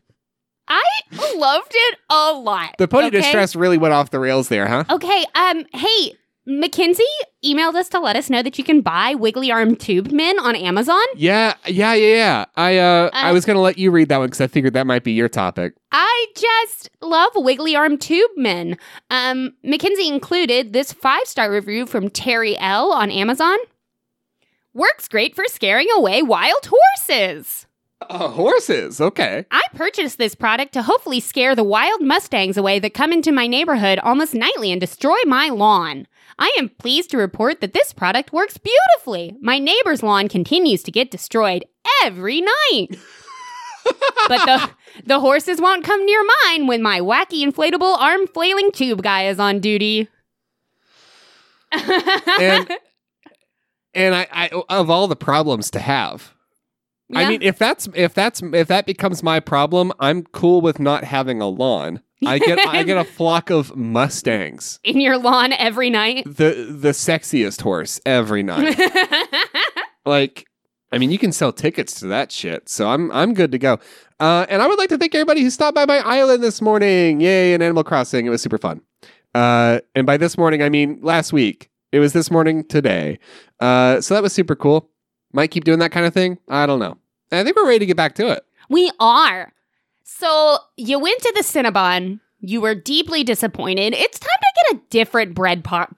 I 0.69 0.83
loved 1.37 1.73
it 1.73 1.99
a 2.11 2.33
lot. 2.33 2.75
the 2.79 2.89
pony 2.89 3.07
okay? 3.07 3.19
distress 3.21 3.55
really 3.55 3.79
went 3.79 3.95
off 3.95 4.11
the 4.11 4.19
rails 4.19 4.49
there, 4.49 4.67
huh? 4.67 4.85
Okay, 4.91 5.25
um, 5.35 5.64
hey, 5.75 6.14
Mackenzie 6.49 7.03
emailed 7.44 7.74
us 7.74 7.88
to 7.88 7.99
let 7.99 8.14
us 8.14 8.30
know 8.30 8.40
that 8.42 8.57
you 8.57 8.62
can 8.62 8.80
buy 8.80 9.14
wiggly 9.14 9.51
arm 9.51 9.74
tube 9.74 10.12
men 10.12 10.38
on 10.38 10.55
Amazon. 10.55 11.03
Yeah, 11.16 11.55
yeah, 11.66 11.92
yeah, 11.94 12.14
yeah. 12.14 12.44
I 12.55 12.78
uh, 12.78 13.11
I 13.12 13.30
Uh, 13.30 13.32
was 13.32 13.44
gonna 13.44 13.61
let 13.61 13.78
you 13.78 13.90
read 13.90 14.09
that 14.11 14.18
one 14.18 14.28
because 14.28 14.40
I 14.40 14.47
figured 14.47 14.72
that 14.74 14.86
might 14.86 15.03
be 15.03 15.12
your 15.12 15.28
topic. 15.28 15.74
I 15.90 16.26
just 16.36 16.88
love 17.01 17.32
wiggly 17.34 17.74
arm 17.74 17.99
tube 17.99 18.30
men. 18.36 18.78
Um, 19.11 19.55
Mackenzie 19.64 20.09
included 20.09 20.72
this 20.72 20.92
five 20.92 21.24
star 21.26 21.51
review 21.51 21.84
from 21.84 22.11
Terry 22.11 22.57
L 22.59 22.92
on 22.92 23.11
Amazon. 23.11 23.57
Works 24.72 25.09
great 25.09 25.34
for 25.34 25.44
scaring 25.49 25.88
away 25.97 26.22
wild 26.22 26.68
horses. 26.70 27.66
Uh, 28.09 28.28
horses, 28.28 29.01
okay. 29.01 29.47
I 29.51 29.62
purchased 29.74 30.18
this 30.18 30.34
product 30.34 30.74
to 30.74 30.82
hopefully 30.82 31.18
scare 31.18 31.55
the 31.55 31.64
wild 31.64 32.03
mustangs 32.03 32.59
away 32.59 32.78
that 32.80 32.92
come 32.92 33.11
into 33.11 33.32
my 33.32 33.47
neighborhood 33.47 33.99
almost 34.01 34.34
nightly 34.34 34.70
and 34.70 34.78
destroy 34.80 35.16
my 35.24 35.49
lawn. 35.49 36.07
I 36.39 36.55
am 36.59 36.68
pleased 36.68 37.11
to 37.11 37.18
report 37.18 37.61
that 37.61 37.72
this 37.72 37.93
product 37.93 38.32
works 38.32 38.59
beautifully. 38.59 39.37
My 39.41 39.59
neighbor's 39.59 40.03
lawn 40.03 40.28
continues 40.28 40.82
to 40.82 40.93
get 40.93 41.11
destroyed 41.11 41.64
every 42.05 42.43
night. 42.43 42.89
but 44.28 44.45
the 44.45 44.70
the 45.05 45.20
horses 45.20 45.61
won't 45.61 45.84
come 45.84 46.05
near 46.05 46.22
mine 46.45 46.66
when 46.66 46.82
my 46.82 47.01
wacky 47.01 47.45
inflatable 47.45 47.99
arm 47.99 48.26
flailing 48.26 48.72
tube 48.72 49.03
guy 49.03 49.26
is 49.26 49.39
on 49.39 49.61
duty. 49.61 50.09
And 51.72 52.70
and 53.95 54.14
I, 54.14 54.26
I 54.30 54.62
of 54.68 54.91
all 54.91 55.09
the 55.09 55.16
problems 55.16 55.70
to 55.72 55.80
have, 55.80 56.34
I 57.14 57.28
mean, 57.28 57.43
if 57.43 57.59
that's 57.59 57.89
if 57.95 58.14
that's 58.14 58.43
if 58.43 58.68
that 58.68 58.87
becomes 58.87 59.22
my 59.22 59.41
problem, 59.41 59.93
I'm 60.01 60.24
cool 60.24 60.61
with 60.61 60.80
not 60.80 61.05
having 61.05 61.41
a 61.41 61.47
lawn. 61.47 62.01
I 62.25 62.39
get 62.47 62.59
I 62.67 62.83
get 62.83 62.97
a 62.97 63.05
flock 63.05 63.51
of 63.51 63.77
mustangs. 63.77 64.79
in 64.85 65.01
your 65.01 65.19
lawn 65.19 65.53
every 65.53 65.91
night. 65.91 66.25
the 66.25 66.67
the 66.71 66.91
sexiest 66.91 67.62
horse 67.62 68.01
every 68.07 68.43
night. 68.43 68.79
like, 70.07 70.47
I 70.93 70.99
mean, 70.99 71.11
you 71.11 71.19
can 71.19 71.33
sell 71.33 71.53
tickets 71.53 72.01
to 72.01 72.07
that 72.07 72.33
shit, 72.33 72.69
so 72.69 72.89
I'm 72.89 73.11
I'm 73.12 73.35
good 73.35 73.53
to 73.53 73.59
go. 73.59 73.79
Uh, 74.19 74.47
and 74.49 74.62
I 74.62 74.67
would 74.67 74.79
like 74.79 74.89
to 74.91 74.99
thank 74.99 75.14
everybody 75.14 75.43
who 75.43 75.51
stopped 75.51 75.75
by 75.75 75.85
my 75.85 75.99
island 75.99 76.43
this 76.43 76.62
morning. 76.62 77.21
Yay! 77.21 77.53
In 77.53 77.61
Animal 77.61 77.85
Crossing, 77.85 78.25
it 78.25 78.31
was 78.31 78.41
super 78.41 78.59
fun. 78.59 78.81
Uh, 79.35 79.81
and 79.95 80.07
by 80.07 80.17
this 80.17 80.39
morning, 80.39 80.62
I 80.62 80.69
mean 80.71 80.99
last 81.03 81.33
week. 81.33 81.71
It 81.93 82.01
was 82.01 82.12
this 82.12 82.31
morning 82.31 82.64
today. 82.64 83.19
Uh, 83.61 84.01
so 84.01 84.14
that 84.14 84.23
was 84.23 84.33
super 84.33 84.57
cool. 84.57 84.91
Might 85.33 85.51
keep 85.51 85.64
doing 85.64 85.79
that 85.79 85.93
kind 85.93 86.05
of 86.05 86.12
thing. 86.12 86.37
I 86.49 86.67
don't 86.67 86.79
know. 86.81 86.99
I 87.31 87.45
think 87.45 87.57
we're 87.57 87.67
ready 87.67 87.79
to 87.81 87.87
get 87.87 87.97
back 87.97 88.14
to 88.17 88.29
it. 88.33 88.45
We 88.69 88.91
are. 88.99 89.53
So 90.16 90.59
you 90.76 91.00
went 91.00 91.20
to 91.22 91.32
the 91.34 91.42
Cinnabon. 91.42 92.20
You 92.38 92.61
were 92.61 92.76
deeply 92.76 93.24
disappointed. 93.24 93.92
It's 93.92 94.20
time 94.20 94.28
to 94.40 94.62
get 94.62 94.76
a 94.80 94.84
different 94.88 95.34
bread 95.34 95.64
pot. 95.64 95.90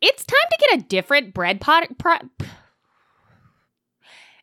It's 0.00 0.24
time 0.24 0.36
to 0.52 0.58
get 0.70 0.78
a 0.78 0.82
different 0.84 1.34
bread 1.34 1.60
pot. 1.60 1.88
Pro- 1.98 2.18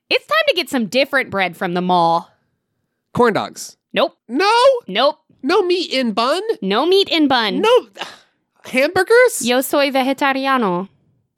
it's 0.09 0.25
time 0.27 0.43
to 0.49 0.53
get 0.55 0.69
some 0.69 0.87
different 0.87 1.29
bread 1.29 1.55
from 1.55 1.73
the 1.75 1.81
mall. 1.81 2.29
Corn 3.13 3.33
dogs. 3.33 3.77
Nope. 3.93 4.17
No, 4.27 4.51
Nope. 4.89 5.19
no 5.41 5.61
meat 5.61 5.91
in 5.93 6.11
bun. 6.11 6.41
No 6.61 6.85
meat 6.85 7.07
in 7.07 7.29
bun. 7.29 7.61
No 7.61 7.87
hamburgers. 8.65 9.45
Yo 9.45 9.61
soy 9.61 9.91
vegetariano. 9.91 10.89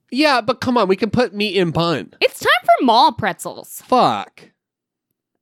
Yeah, 0.10 0.42
but 0.42 0.62
come 0.62 0.78
on, 0.80 0.88
we 0.88 0.96
can 0.96 1.12
put 1.12 1.36
meat 1.36 1.56
in 1.56 1.70
bun. 1.70 2.12
It's 2.22 2.40
time 2.40 2.50
for 2.80 2.86
mall 2.86 3.12
pretzels. 3.12 3.84
Fuck. 3.86 4.50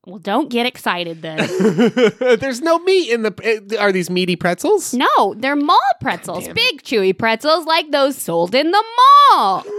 Well, 0.06 0.20
don't 0.20 0.50
get 0.50 0.66
excited 0.66 1.22
then. 1.22 1.38
There's 2.40 2.62
no 2.62 2.80
meat 2.80 3.10
in 3.12 3.22
the. 3.22 3.34
eh, 3.44 3.78
Are 3.78 3.92
these 3.94 4.10
meaty 4.10 4.36
pretzels? 4.36 4.94
no, 4.94 5.34
they're 5.38 5.56
mall 5.56 5.80
pretzels. 6.02 6.48
Big 6.50 6.84
chewy 6.84 7.18
pretzels 7.18 7.66
like 7.66 7.90
those 7.92 8.18
sold 8.18 8.54
in 8.56 8.72
the 8.72 8.84
mall. 9.32 9.64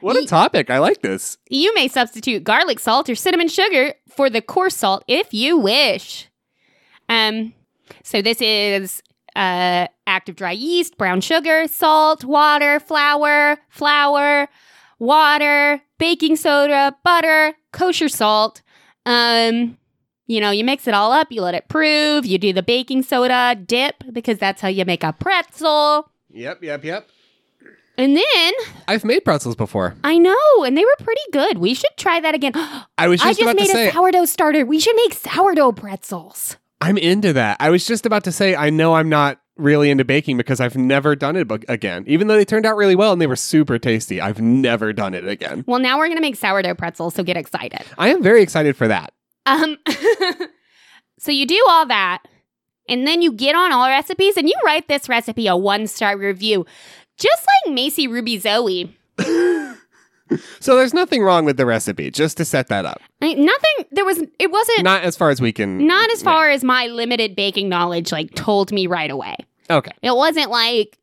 What 0.00 0.16
a 0.16 0.24
topic! 0.24 0.70
I 0.70 0.78
like 0.78 1.02
this. 1.02 1.36
You 1.50 1.74
may 1.74 1.86
substitute 1.86 2.42
garlic 2.42 2.78
salt 2.78 3.10
or 3.10 3.14
cinnamon 3.14 3.48
sugar 3.48 3.92
for 4.08 4.30
the 4.30 4.40
coarse 4.40 4.74
salt 4.74 5.04
if 5.06 5.34
you 5.34 5.58
wish. 5.58 6.26
Um, 7.10 7.52
so 8.02 8.22
this 8.22 8.40
is 8.40 9.02
uh, 9.36 9.88
active 10.06 10.36
dry 10.36 10.52
yeast, 10.52 10.96
brown 10.96 11.20
sugar, 11.20 11.68
salt, 11.68 12.24
water, 12.24 12.80
flour, 12.80 13.58
flour, 13.68 14.48
water, 14.98 15.82
baking 15.98 16.36
soda, 16.36 16.96
butter, 17.04 17.52
kosher 17.72 18.08
salt. 18.08 18.62
Um, 19.06 19.78
you 20.26 20.40
know, 20.40 20.50
you 20.50 20.64
mix 20.64 20.86
it 20.86 20.94
all 20.94 21.12
up, 21.12 21.28
you 21.30 21.42
let 21.42 21.54
it 21.54 21.68
prove, 21.68 22.24
you 22.24 22.38
do 22.38 22.52
the 22.52 22.62
baking 22.62 23.02
soda 23.02 23.56
dip 23.56 24.04
because 24.12 24.38
that's 24.38 24.60
how 24.60 24.68
you 24.68 24.84
make 24.84 25.02
a 25.02 25.12
pretzel. 25.12 26.10
Yep, 26.30 26.62
yep, 26.62 26.84
yep. 26.84 27.08
And 27.98 28.16
then 28.16 28.52
I've 28.88 29.04
made 29.04 29.24
pretzels 29.24 29.56
before. 29.56 29.94
I 30.04 30.16
know, 30.16 30.64
and 30.64 30.76
they 30.76 30.84
were 30.84 30.96
pretty 31.04 31.20
good. 31.32 31.58
We 31.58 31.74
should 31.74 31.90
try 31.96 32.20
that 32.20 32.34
again. 32.34 32.52
I 32.98 33.08
was 33.08 33.20
I 33.20 33.30
just, 33.30 33.40
just 33.40 33.42
about 33.42 33.56
made 33.56 33.66
to 33.66 33.72
a 33.72 33.74
say 33.74 33.90
sourdough 33.90 34.24
starter. 34.26 34.64
We 34.64 34.80
should 34.80 34.96
make 34.96 35.14
sourdough 35.14 35.72
pretzels. 35.72 36.56
I'm 36.80 36.96
into 36.96 37.32
that. 37.34 37.58
I 37.60 37.68
was 37.70 37.86
just 37.86 38.06
about 38.06 38.24
to 38.24 38.32
say 38.32 38.56
I 38.56 38.70
know 38.70 38.94
I'm 38.94 39.08
not 39.10 39.38
really 39.60 39.90
into 39.90 40.04
baking 40.04 40.36
because 40.36 40.60
I've 40.60 40.76
never 40.76 41.14
done 41.14 41.36
it 41.36 41.50
again. 41.68 42.04
Even 42.06 42.28
though 42.28 42.36
they 42.36 42.44
turned 42.44 42.66
out 42.66 42.76
really 42.76 42.96
well 42.96 43.12
and 43.12 43.20
they 43.20 43.26
were 43.26 43.36
super 43.36 43.78
tasty, 43.78 44.20
I've 44.20 44.40
never 44.40 44.92
done 44.92 45.14
it 45.14 45.26
again. 45.26 45.64
Well, 45.66 45.80
now 45.80 45.98
we're 45.98 46.08
gonna 46.08 46.20
make 46.20 46.36
sourdough 46.36 46.74
pretzels, 46.74 47.14
so 47.14 47.22
get 47.22 47.36
excited. 47.36 47.82
I 47.98 48.08
am 48.08 48.22
very 48.22 48.42
excited 48.42 48.76
for 48.76 48.88
that. 48.88 49.12
Um, 49.46 49.76
so 51.18 51.32
you 51.32 51.46
do 51.46 51.62
all 51.68 51.86
that, 51.86 52.22
and 52.88 53.06
then 53.06 53.22
you 53.22 53.32
get 53.32 53.54
on 53.54 53.70
Allrecipes, 53.72 54.36
and 54.36 54.48
you 54.48 54.54
write 54.64 54.88
this 54.88 55.08
recipe 55.08 55.46
a 55.46 55.56
one 55.56 55.86
star 55.86 56.16
review, 56.16 56.66
just 57.18 57.46
like 57.66 57.74
Macy 57.74 58.06
Ruby 58.06 58.38
Zoe. 58.38 58.96
So 60.60 60.76
there's 60.76 60.94
nothing 60.94 61.22
wrong 61.22 61.44
with 61.44 61.56
the 61.56 61.66
recipe, 61.66 62.10
just 62.10 62.36
to 62.36 62.44
set 62.44 62.68
that 62.68 62.84
up. 62.84 63.00
I 63.20 63.26
mean, 63.26 63.44
nothing. 63.44 63.86
There 63.90 64.04
was. 64.04 64.22
It 64.38 64.50
wasn't. 64.50 64.82
Not 64.82 65.02
as 65.02 65.16
far 65.16 65.30
as 65.30 65.40
we 65.40 65.52
can. 65.52 65.86
Not 65.86 66.10
as 66.12 66.22
far 66.22 66.50
as 66.50 66.62
my 66.62 66.86
limited 66.86 67.34
baking 67.34 67.68
knowledge 67.68 68.12
like 68.12 68.34
told 68.34 68.70
me 68.70 68.86
right 68.86 69.10
away. 69.10 69.36
Okay. 69.70 69.92
It 70.02 70.14
wasn't 70.14 70.50
like, 70.50 70.98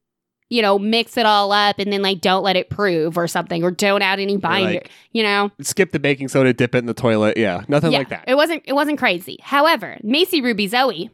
you 0.50 0.62
know, 0.62 0.78
mix 0.78 1.18
it 1.18 1.26
all 1.26 1.52
up 1.52 1.80
and 1.80 1.92
then 1.92 2.02
like 2.02 2.22
don't 2.22 2.44
let 2.44 2.56
it 2.56 2.70
prove 2.70 3.18
or 3.18 3.28
something 3.28 3.64
or 3.64 3.72
don't 3.72 4.02
add 4.02 4.20
any 4.20 4.38
binder. 4.38 4.74
like- 4.74 4.92
you 5.12 5.24
know? 5.24 5.52
Skip 5.62 5.92
the 5.92 6.00
baking 6.00 6.28
soda, 6.28 6.54
dip 6.54 6.76
it 6.76 6.80
in 6.80 6.86
the 6.86 6.94
toilet. 6.94 7.38
Yeah, 7.38 7.64
nothing 7.68 7.92
yeah, 7.92 8.00
like 8.00 8.10
that. 8.10 8.26
It 8.28 8.36
wasn't 8.36 8.64
it 8.66 8.74
wasn't 8.74 9.00
crazy. 9.00 9.38
However, 9.42 9.98
Macy 10.04 10.42
Ruby 10.42 10.68
Zoe 10.68 11.10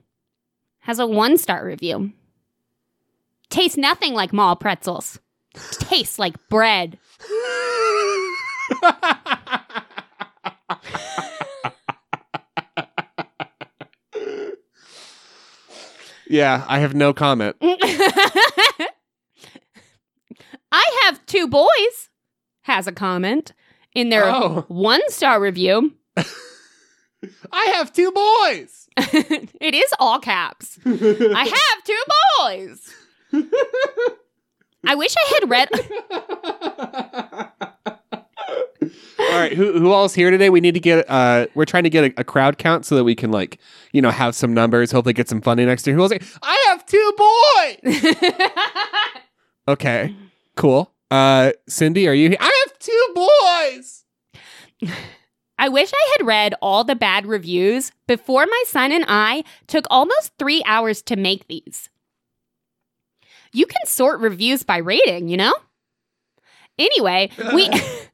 has 0.80 1.00
a 1.00 1.08
one 1.08 1.38
star 1.38 1.66
review. 1.66 2.12
Tastes 3.50 3.78
nothing 3.78 4.14
like 4.14 4.34
mall 4.34 4.56
pretzels. 4.56 5.20
Tastes 5.54 6.20
like 6.20 6.36
bread. 6.50 6.98
yeah, 16.34 16.66
I 16.68 16.80
have 16.80 16.96
no 16.96 17.14
comment. 17.14 17.56
I 20.72 21.00
have 21.04 21.24
two 21.28 21.48
boys, 21.48 22.10
has 22.64 22.88
a 22.88 22.92
comment 22.92 23.54
in 23.94 24.10
their 24.10 24.26
Oh. 24.26 24.66
one 24.68 25.02
star 25.10 25.40
review. 25.40 25.94
I 26.18 27.66
have 27.76 27.94
two 27.94 28.12
boys. 28.12 28.88
it 29.62 29.74
is 29.76 29.94
all 30.00 30.20
caps. 30.20 30.80
I 30.86 31.46
have 31.46 31.84
two 31.84 32.04
boys. 32.40 32.94
I 34.86 34.96
wish 34.96 35.14
I 35.16 35.40
had 35.40 35.50
read. 35.50 35.70
All 39.20 39.40
right, 39.40 39.54
who 39.54 39.80
who 39.80 39.92
all's 39.92 40.14
here 40.14 40.32
today? 40.32 40.50
We 40.50 40.62
need 40.62 40.74
to 40.74 40.80
get. 40.80 41.10
Uh, 41.10 41.48
we're 41.56 41.66
trying 41.66 41.84
to 41.84 41.90
get 41.90 42.04
a, 42.04 42.22
a 42.22 42.24
crowd 42.24 42.58
count 42.58 42.86
so 42.86 42.96
that 42.96 43.04
we 43.04 43.16
can 43.16 43.32
like, 43.32 43.60
you 43.92 44.02
know, 44.02 44.12
have 44.12 44.36
some 44.36 44.54
numbers. 44.54 44.92
Hopefully, 44.92 45.14
get 45.14 45.30
some 45.30 45.42
funding 45.42 45.68
next 45.68 45.86
year. 45.88 45.96
Who 45.96 46.08
here? 46.08 46.20
I 46.42 46.66
have 46.70 46.86
two 46.86 47.14
boys. 47.18 48.16
Okay, 49.68 50.14
cool. 50.56 50.92
Uh, 51.10 51.52
Cindy, 51.70 52.08
are 52.08 52.14
you 52.14 52.30
here? 52.30 52.38
I 52.40 52.66
have 52.68 52.80
two 52.80 53.14
boys. 53.16 54.04
I 55.58 55.70
wish 55.70 55.92
I 55.94 56.16
had 56.18 56.28
read 56.28 56.56
all 56.62 56.84
the 56.84 56.96
bad 56.96 57.26
reviews 57.26 57.92
before 58.08 58.46
my 58.46 58.64
son 58.68 58.92
and 58.92 59.06
I 59.08 59.44
took 59.68 59.86
almost 59.90 60.34
three 60.38 60.64
hours 60.66 61.02
to 61.04 61.16
make 61.16 61.48
these. 61.48 61.90
You 63.54 63.66
can 63.66 63.86
sort 63.86 64.20
reviews 64.20 64.64
by 64.64 64.78
rating, 64.78 65.30
you 65.30 65.38
know? 65.38 65.54
Anyway, 66.78 67.30
we. 67.54 67.70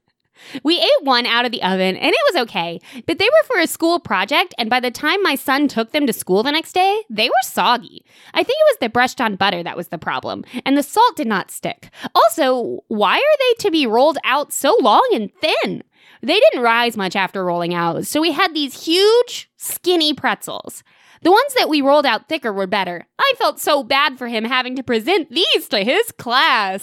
We 0.62 0.78
ate 0.78 1.04
one 1.04 1.26
out 1.26 1.44
of 1.44 1.52
the 1.52 1.62
oven 1.62 1.96
and 1.96 2.14
it 2.14 2.32
was 2.32 2.42
okay, 2.42 2.80
but 3.06 3.18
they 3.18 3.24
were 3.24 3.46
for 3.46 3.58
a 3.58 3.66
school 3.66 4.00
project, 4.00 4.54
and 4.58 4.70
by 4.70 4.80
the 4.80 4.90
time 4.90 5.22
my 5.22 5.34
son 5.34 5.68
took 5.68 5.92
them 5.92 6.06
to 6.06 6.12
school 6.12 6.42
the 6.42 6.52
next 6.52 6.72
day, 6.72 7.02
they 7.08 7.28
were 7.28 7.34
soggy. 7.42 8.04
I 8.34 8.42
think 8.42 8.58
it 8.58 8.70
was 8.70 8.78
the 8.80 8.88
brushed 8.88 9.20
on 9.20 9.36
butter 9.36 9.62
that 9.62 9.76
was 9.76 9.88
the 9.88 9.98
problem, 9.98 10.44
and 10.64 10.76
the 10.76 10.82
salt 10.82 11.16
did 11.16 11.26
not 11.26 11.50
stick. 11.50 11.90
Also, 12.14 12.84
why 12.88 13.16
are 13.16 13.38
they 13.38 13.64
to 13.64 13.70
be 13.70 13.86
rolled 13.86 14.18
out 14.24 14.52
so 14.52 14.76
long 14.80 15.08
and 15.14 15.30
thin? 15.40 15.82
They 16.22 16.38
didn't 16.38 16.62
rise 16.62 16.96
much 16.96 17.16
after 17.16 17.44
rolling 17.44 17.74
out, 17.74 18.06
so 18.06 18.20
we 18.20 18.32
had 18.32 18.54
these 18.54 18.84
huge, 18.84 19.50
skinny 19.56 20.12
pretzels. 20.12 20.82
The 21.22 21.30
ones 21.30 21.54
that 21.58 21.68
we 21.68 21.82
rolled 21.82 22.06
out 22.06 22.28
thicker 22.28 22.52
were 22.52 22.66
better. 22.66 23.06
I 23.18 23.34
felt 23.36 23.60
so 23.60 23.82
bad 23.82 24.16
for 24.16 24.26
him 24.28 24.44
having 24.44 24.74
to 24.76 24.82
present 24.82 25.30
these 25.30 25.68
to 25.68 25.84
his 25.84 26.12
class. 26.12 26.82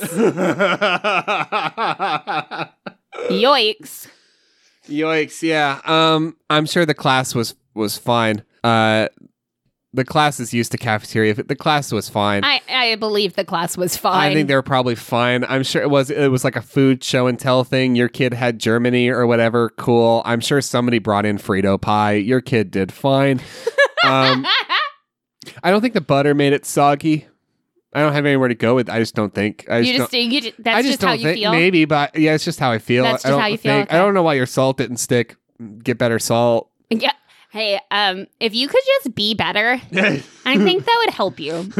Yoicks. 3.29 4.07
Yikes! 4.87 5.41
Yeah. 5.41 5.81
Um, 5.85 6.37
I'm 6.49 6.65
sure 6.65 6.85
the 6.85 6.93
class 6.93 7.35
was 7.35 7.55
was 7.73 7.97
fine. 7.97 8.43
Uh, 8.63 9.07
the 9.93 10.05
class 10.05 10.39
is 10.39 10.53
used 10.53 10.71
to 10.73 10.77
cafeteria. 10.77 11.33
The 11.33 11.55
class 11.55 11.91
was 11.91 12.07
fine. 12.09 12.43
I, 12.43 12.61
I 12.69 12.95
believe 12.95 13.33
the 13.33 13.45
class 13.45 13.77
was 13.77 13.97
fine. 13.97 14.31
I 14.31 14.33
think 14.33 14.47
they 14.47 14.55
were 14.55 14.61
probably 14.61 14.95
fine. 14.95 15.43
I'm 15.45 15.63
sure 15.63 15.81
it 15.81 15.89
was 15.89 16.09
it 16.09 16.29
was 16.29 16.43
like 16.43 16.55
a 16.55 16.61
food 16.61 17.03
show 17.03 17.27
and 17.27 17.39
tell 17.39 17.63
thing. 17.63 17.95
Your 17.95 18.09
kid 18.09 18.33
had 18.33 18.59
Germany 18.59 19.09
or 19.09 19.25
whatever. 19.25 19.69
Cool. 19.71 20.21
I'm 20.25 20.39
sure 20.39 20.61
somebody 20.61 20.99
brought 20.99 21.25
in 21.25 21.37
Frito 21.37 21.79
pie. 21.81 22.13
Your 22.13 22.41
kid 22.41 22.71
did 22.71 22.91
fine. 22.91 23.41
Um, 24.05 24.45
I 25.63 25.71
don't 25.71 25.81
think 25.81 25.95
the 25.95 26.01
butter 26.01 26.35
made 26.35 26.53
it 26.53 26.67
soggy. 26.67 27.27
I 27.93 28.01
don't 28.01 28.13
have 28.13 28.25
anywhere 28.25 28.49
to 28.49 28.55
go 28.55 28.75
with. 28.75 28.89
I 28.89 28.99
just 28.99 29.15
don't 29.15 29.33
think. 29.33 29.65
I 29.69 29.81
just 29.81 29.91
you 29.91 29.97
just, 29.97 30.11
don't, 30.11 30.21
you 30.31 30.41
just 30.41 30.53
that's 30.63 30.77
I 30.77 30.81
just, 30.81 30.91
just 30.99 31.03
how 31.03 31.13
you 31.13 31.23
think. 31.23 31.37
feel. 31.39 31.51
Maybe, 31.51 31.85
but 31.85 32.17
yeah, 32.17 32.33
it's 32.35 32.43
just 32.45 32.59
how 32.59 32.71
I 32.71 32.79
feel. 32.79 33.03
That's 33.03 33.25
I 33.25 33.29
just 33.29 33.31
don't 33.31 33.41
how 33.41 33.47
you 33.47 33.57
feel? 33.57 33.73
think- 33.73 33.93
I 33.93 33.97
don't 33.97 34.13
know 34.13 34.23
why 34.23 34.33
your 34.35 34.45
salt 34.45 34.77
didn't 34.77 34.97
stick. 34.97 35.35
Get 35.83 35.97
better 35.97 36.19
salt. 36.19 36.69
Yeah. 36.89 37.11
Hey, 37.49 37.79
um, 37.91 38.27
if 38.39 38.53
you 38.53 38.67
could 38.67 38.83
just 39.01 39.15
be 39.15 39.33
better, 39.33 39.81
I 39.93 40.19
think 40.57 40.85
that 40.85 41.03
would 41.05 41.13
help 41.13 41.39
you. 41.39 41.71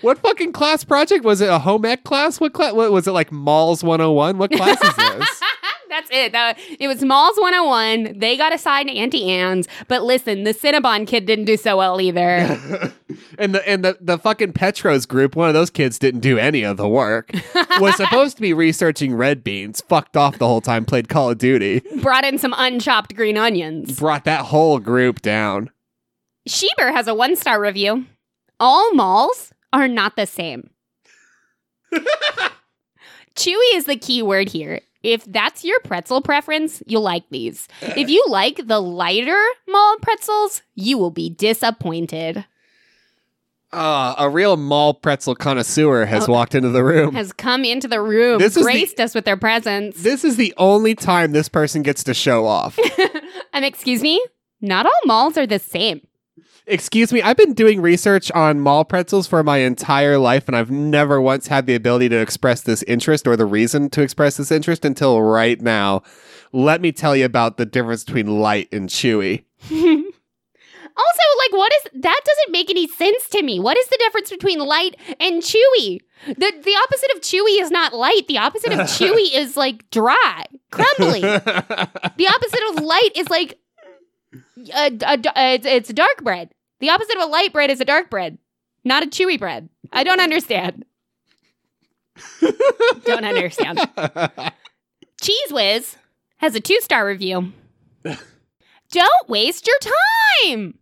what 0.00 0.18
fucking 0.18 0.52
class 0.52 0.84
project 0.84 1.24
was 1.24 1.40
it? 1.40 1.48
A 1.48 1.58
home 1.58 1.84
ec 1.84 2.04
class? 2.04 2.40
What 2.40 2.52
class? 2.52 2.72
What 2.72 2.92
was 2.92 3.06
it 3.06 3.12
like? 3.12 3.32
Malls 3.32 3.82
101? 3.82 4.38
What 4.38 4.52
class 4.52 4.80
is 4.82 4.94
this? 4.96 5.40
That's 5.98 6.10
it. 6.12 6.32
That- 6.32 6.58
it 6.78 6.86
was 6.86 7.02
Malls 7.02 7.36
101. 7.38 8.18
They 8.18 8.36
got 8.36 8.54
assigned 8.54 8.88
to 8.88 8.94
Auntie 8.94 9.28
Anne's. 9.30 9.66
But 9.88 10.04
listen, 10.04 10.44
the 10.44 10.54
Cinnabon 10.54 11.06
kid 11.06 11.26
didn't 11.26 11.46
do 11.46 11.56
so 11.56 11.76
well 11.76 12.00
either. 12.00 12.20
and 13.38 13.54
the 13.54 13.68
and 13.68 13.84
the, 13.84 13.98
the 14.00 14.16
fucking 14.18 14.52
Petros 14.52 15.06
group, 15.06 15.34
one 15.34 15.48
of 15.48 15.54
those 15.54 15.70
kids 15.70 15.98
didn't 15.98 16.20
do 16.20 16.38
any 16.38 16.62
of 16.62 16.76
the 16.76 16.88
work. 16.88 17.32
was 17.80 17.96
supposed 17.96 18.36
to 18.36 18.42
be 18.42 18.52
researching 18.52 19.14
red 19.14 19.42
beans, 19.42 19.80
fucked 19.88 20.16
off 20.16 20.38
the 20.38 20.46
whole 20.46 20.60
time, 20.60 20.84
played 20.84 21.08
Call 21.08 21.30
of 21.30 21.38
Duty, 21.38 21.82
Brought 22.00 22.24
in 22.24 22.38
some 22.38 22.54
unchopped 22.56 23.16
green 23.16 23.36
onions. 23.36 23.98
brought 23.98 24.24
that 24.24 24.46
whole 24.46 24.78
group 24.78 25.20
down. 25.20 25.70
Sheber 26.48 26.92
has 26.92 27.08
a 27.08 27.14
one 27.14 27.34
star 27.36 27.60
review. 27.60 28.06
All 28.60 28.94
malls 28.94 29.52
are 29.72 29.88
not 29.88 30.16
the 30.16 30.26
same. 30.26 30.70
Chewy 33.36 33.74
is 33.74 33.84
the 33.84 33.96
key 33.96 34.20
word 34.22 34.48
here. 34.48 34.80
If 35.02 35.24
that's 35.26 35.64
your 35.64 35.78
pretzel 35.80 36.20
preference, 36.22 36.82
you'll 36.86 37.02
like 37.02 37.28
these. 37.30 37.68
If 37.82 38.08
you 38.10 38.24
like 38.28 38.66
the 38.66 38.80
lighter 38.80 39.40
mall 39.68 39.96
pretzels, 40.02 40.62
you 40.74 40.98
will 40.98 41.10
be 41.12 41.30
disappointed. 41.30 42.44
Uh, 43.70 44.14
a 44.18 44.30
real 44.30 44.56
mall 44.56 44.94
pretzel 44.94 45.34
connoisseur 45.34 46.06
has 46.06 46.26
Oh. 46.28 46.32
walked 46.32 46.54
into 46.54 46.70
the 46.70 46.82
room. 46.82 47.14
Has 47.14 47.32
come 47.34 47.64
into 47.64 47.86
the 47.86 48.00
room, 48.00 48.38
This 48.38 48.56
is 48.56 48.62
the- 48.62 48.62
graced 48.62 48.98
us 48.98 49.14
with 49.14 49.24
their 49.26 49.36
presence. 49.36 49.98
This 50.02 50.24
is 50.24 50.36
the 50.36 50.54
only 50.56 50.94
time 50.94 51.32
this 51.32 51.48
person 51.50 51.82
gets 51.82 52.02
to 52.04 52.14
show 52.14 52.46
off. 52.46 52.78
um, 53.52 53.62
excuse 53.64 54.00
me? 54.02 54.24
Not 54.60 54.86
all 54.86 54.92
malls 55.04 55.36
are 55.36 55.46
the 55.46 55.58
same. 55.58 56.00
Excuse 56.68 57.12
me, 57.12 57.22
I've 57.22 57.36
been 57.36 57.54
doing 57.54 57.80
research 57.80 58.30
on 58.32 58.60
mall 58.60 58.84
pretzels 58.84 59.26
for 59.26 59.42
my 59.42 59.58
entire 59.58 60.18
life, 60.18 60.46
and 60.48 60.56
I've 60.56 60.70
never 60.70 61.20
once 61.20 61.46
had 61.48 61.66
the 61.66 61.74
ability 61.74 62.08
to 62.10 62.16
express 62.18 62.60
this 62.60 62.82
interest 62.84 63.26
or 63.26 63.36
the 63.36 63.46
reason 63.46 63.88
to 63.90 64.02
express 64.02 64.36
this 64.36 64.50
interest 64.50 64.84
until 64.84 65.22
right 65.22 65.60
now. 65.60 66.02
Let 66.52 66.80
me 66.80 66.92
tell 66.92 67.16
you 67.16 67.24
about 67.24 67.56
the 67.56 67.66
difference 67.66 68.04
between 68.04 68.38
light 68.38 68.68
and 68.72 68.88
chewy. 68.88 69.44
Also, 71.00 71.22
like, 71.44 71.52
what 71.56 71.72
is 71.74 72.02
that? 72.02 72.20
Doesn't 72.24 72.50
make 72.52 72.70
any 72.70 72.88
sense 72.88 73.28
to 73.28 73.40
me. 73.44 73.60
What 73.60 73.78
is 73.78 73.86
the 73.86 73.96
difference 74.00 74.30
between 74.30 74.58
light 74.58 74.96
and 75.20 75.40
chewy? 75.42 76.00
The 76.26 76.34
the 76.34 76.76
opposite 76.82 77.12
of 77.14 77.20
chewy 77.20 77.60
is 77.60 77.70
not 77.70 77.94
light. 77.94 78.22
The 78.26 78.38
opposite 78.38 78.72
of 78.72 78.80
chewy 78.80 79.28
is 79.32 79.56
like 79.56 79.88
dry, 79.92 80.44
crumbly. 80.72 81.20
The 81.20 82.28
opposite 82.28 82.60
of 82.78 82.82
light 82.84 83.10
is 83.14 83.30
like 83.30 83.60
a, 84.74 84.90
a, 85.02 85.18
a- 85.36 85.54
it's, 85.54 85.66
it's 85.66 85.92
dark 85.92 86.24
bread. 86.24 86.50
The 86.80 86.90
opposite 86.90 87.16
of 87.16 87.22
a 87.22 87.26
light 87.26 87.52
bread 87.52 87.70
is 87.70 87.80
a 87.80 87.84
dark 87.84 88.10
bread, 88.10 88.38
not 88.84 89.02
a 89.02 89.06
chewy 89.06 89.38
bread. 89.38 89.68
I 89.92 90.04
don't 90.04 90.20
understand. 90.20 90.84
don't 93.04 93.24
understand. 93.24 93.80
Cheese 95.20 95.50
Whiz 95.50 95.96
has 96.38 96.54
a 96.54 96.60
two 96.60 96.80
star 96.80 97.06
review. 97.06 97.52
Don't 98.90 99.28
waste 99.28 99.66
your 99.66 99.76
time. 100.46 100.78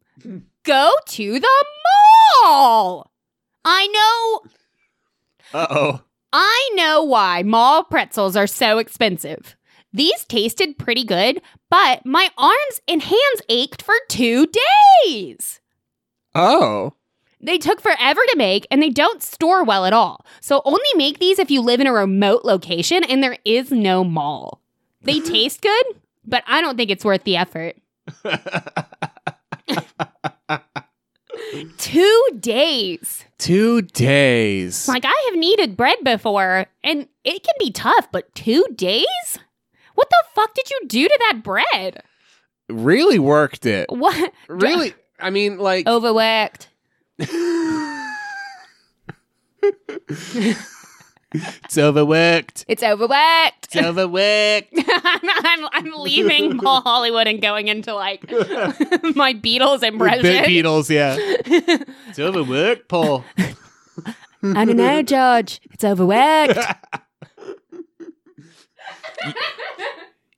Go 0.63 0.93
to 1.07 1.41
the 1.41 1.65
mall. 2.45 3.11
I 3.65 3.87
know 3.89 4.51
uh 5.53 5.67
oh. 5.71 6.03
I 6.33 6.71
know 6.75 7.03
why 7.03 7.43
mall 7.43 7.85
pretzels 7.85 8.37
are 8.37 8.47
so 8.47 8.79
expensive. 8.79 9.57
These 9.93 10.25
tasted 10.27 10.79
pretty 10.79 11.05
good, 11.05 11.41
but 11.71 12.05
my 12.05 12.31
arms 12.37 12.81
and 12.87 13.03
hands 13.03 13.43
ached 13.49 13.81
for 13.81 13.95
2 14.09 14.47
days. 15.07 15.61
Oh. 16.37 16.93
They 17.41 17.57
took 17.59 17.81
forever 17.81 18.21
to 18.29 18.35
make 18.37 18.67
and 18.71 18.83
they 18.83 18.91
don't 18.91 19.23
store 19.23 19.65
well 19.65 19.87
at 19.87 19.93
all. 19.93 20.27
So 20.41 20.63
only 20.65 20.81
make 20.97 21.19
these 21.19 21.39
if 21.39 21.51
you 21.51 21.61
live 21.63 21.81
in 21.81 21.87
a 21.87 21.93
remote 21.93 22.45
location 22.45 23.05
and 23.05 23.23
there 23.23 23.39
is 23.45 23.71
no 23.71 24.05
mall. 24.05 24.61
They 25.03 25.21
taste 25.21 25.63
good, 25.63 25.85
but 26.27 26.45
I 26.47 26.61
don't 26.61 26.77
think 26.77 26.91
it's 26.91 27.05
worth 27.05 27.25
the 27.25 27.37
effort. 27.37 27.77
Two 31.79 32.29
days. 32.39 33.25
Two 33.39 33.83
days. 33.83 34.89
Like, 34.89 35.05
I 35.05 35.29
have 35.31 35.39
kneaded 35.39 35.77
bread 35.77 35.99
before, 36.03 36.67
and 36.83 37.09
it 37.25 37.43
can 37.43 37.55
be 37.59 37.71
tough, 37.71 38.11
but 38.11 38.35
two 38.35 38.67
days? 38.75 39.39
What 39.95 40.09
the 40.11 40.25
fuck 40.35 40.55
did 40.55 40.71
you 40.71 40.81
do 40.87 41.09
to 41.09 41.19
that 41.31 41.43
bread? 41.43 42.03
really 42.69 43.19
worked 43.19 43.65
it. 43.67 43.87
What? 43.91 44.33
Really? 44.49 44.95
I 45.19 45.31
mean, 45.31 45.59
like. 45.59 45.87
Overworked. 45.87 46.69
It's 51.65 51.77
overworked. 51.77 52.65
It's 52.69 52.83
overworked. 52.83 53.65
It's 53.65 53.77
overworked. 53.77 54.73
I'm, 54.89 55.69
I'm 55.73 55.93
leaving 55.99 56.59
Paul 56.59 56.83
Hollywood 56.83 57.27
and 57.27 57.43
going 57.43 57.69
into 57.69 57.95
like 57.95 58.31
my 58.31 59.35
Beatles 59.35 59.83
impression. 59.83 60.23
Bit 60.23 60.47
Beatles, 60.47 60.89
yeah. 60.89 61.17
It's 61.19 62.19
overworked, 62.19 62.89
Paul. 62.89 63.25
I 64.43 64.65
don't 64.65 64.77
know, 64.77 65.03
George. 65.03 65.61
It's 65.73 65.85
overworked. 65.85 66.59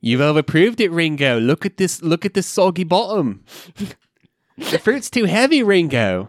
You've 0.01 0.21
overproved 0.21 0.81
it, 0.81 0.91
Ringo. 0.91 1.39
Look 1.39 1.67
at 1.67 1.77
this. 1.77 2.03
Look 2.03 2.25
at 2.25 2.35
this 2.35 2.47
soggy 2.47 2.85
bottom. 2.85 3.45
The 4.59 4.79
fruit's 4.79 5.11
too 5.11 5.25
heavy, 5.25 5.63
Ringo. 5.63 6.29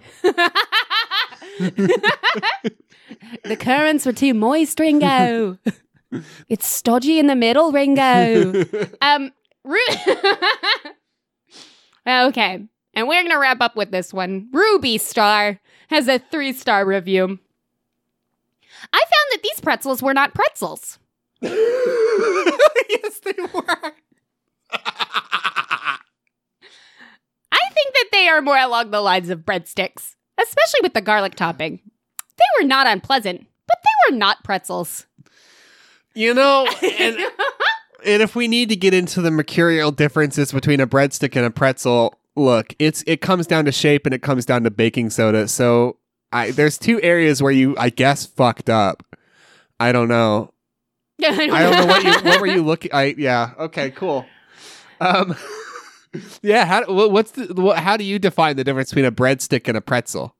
the 3.43 3.57
currants 3.59 4.05
were 4.05 4.13
too 4.13 4.33
moist, 4.33 4.79
Ringo. 4.79 5.57
it's 6.47 6.67
stodgy 6.67 7.19
in 7.19 7.27
the 7.27 7.35
middle, 7.35 7.71
Ringo. 7.71 8.63
um, 9.01 9.31
Ru- 9.63 9.77
okay, 12.07 12.65
and 12.93 13.07
we're 13.07 13.23
gonna 13.23 13.39
wrap 13.39 13.61
up 13.61 13.75
with 13.75 13.91
this 13.91 14.13
one. 14.13 14.49
Ruby 14.51 14.97
Star 14.97 15.59
has 15.89 16.07
a 16.07 16.19
three 16.19 16.53
star 16.53 16.85
review. 16.85 17.39
I 18.93 18.97
found 18.97 19.27
that 19.31 19.43
these 19.43 19.59
pretzels 19.61 20.01
were 20.01 20.13
not 20.13 20.33
pretzels. 20.33 20.97
yes, 21.41 23.19
they 23.23 23.33
were. 23.53 23.93
That 27.99 28.09
they 28.11 28.27
are 28.29 28.41
more 28.41 28.57
along 28.57 28.91
the 28.91 29.01
lines 29.01 29.29
of 29.29 29.39
breadsticks, 29.39 30.15
especially 30.39 30.79
with 30.81 30.93
the 30.93 31.01
garlic 31.01 31.35
topping. 31.35 31.81
They 32.37 32.63
were 32.63 32.67
not 32.67 32.87
unpleasant, 32.87 33.45
but 33.67 33.77
they 33.83 34.13
were 34.13 34.17
not 34.17 34.43
pretzels. 34.43 35.05
You 36.15 36.33
know, 36.33 36.65
and, 36.81 37.17
and 38.05 38.23
if 38.23 38.35
we 38.35 38.47
need 38.47 38.69
to 38.69 38.75
get 38.75 38.93
into 38.93 39.21
the 39.21 39.31
mercurial 39.31 39.91
differences 39.91 40.51
between 40.51 40.79
a 40.79 40.87
breadstick 40.87 41.35
and 41.35 41.45
a 41.45 41.51
pretzel, 41.51 42.17
look, 42.35 42.73
it's 42.79 43.03
it 43.05 43.21
comes 43.21 43.47
down 43.47 43.65
to 43.65 43.71
shape 43.71 44.05
and 44.05 44.15
it 44.15 44.21
comes 44.21 44.45
down 44.45 44.63
to 44.63 44.71
baking 44.71 45.09
soda. 45.09 45.47
So 45.47 45.97
I 46.31 46.51
there's 46.51 46.77
two 46.77 47.01
areas 47.01 47.43
where 47.43 47.51
you 47.51 47.75
I 47.77 47.89
guess 47.89 48.25
fucked 48.25 48.69
up. 48.69 49.03
I 49.79 49.91
don't 49.91 50.07
know. 50.07 50.53
I 51.23 51.47
don't 51.47 51.49
know 51.49 51.85
what 51.85 52.03
you 52.03 52.29
what 52.29 52.41
were 52.41 52.47
you 52.47 52.63
looking. 52.63 52.91
I 52.93 53.15
yeah. 53.17 53.51
Okay. 53.59 53.91
Cool. 53.91 54.25
Um. 55.01 55.35
Yeah. 56.41 56.65
How 56.65 56.85
what's 57.09 57.31
the 57.31 57.53
what, 57.53 57.77
how 57.79 57.97
do 57.97 58.03
you 58.03 58.19
define 58.19 58.55
the 58.55 58.63
difference 58.63 58.89
between 58.89 59.05
a 59.05 59.11
breadstick 59.11 59.67
and 59.67 59.77
a 59.77 59.81
pretzel? 59.81 60.35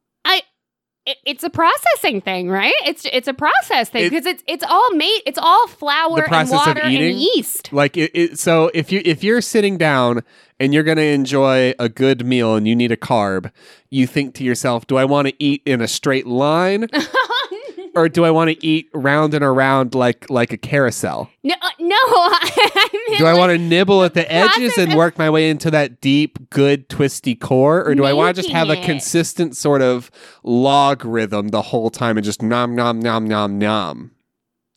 It, 1.05 1.17
it's 1.25 1.43
a 1.43 1.49
processing 1.49 2.21
thing, 2.21 2.49
right? 2.49 2.73
It's 2.85 3.03
it's 3.11 3.27
a 3.27 3.33
process 3.33 3.89
thing 3.89 4.03
It- 4.05 4.09
because 4.11 4.27
it's 4.27 4.43
it's 4.47 4.63
all 4.63 4.93
made. 4.93 5.21
It's 5.25 5.39
all 5.39 5.67
flour 5.67 6.17
The 6.27 6.35
and 6.35 6.49
water 6.51 6.81
and 6.81 6.91
yeast. 6.93 7.73
Like 7.73 7.97
it, 7.97 8.11
it. 8.13 8.37
So 8.37 8.69
if 8.75 8.91
you 8.91 9.01
if 9.03 9.23
you're 9.23 9.41
sitting 9.41 9.77
down 9.79 10.21
and 10.59 10.71
you're 10.71 10.83
gonna 10.83 11.01
enjoy 11.01 11.73
a 11.79 11.89
good 11.89 12.27
meal 12.27 12.53
and 12.55 12.67
you 12.67 12.75
need 12.75 12.91
a 12.91 12.97
carb, 12.97 13.51
you 13.89 14.05
think 14.05 14.35
to 14.35 14.43
yourself, 14.43 14.85
do 14.85 14.97
I 14.97 15.05
want 15.05 15.27
to 15.29 15.33
eat 15.43 15.63
in 15.65 15.81
a 15.81 15.87
straight 15.87 16.27
line 16.27 16.87
or 17.99 18.09
do 18.09 18.25
I 18.25 18.31
want 18.31 18.49
to 18.49 18.65
eat 18.65 18.89
round 18.93 19.33
and 19.33 19.43
around 19.43 19.93
like 19.93 20.29
like 20.29 20.53
a 20.53 20.57
carousel? 20.57 21.29
no, 21.43 21.55
uh, 21.61 21.69
no. 21.79 21.95
I 21.95 22.89
mean, 23.09 23.19
Do 23.19 23.25
I 23.25 23.33
want 23.33 23.51
to 23.51 23.57
nibble 23.57 24.03
at 24.03 24.13
the 24.13 24.31
edges 24.31 24.77
and 24.77 24.95
work 24.95 25.17
my 25.17 25.29
way 25.29 25.49
into 25.49 25.69
that 25.71 26.01
deep, 26.01 26.49
good, 26.49 26.89
twisty 26.89 27.35
core? 27.35 27.83
Or 27.83 27.95
do 27.95 28.05
I 28.05 28.13
want 28.13 28.35
to 28.35 28.41
just 28.41 28.53
have 28.53 28.69
a 28.69 28.81
consistent 28.83 29.55
sort 29.55 29.81
of 29.81 30.09
log 30.43 31.05
rhythm 31.05 31.49
the 31.49 31.61
whole 31.61 31.89
time 31.89 32.17
and 32.17 32.25
just 32.25 32.41
nom, 32.41 32.75
nom, 32.75 32.99
nom, 32.99 33.27
nom, 33.27 33.57
nom? 33.57 34.11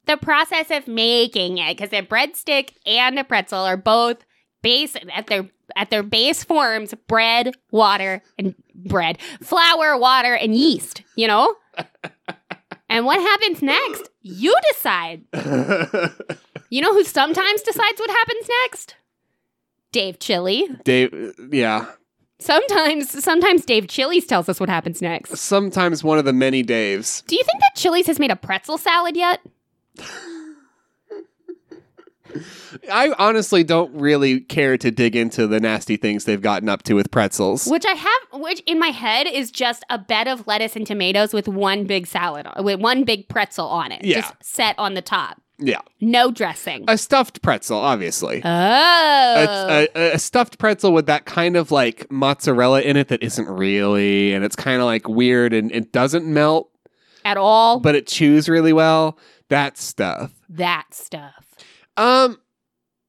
the 0.06 0.16
process 0.16 0.70
of 0.70 0.88
making 0.88 1.58
it 1.58 1.76
because 1.76 1.92
a 1.92 2.02
breadstick 2.02 2.72
and 2.86 3.18
a 3.18 3.24
pretzel 3.24 3.60
are 3.60 3.76
both 3.76 4.24
base 4.62 4.96
at 5.14 5.26
their 5.26 5.48
at 5.76 5.90
their 5.90 6.02
base 6.02 6.44
forms 6.44 6.94
bread, 7.08 7.54
water, 7.70 8.22
and 8.38 8.54
bread, 8.74 9.18
flour, 9.40 9.96
water, 9.96 10.34
and 10.34 10.54
yeast. 10.54 11.02
You 11.16 11.28
know. 11.28 11.54
and 12.92 13.04
what 13.06 13.20
happens 13.20 13.62
next? 13.62 14.08
You 14.22 14.54
decide. 14.72 15.22
You 16.72 16.80
know 16.80 16.94
who 16.94 17.04
sometimes 17.04 17.60
decides 17.60 18.00
what 18.00 18.08
happens 18.08 18.48
next? 18.62 18.96
Dave 19.92 20.18
Chili. 20.18 20.66
Dave, 20.84 21.34
yeah. 21.50 21.84
Sometimes, 22.38 23.22
sometimes 23.22 23.66
Dave 23.66 23.88
Chili's 23.88 24.24
tells 24.24 24.48
us 24.48 24.58
what 24.58 24.70
happens 24.70 25.02
next. 25.02 25.36
Sometimes 25.36 26.02
one 26.02 26.16
of 26.16 26.24
the 26.24 26.32
many 26.32 26.64
Daves. 26.64 27.26
Do 27.26 27.36
you 27.36 27.44
think 27.44 27.60
that 27.60 27.78
Chili's 27.78 28.06
has 28.06 28.18
made 28.18 28.30
a 28.30 28.36
pretzel 28.36 28.78
salad 28.78 29.18
yet? 29.18 29.40
I 32.90 33.14
honestly 33.18 33.64
don't 33.64 33.94
really 33.94 34.40
care 34.40 34.76
to 34.78 34.90
dig 34.90 35.14
into 35.16 35.46
the 35.46 35.60
nasty 35.60 35.96
things 35.96 36.24
they've 36.24 36.40
gotten 36.40 36.68
up 36.68 36.82
to 36.84 36.94
with 36.94 37.10
pretzels. 37.10 37.66
Which 37.66 37.84
I 37.86 37.92
have, 37.94 38.40
which 38.40 38.60
in 38.66 38.78
my 38.78 38.88
head 38.88 39.26
is 39.26 39.50
just 39.50 39.84
a 39.90 39.98
bed 39.98 40.28
of 40.28 40.46
lettuce 40.46 40.76
and 40.76 40.86
tomatoes 40.86 41.32
with 41.32 41.48
one 41.48 41.84
big 41.84 42.06
salad, 42.06 42.46
with 42.58 42.80
one 42.80 43.04
big 43.04 43.28
pretzel 43.28 43.66
on 43.66 43.92
it, 43.92 44.04
Yeah. 44.04 44.20
just 44.22 44.34
set 44.42 44.78
on 44.78 44.94
the 44.94 45.02
top, 45.02 45.40
Yeah. 45.58 45.80
no 46.00 46.30
dressing. 46.30 46.84
A 46.88 46.96
stuffed 46.98 47.42
pretzel, 47.42 47.78
obviously. 47.78 48.40
oh, 48.44 48.48
a, 48.48 49.88
a, 49.94 50.12
a 50.14 50.18
stuffed 50.18 50.58
pretzel 50.58 50.92
with 50.92 51.06
that 51.06 51.24
kind 51.24 51.56
of 51.56 51.70
like 51.70 52.10
mozzarella 52.10 52.80
in 52.82 52.96
it 52.96 53.08
that 53.08 53.22
isn't 53.22 53.48
really, 53.48 54.32
and 54.32 54.44
it's 54.44 54.56
kind 54.56 54.80
of 54.80 54.86
like 54.86 55.08
weird 55.08 55.52
and 55.52 55.70
it 55.72 55.92
doesn't 55.92 56.24
melt, 56.26 56.68
at 57.24 57.36
all 57.36 57.78
but 57.78 57.94
it 57.94 58.06
chews 58.08 58.48
really 58.48 58.72
well. 58.72 59.16
That 59.48 59.76
stuff. 59.78 60.32
that 60.48 60.86
stuff. 60.92 61.41
Um, 61.96 62.38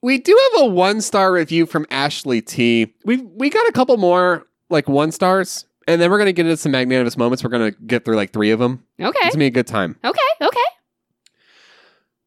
we 0.01 0.17
do 0.17 0.37
have 0.53 0.63
a 0.63 0.65
one 0.67 1.01
star 1.01 1.31
review 1.31 1.65
from 1.65 1.85
Ashley 1.89 2.41
T. 2.41 2.93
We 3.05 3.17
we 3.17 3.49
got 3.49 3.67
a 3.67 3.71
couple 3.71 3.95
more 3.97 4.45
like 4.69 4.89
one 4.89 5.11
stars, 5.11 5.65
and 5.87 6.01
then 6.01 6.11
we're 6.11 6.17
gonna 6.17 6.33
get 6.33 6.45
into 6.45 6.57
some 6.57 6.71
magnanimous 6.73 7.17
moments. 7.17 7.43
We're 7.43 7.49
gonna 7.51 7.71
get 7.71 8.03
through 8.05 8.15
like 8.17 8.33
three 8.33 8.51
of 8.51 8.59
them. 8.59 8.83
Okay, 8.99 9.09
It's 9.23 9.35
gonna 9.35 9.39
be 9.43 9.47
a 9.47 9.51
good 9.51 9.67
time. 9.67 9.97
okay, 10.03 10.19
okay. 10.41 10.59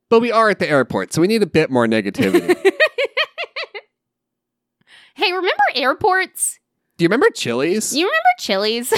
But 0.09 0.21
we 0.21 0.31
are 0.33 0.49
at 0.51 0.59
the 0.61 0.69
airport, 0.71 1.13
so 1.13 1.21
we 1.21 1.27
need 1.27 1.43
a 1.43 1.47
bit 1.47 1.71
more 1.71 1.87
negativity. 1.87 2.57
Hey, 5.15 5.33
remember 5.33 5.63
airports? 5.75 6.59
do 6.99 7.03
you 7.05 7.09
remember 7.09 7.31
Chili's? 7.31 7.97
You 7.97 8.05
remember 8.05 8.29
Chili's? 8.39 8.93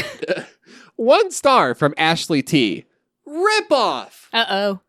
One 0.97 1.31
star 1.31 1.77
from 1.77 1.95
Ashley 1.97 2.43
T. 2.43 2.87
Rip 3.25 3.71
off. 3.71 4.29
uh 4.33 4.45
oh. 4.51 4.81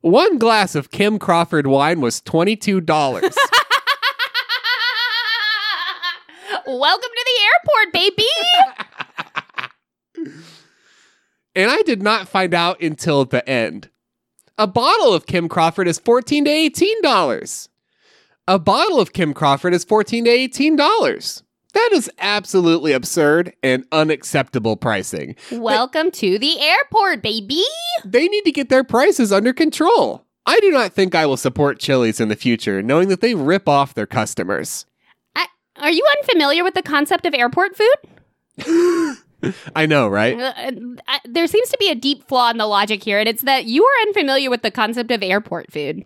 One 0.00 0.38
glass 0.38 0.76
of 0.76 0.92
Kim 0.92 1.18
Crawford 1.18 1.66
wine 1.66 2.00
was 2.00 2.20
$22. 2.20 2.86
Welcome 6.66 7.10
to 7.16 7.26
the 7.26 7.40
airport, 7.44 7.92
baby. 7.92 8.28
and 11.56 11.70
I 11.70 11.82
did 11.82 12.00
not 12.02 12.28
find 12.28 12.54
out 12.54 12.80
until 12.80 13.24
the 13.24 13.48
end. 13.48 13.90
A 14.56 14.68
bottle 14.68 15.12
of 15.12 15.26
Kim 15.26 15.48
Crawford 15.48 15.88
is 15.88 15.98
14 15.98 16.44
to 16.44 16.50
$18. 16.50 17.68
A 18.46 18.58
bottle 18.58 19.00
of 19.00 19.12
Kim 19.12 19.34
Crawford 19.34 19.74
is 19.74 19.84
14 19.84 20.26
to 20.26 20.30
$18. 20.30 21.42
That 21.74 21.90
is 21.92 22.10
absolutely 22.18 22.92
absurd 22.92 23.52
and 23.62 23.84
unacceptable 23.92 24.76
pricing. 24.76 25.36
Welcome 25.52 26.10
to 26.12 26.38
the 26.38 26.60
airport, 26.60 27.22
baby. 27.22 27.62
They 28.04 28.26
need 28.28 28.44
to 28.44 28.52
get 28.52 28.68
their 28.68 28.84
prices 28.84 29.32
under 29.32 29.52
control. 29.52 30.24
I 30.46 30.58
do 30.60 30.70
not 30.70 30.92
think 30.94 31.14
I 31.14 31.26
will 31.26 31.36
support 31.36 31.78
Chili's 31.78 32.20
in 32.20 32.28
the 32.28 32.36
future, 32.36 32.82
knowing 32.82 33.08
that 33.08 33.20
they 33.20 33.34
rip 33.34 33.68
off 33.68 33.92
their 33.94 34.06
customers. 34.06 34.86
Are 35.80 35.92
you 35.92 36.04
unfamiliar 36.18 36.64
with 36.64 36.74
the 36.74 36.82
concept 36.82 37.24
of 37.26 37.34
airport 37.34 37.76
food? 37.76 39.16
I 39.76 39.86
know, 39.86 40.08
right? 40.08 40.36
Uh, 40.36 40.70
uh, 41.06 41.18
there 41.24 41.46
seems 41.46 41.68
to 41.68 41.76
be 41.78 41.88
a 41.88 41.94
deep 41.94 42.26
flaw 42.26 42.50
in 42.50 42.58
the 42.58 42.66
logic 42.66 43.04
here, 43.04 43.20
and 43.20 43.28
it's 43.28 43.42
that 43.42 43.66
you 43.66 43.84
are 43.84 44.08
unfamiliar 44.08 44.50
with 44.50 44.62
the 44.62 44.72
concept 44.72 45.12
of 45.12 45.22
airport 45.22 45.70
food 45.70 46.04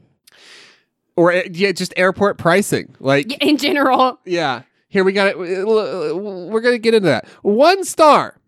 Or 1.16 1.32
uh, 1.32 1.42
yeah, 1.50 1.72
just 1.72 1.94
airport 1.96 2.36
pricing. 2.36 2.94
Like, 3.00 3.32
in 3.42 3.56
general. 3.56 4.18
yeah, 4.26 4.62
here 4.92 5.04
we 5.04 5.12
got 5.14 5.28
it. 5.28 5.38
We're 5.38 6.60
gonna 6.60 6.76
get 6.76 6.92
into 6.92 7.08
that. 7.08 7.26
One 7.40 7.82
star, 7.82 8.38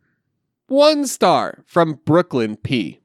one 0.67 1.07
star 1.07 1.65
from 1.65 2.01
Brooklyn 2.05 2.57
P. 2.57 3.01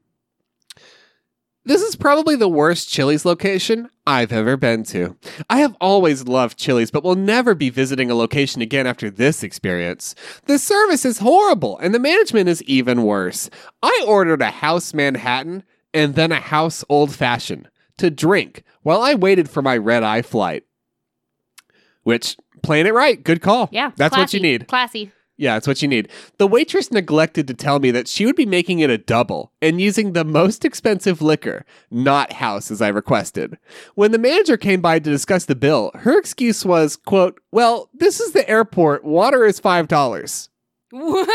This 1.64 1.80
is 1.80 1.96
probably 1.96 2.36
the 2.36 2.50
worst 2.50 2.90
Chili's 2.90 3.24
location 3.24 3.88
I've 4.06 4.30
ever 4.30 4.58
been 4.58 4.82
to. 4.84 5.16
I 5.48 5.60
have 5.60 5.74
always 5.80 6.28
loved 6.28 6.58
Chili's, 6.58 6.90
but 6.90 7.02
will 7.02 7.14
never 7.14 7.54
be 7.54 7.70
visiting 7.70 8.10
a 8.10 8.14
location 8.14 8.60
again 8.60 8.86
after 8.86 9.08
this 9.08 9.42
experience. 9.42 10.14
The 10.44 10.58
service 10.58 11.06
is 11.06 11.18
horrible, 11.18 11.78
and 11.78 11.94
the 11.94 11.98
management 11.98 12.50
is 12.50 12.62
even 12.64 13.04
worse. 13.04 13.48
I 13.82 14.04
ordered 14.06 14.42
a 14.42 14.50
house 14.50 14.92
Manhattan 14.92 15.62
and 15.94 16.14
then 16.14 16.30
a 16.30 16.40
house 16.40 16.84
old 16.90 17.14
fashioned 17.14 17.70
to 17.96 18.10
drink 18.10 18.64
while 18.82 19.00
I 19.00 19.14
waited 19.14 19.48
for 19.48 19.62
my 19.62 19.78
red 19.78 20.02
eye 20.02 20.22
flight. 20.22 20.64
Which, 22.02 22.36
playing 22.62 22.86
it 22.86 22.94
right, 22.94 23.22
good 23.22 23.40
call. 23.40 23.68
Yeah. 23.72 23.92
That's 23.96 24.16
what 24.16 24.32
you 24.32 24.40
need. 24.40 24.66
Classy. 24.68 25.12
Yeah, 25.40 25.54
that's 25.54 25.66
what 25.66 25.80
you 25.80 25.88
need. 25.88 26.10
The 26.36 26.46
waitress 26.46 26.90
neglected 26.92 27.48
to 27.48 27.54
tell 27.54 27.78
me 27.78 27.90
that 27.92 28.08
she 28.08 28.26
would 28.26 28.36
be 28.36 28.44
making 28.44 28.80
it 28.80 28.90
a 28.90 28.98
double 28.98 29.52
and 29.62 29.80
using 29.80 30.12
the 30.12 30.22
most 30.22 30.66
expensive 30.66 31.22
liquor, 31.22 31.64
not 31.90 32.34
house 32.34 32.70
as 32.70 32.82
I 32.82 32.88
requested. 32.88 33.56
When 33.94 34.12
the 34.12 34.18
manager 34.18 34.58
came 34.58 34.82
by 34.82 34.98
to 34.98 35.08
discuss 35.08 35.46
the 35.46 35.54
bill, 35.54 35.92
her 35.94 36.18
excuse 36.18 36.62
was, 36.66 36.94
quote, 36.94 37.40
"Well, 37.50 37.88
this 37.94 38.20
is 38.20 38.32
the 38.32 38.46
airport. 38.50 39.02
Water 39.02 39.46
is 39.46 39.58
$5." 39.58 40.50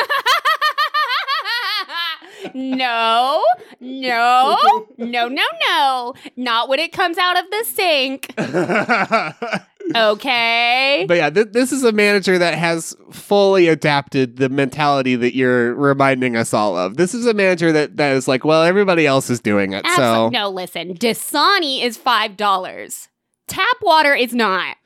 no, 2.54 3.44
no, 3.80 4.58
no, 5.00 5.28
no, 5.28 5.28
no. 5.68 6.14
Not 6.36 6.70
when 6.70 6.78
it 6.78 6.92
comes 6.94 7.18
out 7.18 7.40
of 7.40 7.46
the 7.50 7.66
sink. 7.66 8.36
Okay. 9.94 11.06
But 11.08 11.18
yeah, 11.18 11.30
th- 11.30 11.50
this 11.52 11.72
is 11.72 11.84
a 11.84 11.92
manager 11.92 12.38
that 12.38 12.56
has 12.56 12.96
fully 13.12 13.68
adapted 13.68 14.38
the 14.38 14.50
mentality 14.50 15.16
that 15.16 15.36
you're 15.36 15.76
reminding 15.76 16.36
us 16.36 16.54
all 16.54 16.78
of. 16.78 16.98
This 16.98 17.14
is 17.14 17.26
a 17.26 17.34
manager 17.34 17.72
that, 17.72 17.98
that 17.98 18.14
is 18.16 18.28
like, 18.28 18.44
well, 18.46 18.64
everybody 18.64 19.06
else 19.06 19.30
is 19.30 19.40
doing 19.40 19.74
it. 19.74 19.84
Abso- 19.84 19.96
so 19.96 20.30
no, 20.30 20.50
listen. 20.50 20.96
Dasani 20.96 21.84
is 21.84 21.98
five 21.98 22.36
dollars. 22.38 23.10
Tap 23.48 23.78
water 23.82 24.14
is 24.16 24.34
not. 24.34 24.78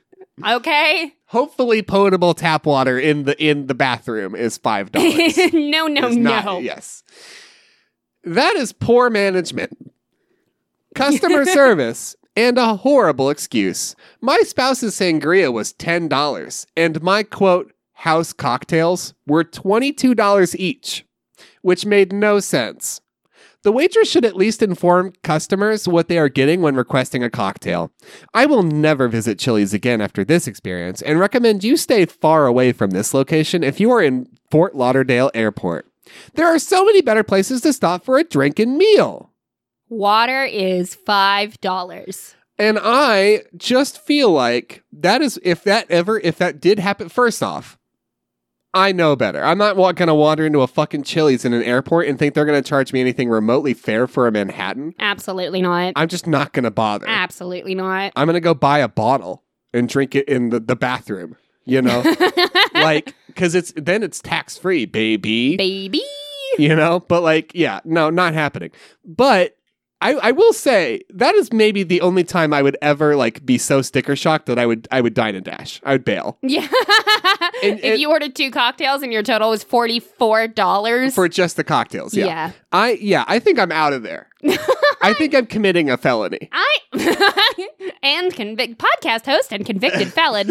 Okay. 0.45 1.14
hopefully 1.26 1.82
potable 1.82 2.34
tap 2.34 2.66
water 2.66 2.97
in 2.97 3.24
the 3.24 3.41
in 3.43 3.68
the 3.68 3.74
bathroom 3.76 4.36
is 4.36 4.58
five 4.58 4.91
dollars. 4.93 5.38
no, 5.54 5.88
no, 5.88 6.10
no. 6.10 6.10
not- 6.10 6.64
yes. 6.64 7.04
That 8.24 8.56
is 8.58 8.74
poor 8.74 9.10
management, 9.10 9.91
customer 10.95 11.45
service, 11.54 12.16
and 12.40 12.58
a 12.58 12.78
horrible 12.78 13.30
excuse. 13.30 13.98
My 14.22 14.40
spouse's 14.46 14.96
sangria 14.98 15.52
was 15.52 15.74
$10, 15.74 16.66
and 16.78 17.04
my 17.04 17.22
quote, 17.22 17.74
house 17.96 18.32
cocktails 18.32 19.14
were 19.28 19.44
$22 19.44 20.56
each, 20.58 21.06
which 21.62 21.86
made 21.86 22.14
no 22.14 22.40
sense. 22.40 23.02
The 23.64 23.74
waitress 23.74 24.10
should 24.10 24.24
at 24.24 24.38
least 24.38 24.64
inform 24.64 25.12
customers 25.22 25.86
what 25.86 26.08
they 26.08 26.18
are 26.18 26.30
getting 26.30 26.62
when 26.62 26.78
requesting 26.78 27.26
a 27.26 27.30
cocktail. 27.30 27.92
I 28.34 28.46
will 28.46 28.64
never 28.64 29.10
visit 29.10 29.38
Chili's 29.38 29.74
again 29.74 30.00
after 30.00 30.24
this 30.24 30.48
experience 30.48 31.02
and 31.02 31.20
recommend 31.20 31.66
you 31.66 31.76
stay 31.76 32.06
far 32.06 32.46
away 32.46 32.72
from 32.72 32.92
this 32.92 33.14
location 33.14 33.66
if 33.66 33.82
you 33.82 33.92
are 33.92 34.02
in 34.02 34.30
Fort 34.50 34.78
Lauderdale 34.78 35.30
Airport. 35.34 35.88
There 36.36 36.48
are 36.48 36.58
so 36.58 36.86
many 36.86 37.02
better 37.02 37.24
places 37.24 37.60
to 37.62 37.74
stop 37.74 38.06
for 38.06 38.18
a 38.18 38.24
drink 38.24 38.60
and 38.60 38.78
meal. 38.78 39.29
Water 39.90 40.44
is 40.44 40.96
five 40.96 41.60
dollars. 41.62 42.36
And 42.58 42.78
I 42.82 43.44
just 43.56 44.02
feel 44.02 44.32
like 44.32 44.84
that 44.92 45.22
is 45.22 45.40
if 45.44 45.64
that 45.64 45.90
ever 45.90 46.20
if 46.20 46.38
that 46.38 46.60
did 46.60 46.78
happen 46.80 47.10
first 47.10 47.42
off, 47.42 47.78
I 48.74 48.92
know 48.92 49.16
better. 49.16 49.44
I'm 49.44 49.58
not 49.58 49.78
wa- 49.78 49.94
gonna 49.94 50.14
wander 50.14 50.46
into 50.46 50.62
a 50.62 50.68
fucking 50.68 51.04
Chili's 51.04 51.46
in 51.46 51.54
an 51.54 51.64
airport 51.64 52.08
and 52.08 52.20
think 52.20 52.34
they're 52.36 52.46
gonna 52.46 52.62
charge 52.62 52.94
me 52.94 53.02
anything 53.02 53.30
remotely 53.30 53.74
fair 53.74 54.08
for 54.08 54.28
a 54.28 54.32
Manhattan. 54.32 54.94
Absolutely 55.00 55.62
not. 55.62 55.94
I'm 55.96 56.08
just 56.08 56.28
not 56.28 56.54
gonna 56.54 56.70
bother. 56.70 57.06
Absolutely 57.08 57.76
not. 57.76 58.12
I'm 58.16 58.28
gonna 58.28 58.40
go 58.42 58.54
buy 58.54 58.80
a 58.80 58.88
bottle 58.90 59.44
and 59.74 59.88
drink 59.88 60.14
it 60.14 60.28
in 60.28 60.50
the, 60.50 60.60
the 60.60 60.76
bathroom. 60.76 61.36
You 61.66 61.82
know, 61.82 62.04
like 62.74 63.14
because 63.28 63.56
it's 63.56 63.72
then 63.76 64.04
it's 64.04 64.20
tax 64.22 64.58
free, 64.58 64.86
baby. 64.86 65.56
Baby. 65.56 66.02
You 66.58 66.76
know, 66.76 67.00
but 67.00 67.22
like, 67.22 67.52
yeah, 67.54 67.80
no, 67.86 68.10
not 68.10 68.34
happening. 68.34 68.72
But 69.06 69.56
I, 70.02 70.14
I 70.14 70.32
will 70.32 70.54
say 70.54 71.02
that 71.10 71.36
is 71.36 71.52
maybe 71.52 71.84
the 71.84 72.00
only 72.02 72.24
time 72.24 72.54
I 72.54 72.62
would 72.62 72.78
ever 72.82 73.18
like 73.18 73.45
be 73.45 73.58
so 73.58 73.82
sticker 73.82 74.16
shocked 74.16 74.45
that 74.45 74.58
I 74.58 74.66
would 74.66 74.88
I 74.91 75.02
would 75.02 75.14
dine 75.14 75.36
and 75.36 75.43
dash. 75.43 75.82
I 75.84 75.91
would 75.91 76.06
bail 76.06 76.38
Yeah. 76.41 76.68
And- 77.62 77.80
if 77.80 77.84
and- 77.84 78.00
you 78.00 78.10
ordered 78.10 78.36
two 78.36 78.52
cocktails 78.52 79.02
and 79.04 79.12
your 79.12 79.24
total 79.24 79.50
was 79.50 79.64
forty 79.64 80.00
four 80.00 80.47
dollars. 80.47 81.14
for 81.16 81.28
just 81.28 81.58
the 81.58 81.64
cocktails. 81.66 82.14
Yeah. 82.14 82.26
yeah. 82.28 82.52
I 82.72 82.91
yeah, 83.02 83.26
I 83.28 83.39
think 83.39 83.60
I'm 83.60 83.72
out 83.74 83.91
of 83.91 84.04
there. 84.04 84.28
I 85.02 85.14
think 85.14 85.36
I'm 85.36 85.45
committing 85.45 85.89
a 85.89 85.97
felony. 85.97 86.50
I 86.54 86.78
and 88.04 88.34
convict 88.34 88.78
podcast 88.82 89.26
host 89.26 89.52
and 89.52 89.66
convicted 89.66 90.14
felon. 90.14 90.50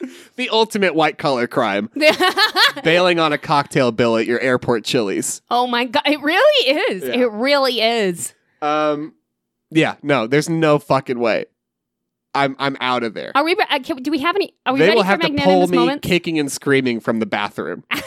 The 0.36 0.48
ultimate 0.48 0.94
white 0.94 1.18
collar 1.18 1.46
crime. 1.46 1.90
Bailing 2.82 3.18
on 3.18 3.32
a 3.32 3.38
cocktail 3.38 3.92
bill 3.92 4.16
at 4.16 4.26
your 4.26 4.40
airport 4.40 4.84
Chili's. 4.84 5.42
oh 5.50 5.66
my 5.66 5.84
god, 5.84 6.02
it 6.06 6.20
really 6.22 6.78
is. 6.92 7.02
Yeah. 7.02 7.24
It 7.24 7.32
really 7.32 7.80
is. 7.80 8.34
Um 8.62 9.14
yeah, 9.70 9.96
no, 10.02 10.26
there's 10.26 10.48
no 10.48 10.78
fucking 10.78 11.18
way. 11.18 11.46
I'm 12.34 12.56
I'm 12.58 12.76
out 12.80 13.02
of 13.02 13.14
there. 13.14 13.32
Are 13.34 13.44
we? 13.44 13.54
Uh, 13.54 13.80
can, 13.80 14.02
do 14.02 14.10
we 14.10 14.20
have 14.20 14.36
any? 14.36 14.54
Are 14.64 14.72
we 14.72 14.80
they 14.80 14.86
ready 14.86 14.96
will 14.96 15.04
have 15.04 15.20
to 15.20 15.32
pull 15.42 15.66
me 15.66 15.98
kicking 15.98 16.38
and 16.38 16.50
screaming 16.50 17.00
from 17.00 17.18
the 17.18 17.26
bathroom. 17.26 17.84
Water's 17.92 18.06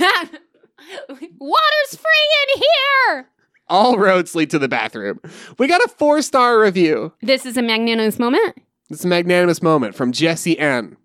free 1.91 2.53
in 2.53 2.61
here. 2.61 3.27
All 3.69 3.97
roads 3.97 4.35
lead 4.35 4.49
to 4.51 4.59
the 4.59 4.67
bathroom. 4.67 5.19
We 5.57 5.67
got 5.67 5.83
a 5.83 5.87
four 5.87 6.21
star 6.21 6.59
review. 6.59 7.13
This 7.21 7.45
is 7.45 7.57
a 7.57 7.61
magnanimous 7.61 8.19
moment. 8.19 8.61
It's 8.89 9.03
a 9.03 9.07
magnanimous 9.07 9.61
moment 9.61 9.95
from 9.95 10.11
Jesse 10.11 10.59
N. 10.59 10.97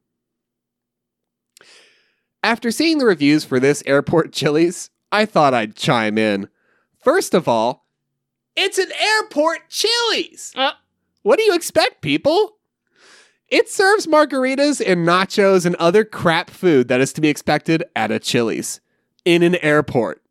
After 2.49 2.70
seeing 2.70 2.96
the 2.96 3.05
reviews 3.05 3.44
for 3.44 3.61
this 3.61 3.82
airport 3.84 4.32
Chili's, 4.32 4.88
I 5.12 5.26
thought 5.26 5.53
I'd 5.53 5.76
chime 5.76 6.16
in. 6.16 6.49
First 6.99 7.34
of 7.34 7.46
all, 7.46 7.84
it's 8.57 8.78
an 8.78 8.90
airport 8.99 9.68
Chili's. 9.68 10.55
Uh. 10.57 10.70
What 11.20 11.36
do 11.36 11.42
you 11.42 11.55
expect, 11.55 12.01
people? 12.01 12.57
It 13.49 13.68
serves 13.68 14.07
margaritas 14.07 14.80
and 14.80 15.07
nachos 15.07 15.66
and 15.66 15.76
other 15.76 16.07
crap 16.07 16.49
food 16.49 16.88
that 16.88 17.03
is 17.03 17.12
to 17.12 17.20
be 17.20 17.28
expected 17.28 17.84
at 17.94 18.11
a 18.11 18.18
Chili's 18.18 18.80
in 19.26 19.42
an 19.42 19.57
airport. 19.57 20.22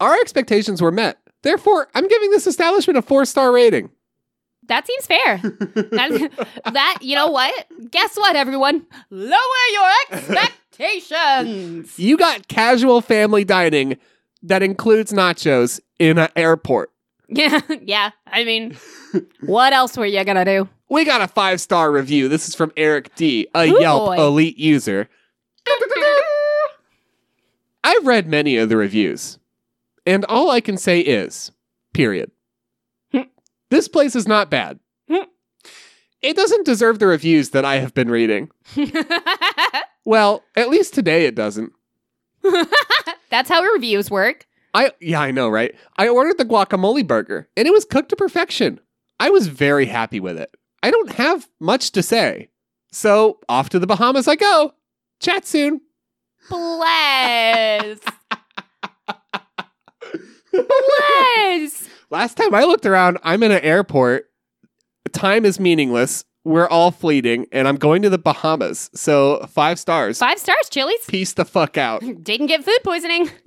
Our 0.00 0.14
expectations 0.16 0.82
were 0.82 0.90
met. 0.90 1.18
Therefore, 1.42 1.86
I'm 1.94 2.08
giving 2.08 2.32
this 2.32 2.48
establishment 2.48 2.98
a 2.98 3.02
four 3.02 3.24
star 3.24 3.52
rating. 3.52 3.88
That 4.66 4.84
seems 4.88 5.06
fair. 5.06 5.38
That, 5.92 6.48
that 6.72 6.98
you 7.02 7.14
know 7.14 7.30
what? 7.30 7.66
Guess 7.88 8.16
what, 8.16 8.34
everyone? 8.34 8.84
Lower 9.10 9.38
your 9.72 9.90
expectations. 10.10 10.58
You 11.96 12.16
got 12.16 12.48
casual 12.48 13.00
family 13.00 13.44
dining 13.44 13.96
that 14.42 14.62
includes 14.62 15.12
nachos 15.12 15.80
in 15.98 16.18
an 16.18 16.28
airport. 16.36 16.90
yeah, 17.28 17.60
yeah. 17.82 18.10
I 18.26 18.44
mean, 18.44 18.76
what 19.40 19.72
else 19.72 19.96
were 19.96 20.06
you 20.06 20.22
gonna 20.24 20.44
do? 20.44 20.68
We 20.88 21.04
got 21.04 21.20
a 21.22 21.28
five 21.28 21.60
star 21.60 21.90
review. 21.90 22.28
This 22.28 22.48
is 22.48 22.54
from 22.54 22.72
Eric 22.76 23.14
D, 23.14 23.46
a 23.54 23.68
Ooh, 23.68 23.80
Yelp 23.80 24.06
boy. 24.16 24.22
elite 24.22 24.58
user. 24.58 25.08
I've 27.84 28.06
read 28.06 28.26
many 28.28 28.56
of 28.56 28.68
the 28.68 28.76
reviews, 28.76 29.38
and 30.06 30.24
all 30.26 30.50
I 30.50 30.60
can 30.60 30.76
say 30.76 31.00
is, 31.00 31.50
period. 31.94 32.30
This 33.70 33.88
place 33.88 34.14
is 34.14 34.28
not 34.28 34.50
bad. 34.50 34.78
It 36.22 36.36
doesn't 36.36 36.64
deserve 36.66 37.00
the 37.00 37.08
reviews 37.08 37.50
that 37.50 37.64
I 37.64 37.78
have 37.78 37.94
been 37.94 38.08
reading. 38.08 38.48
Well, 40.04 40.42
at 40.56 40.70
least 40.70 40.94
today 40.94 41.26
it 41.26 41.34
doesn't. 41.34 41.72
That's 43.30 43.48
how 43.48 43.62
reviews 43.62 44.10
work. 44.10 44.46
I 44.74 44.92
yeah, 45.00 45.20
I 45.20 45.30
know, 45.30 45.48
right? 45.48 45.74
I 45.96 46.08
ordered 46.08 46.38
the 46.38 46.44
guacamole 46.44 47.06
burger 47.06 47.48
and 47.56 47.68
it 47.68 47.72
was 47.72 47.84
cooked 47.84 48.08
to 48.10 48.16
perfection. 48.16 48.80
I 49.20 49.30
was 49.30 49.46
very 49.46 49.86
happy 49.86 50.18
with 50.18 50.38
it. 50.38 50.54
I 50.82 50.90
don't 50.90 51.12
have 51.12 51.48
much 51.60 51.92
to 51.92 52.02
say. 52.02 52.48
So, 52.90 53.38
off 53.48 53.70
to 53.70 53.78
the 53.78 53.86
Bahamas 53.86 54.28
I 54.28 54.36
go. 54.36 54.74
Chat 55.20 55.46
soon. 55.46 55.80
Bless. 56.50 57.98
Bless. 60.52 61.88
Last 62.10 62.36
time 62.36 62.54
I 62.54 62.64
looked 62.64 62.84
around, 62.84 63.18
I'm 63.22 63.42
in 63.42 63.52
an 63.52 63.62
airport. 63.62 64.26
Time 65.12 65.44
is 65.44 65.60
meaningless. 65.60 66.24
We're 66.44 66.66
all 66.68 66.90
fleeting 66.90 67.46
and 67.52 67.68
I'm 67.68 67.76
going 67.76 68.02
to 68.02 68.10
the 68.10 68.18
Bahamas. 68.18 68.90
So, 68.94 69.46
5 69.48 69.78
stars. 69.78 70.18
Five 70.18 70.38
stars, 70.40 70.68
Chili's. 70.70 71.04
Peace 71.06 71.32
the 71.34 71.44
fuck 71.44 71.78
out. 71.78 72.00
Didn't 72.22 72.46
get 72.48 72.64
food 72.64 72.78
poisoning. 72.82 73.30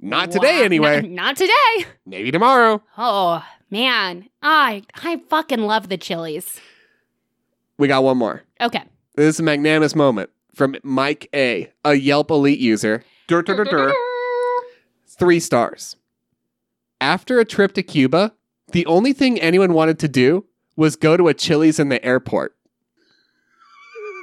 Not 0.00 0.30
today 0.30 0.58
Wow. 0.58 0.64
anyway. 0.64 1.00
Not, 1.02 1.10
not 1.10 1.36
today. 1.36 1.86
Maybe 2.04 2.30
tomorrow. 2.30 2.82
Oh 2.98 3.42
man, 3.70 4.28
I 4.42 4.82
I 5.02 5.22
fucking 5.30 5.60
love 5.62 5.88
the 5.88 5.96
Chili's. 5.96 6.60
We 7.78 7.88
got 7.88 8.04
one 8.04 8.18
more. 8.18 8.42
Okay. 8.60 8.82
This 9.14 9.34
is 9.36 9.40
a 9.40 9.42
magnanimous 9.42 9.94
moment 9.94 10.28
from 10.54 10.76
Mike 10.82 11.30
A, 11.34 11.72
a 11.84 11.94
Yelp 11.94 12.30
elite 12.30 12.58
user. 12.58 13.02
Dur, 13.28 13.40
dur, 13.42 13.56
dur, 13.56 13.64
dur. 13.64 13.94
Three 15.06 15.40
stars. 15.40 15.96
after 17.00 17.38
a 17.40 17.44
trip 17.46 17.72
to 17.74 17.82
Cuba, 17.82 18.34
the 18.72 18.84
only 18.86 19.12
thing 19.14 19.40
anyone 19.40 19.72
wanted 19.72 19.98
to 20.00 20.08
do 20.08 20.44
was 20.76 20.96
go 20.96 21.16
to 21.16 21.28
a 21.28 21.34
Chili's 21.34 21.78
in 21.78 21.88
the 21.88 22.04
airport. 22.04 22.56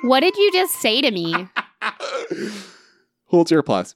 What 0.03 0.21
did 0.21 0.35
you 0.35 0.51
just 0.51 0.73
say 0.75 1.01
to 1.01 1.11
me? 1.11 1.47
Hold 3.25 3.51
your 3.51 3.59
applause. 3.59 3.95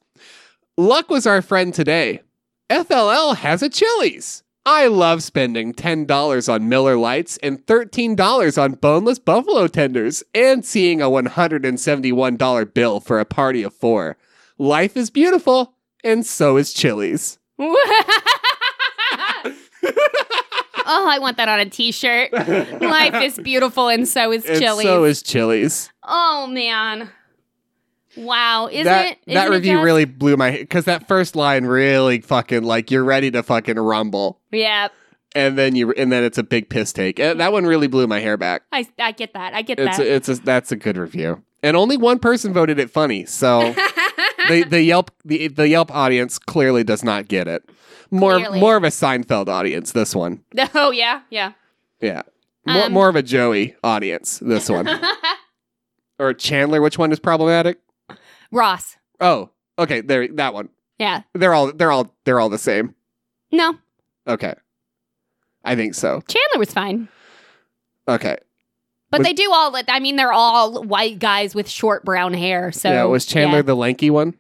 Luck 0.78 1.10
was 1.10 1.26
our 1.26 1.42
friend 1.42 1.74
today. 1.74 2.22
FLL 2.70 3.38
has 3.38 3.64
a 3.64 3.70
Chili's. 3.70 4.44
I 4.68 4.88
love 4.88 5.22
spending 5.22 5.74
$10 5.74 6.52
on 6.52 6.70
Miller 6.70 6.98
Lites 6.98 7.38
and 7.44 7.64
$13 7.66 8.62
on 8.62 8.74
boneless 8.74 9.20
buffalo 9.20 9.68
tenders 9.68 10.24
and 10.34 10.66
seeing 10.66 11.02
a 11.02 11.06
$171 11.06 12.74
bill 12.74 13.00
for 13.00 13.20
a 13.20 13.26
party 13.26 13.62
of 13.62 13.76
four. 13.76 14.18
Life 14.58 14.98
is 14.98 15.12
beautiful, 15.12 15.76
and 16.04 16.26
so 16.26 16.58
is 16.58 16.74
Chili's. 16.74 17.38
oh, 20.86 21.08
I 21.10 21.20
want 21.20 21.38
that 21.38 21.50
on 21.50 21.60
a 21.60 21.66
t-shirt. 21.70 22.32
Life 22.82 23.16
is 23.24 23.38
beautiful 23.40 23.88
and 23.90 24.08
so 24.08 24.32
is 24.32 24.46
And 24.46 24.60
Chili's. 24.60 24.84
so 24.86 25.04
is 25.04 25.22
Chili's. 25.24 25.90
oh 26.04 26.48
man. 26.48 27.10
Wow. 28.18 28.68
Isn't 28.72 28.86
that 28.86 29.06
it? 29.14 29.18
that 29.28 29.32
isn't 29.34 29.52
it 29.52 29.56
review 29.56 29.74
just- 29.74 29.84
really 29.84 30.06
blew 30.06 30.38
my 30.38 30.52
because 30.52 30.86
that 30.86 31.08
first 31.08 31.36
line 31.36 31.66
really 31.66 32.22
fucking 32.22 32.64
like 32.64 32.90
you're 32.92 33.04
ready 33.04 33.30
to 33.32 33.44
fucking 33.44 33.76
rumble, 33.78 34.40
Yeah. 34.52 34.88
and 35.36 35.58
then 35.58 35.76
you 35.76 35.92
and 35.92 36.12
then 36.14 36.24
it's 36.24 36.38
a 36.38 36.44
big 36.44 36.70
piss 36.70 36.94
take. 36.94 37.20
And 37.20 37.40
that 37.42 37.52
one 37.52 37.66
really 37.66 37.88
blew 37.88 38.08
my 38.08 38.20
hair 38.22 38.38
back. 38.38 38.64
I, 38.72 38.88
I 39.00 39.12
get 39.12 39.34
that. 39.34 39.54
I 39.54 39.62
get 39.64 39.80
It's 39.80 39.98
that. 39.98 40.06
a, 40.08 40.16
it's 40.16 40.30
a, 40.30 40.36
that's 40.36 40.72
a 40.72 40.78
good 40.78 40.96
review, 40.96 41.44
and 41.62 41.76
only 41.76 41.98
one 41.98 42.20
person 42.20 42.54
voted 42.54 42.80
it 42.80 42.90
funny. 42.90 43.26
So 43.26 43.74
the 44.48 44.64
the 44.70 44.82
Yelp 44.82 45.12
the 45.26 45.50
the 45.50 45.68
Yelp 45.68 45.94
audience 45.94 46.40
clearly 46.40 46.86
does 46.86 47.04
not 47.04 47.28
get 47.28 47.50
it. 47.50 47.70
More 48.16 48.36
Clearly. 48.38 48.60
more 48.60 48.76
of 48.78 48.84
a 48.84 48.88
Seinfeld 48.88 49.48
audience. 49.50 49.92
This 49.92 50.16
one, 50.16 50.44
oh 50.76 50.92
yeah, 50.92 51.22
yeah. 51.30 51.52
yeah. 52.02 52.22
More 52.66 52.84
Um, 52.86 52.94
more 52.94 53.10
of 53.10 53.16
a 53.16 53.22
Joey 53.24 53.76
audience. 53.84 54.40
This 54.40 54.70
one 54.70 54.88
or 56.20 56.34
Chandler. 56.34 56.82
Which 56.82 56.98
one 56.98 57.12
is 57.12 57.20
problematic? 57.20 57.80
Ross. 58.52 58.98
Oh, 59.20 59.50
okay. 59.78 60.02
There, 60.02 60.28
that 60.30 60.54
one. 60.54 60.70
Yeah. 60.98 61.22
They're 61.34 61.54
all 61.54 61.72
they're 61.74 61.92
all 61.92 62.12
they're 62.24 62.40
all 62.40 62.50
the 62.50 62.58
same. 62.58 62.96
No. 63.52 63.78
Okay. 64.28 64.54
I 65.64 65.76
think 65.76 65.94
so. 65.96 66.22
Chandler 66.28 66.60
was 66.60 66.72
fine. 66.74 67.08
Okay. 68.08 68.38
But 69.12 69.20
Was- 69.20 69.28
they 69.28 69.34
do 69.34 69.52
all 69.54 69.76
I 69.88 70.00
mean 70.00 70.16
they're 70.16 70.34
all 70.34 70.84
white 70.84 71.20
guys 71.20 71.54
with 71.54 71.70
short 71.70 72.04
brown 72.06 72.34
hair. 72.34 72.72
So 72.72 72.90
yeah, 72.92 73.04
was 73.04 73.26
Chandler 73.26 73.60
yeah. 73.60 73.64
the 73.64 73.76
lanky 73.76 74.10
one? 74.10 74.36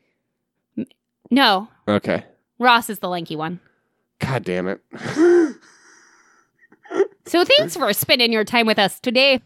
No. 1.30 1.68
Okay. 1.88 2.24
Ross 2.60 2.90
is 2.90 3.00
the 3.00 3.10
lanky 3.10 3.36
one. 3.36 3.60
God 4.26 4.44
damn 4.44 4.68
it. 4.68 4.82
So 7.28 7.44
thanks 7.44 7.76
for 7.76 7.92
spending 7.92 8.32
your 8.32 8.44
time 8.44 8.68
with 8.68 8.78
us 8.78 9.00
today. 9.00 9.42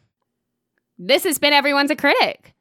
This 0.97 1.23
has 1.23 1.39
been 1.39 1.53
Everyone's 1.53 1.91
a 1.91 1.95
Critic. 1.95 2.53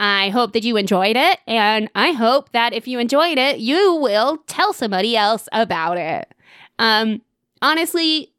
I 0.00 0.30
hope 0.30 0.54
that 0.54 0.64
you 0.64 0.76
enjoyed 0.76 1.16
it, 1.16 1.38
and 1.46 1.90
I 1.94 2.12
hope 2.12 2.50
that 2.52 2.72
if 2.72 2.88
you 2.88 2.98
enjoyed 2.98 3.38
it, 3.38 3.58
you 3.58 3.94
will 3.96 4.38
tell 4.46 4.72
somebody 4.72 5.16
else 5.16 5.48
about 5.52 5.98
it. 5.98 6.34
Um, 6.78 7.20
honestly, 7.60 8.32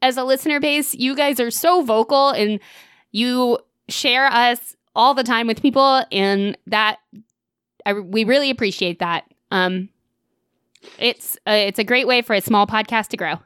as 0.00 0.16
a 0.16 0.24
listener 0.24 0.58
base, 0.58 0.94
you 0.94 1.14
guys 1.14 1.38
are 1.38 1.50
so 1.50 1.82
vocal 1.82 2.30
and 2.30 2.58
you 3.12 3.58
share 3.88 4.26
us 4.26 4.74
all 4.96 5.12
the 5.12 5.22
time 5.22 5.46
with 5.46 5.60
people, 5.60 6.02
and 6.10 6.56
that 6.66 6.98
I, 7.84 7.92
we 7.92 8.24
really 8.24 8.48
appreciate 8.50 9.00
that. 9.00 9.24
Um, 9.50 9.90
it's 10.98 11.36
uh, 11.46 11.52
it's 11.52 11.78
a 11.78 11.84
great 11.84 12.06
way 12.06 12.22
for 12.22 12.34
a 12.34 12.40
small 12.40 12.66
podcast 12.66 13.08
to 13.08 13.16
grow. 13.16 13.40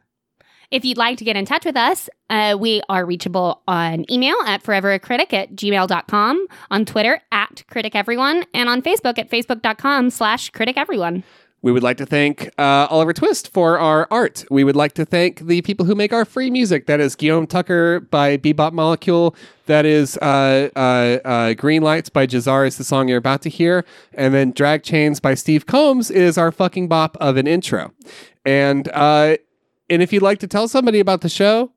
If 0.70 0.84
you'd 0.84 0.98
like 0.98 1.16
to 1.18 1.24
get 1.24 1.36
in 1.36 1.46
touch 1.46 1.64
with 1.64 1.76
us, 1.76 2.10
uh, 2.28 2.56
we 2.60 2.82
are 2.90 3.06
reachable 3.06 3.62
on 3.66 4.10
email 4.12 4.36
at 4.46 4.62
foreveracritic 4.62 5.32
at 5.32 5.54
gmail.com, 5.54 6.46
on 6.70 6.84
Twitter 6.84 7.22
at 7.32 7.64
criticeveryone, 7.70 8.44
and 8.52 8.68
on 8.68 8.82
Facebook 8.82 9.18
at 9.18 9.30
facebook.com 9.30 10.10
slash 10.10 10.52
criticeveryone. 10.52 11.22
We 11.60 11.72
would 11.72 11.82
like 11.82 11.96
to 11.96 12.06
thank 12.06 12.50
uh, 12.56 12.86
Oliver 12.88 13.12
Twist 13.12 13.52
for 13.52 13.80
our 13.80 14.06
art. 14.12 14.44
We 14.48 14.62
would 14.62 14.76
like 14.76 14.92
to 14.92 15.04
thank 15.04 15.40
the 15.40 15.60
people 15.62 15.86
who 15.86 15.96
make 15.96 16.12
our 16.12 16.24
free 16.24 16.50
music. 16.50 16.86
That 16.86 17.00
is 17.00 17.16
Guillaume 17.16 17.48
Tucker 17.48 17.98
by 17.98 18.36
Bebop 18.36 18.72
Molecule. 18.72 19.34
That 19.66 19.84
is 19.84 20.16
uh, 20.18 20.70
uh, 20.76 21.18
uh, 21.24 21.54
Green 21.54 21.82
Lights 21.82 22.10
by 22.10 22.26
Jazar 22.26 22.64
is 22.64 22.78
the 22.78 22.84
song 22.84 23.08
you're 23.08 23.18
about 23.18 23.42
to 23.42 23.50
hear. 23.50 23.84
And 24.14 24.32
then 24.32 24.52
Drag 24.52 24.84
Chains 24.84 25.18
by 25.18 25.34
Steve 25.34 25.66
Combs 25.66 26.12
is 26.12 26.38
our 26.38 26.52
fucking 26.52 26.86
bop 26.86 27.16
of 27.20 27.36
an 27.36 27.48
intro. 27.48 27.92
And 28.44 28.88
uh, 28.94 29.36
and 29.90 30.00
if 30.00 30.12
you'd 30.12 30.22
like 30.22 30.38
to 30.38 30.46
tell 30.46 30.68
somebody 30.68 31.00
about 31.00 31.22
the 31.22 31.28
show, 31.28 31.72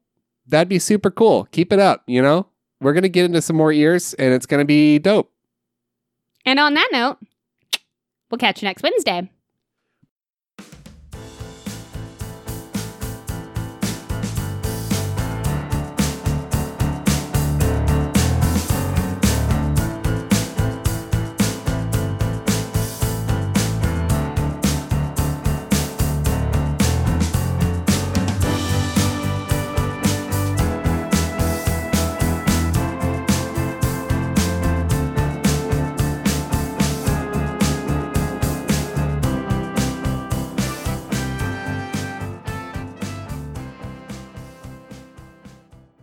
that'd 0.48 0.70
be 0.70 0.80
super 0.80 1.10
cool. 1.10 1.48
Keep 1.52 1.74
it 1.74 1.80
up, 1.80 2.04
you 2.06 2.22
know? 2.22 2.48
We're 2.82 2.94
going 2.94 3.04
to 3.04 3.10
get 3.10 3.26
into 3.26 3.42
some 3.42 3.56
more 3.56 3.72
ears 3.72 4.14
and 4.16 4.34
it's 4.34 4.46
going 4.46 4.62
to 4.62 4.66
be 4.66 5.00
dope. 5.00 5.32
And 6.46 6.60
on 6.60 6.74
that 6.76 6.90
note, 6.92 7.18
we'll 8.30 8.40
catch 8.40 8.62
you 8.62 8.68
next 8.68 8.84
Wednesday. 8.84 9.30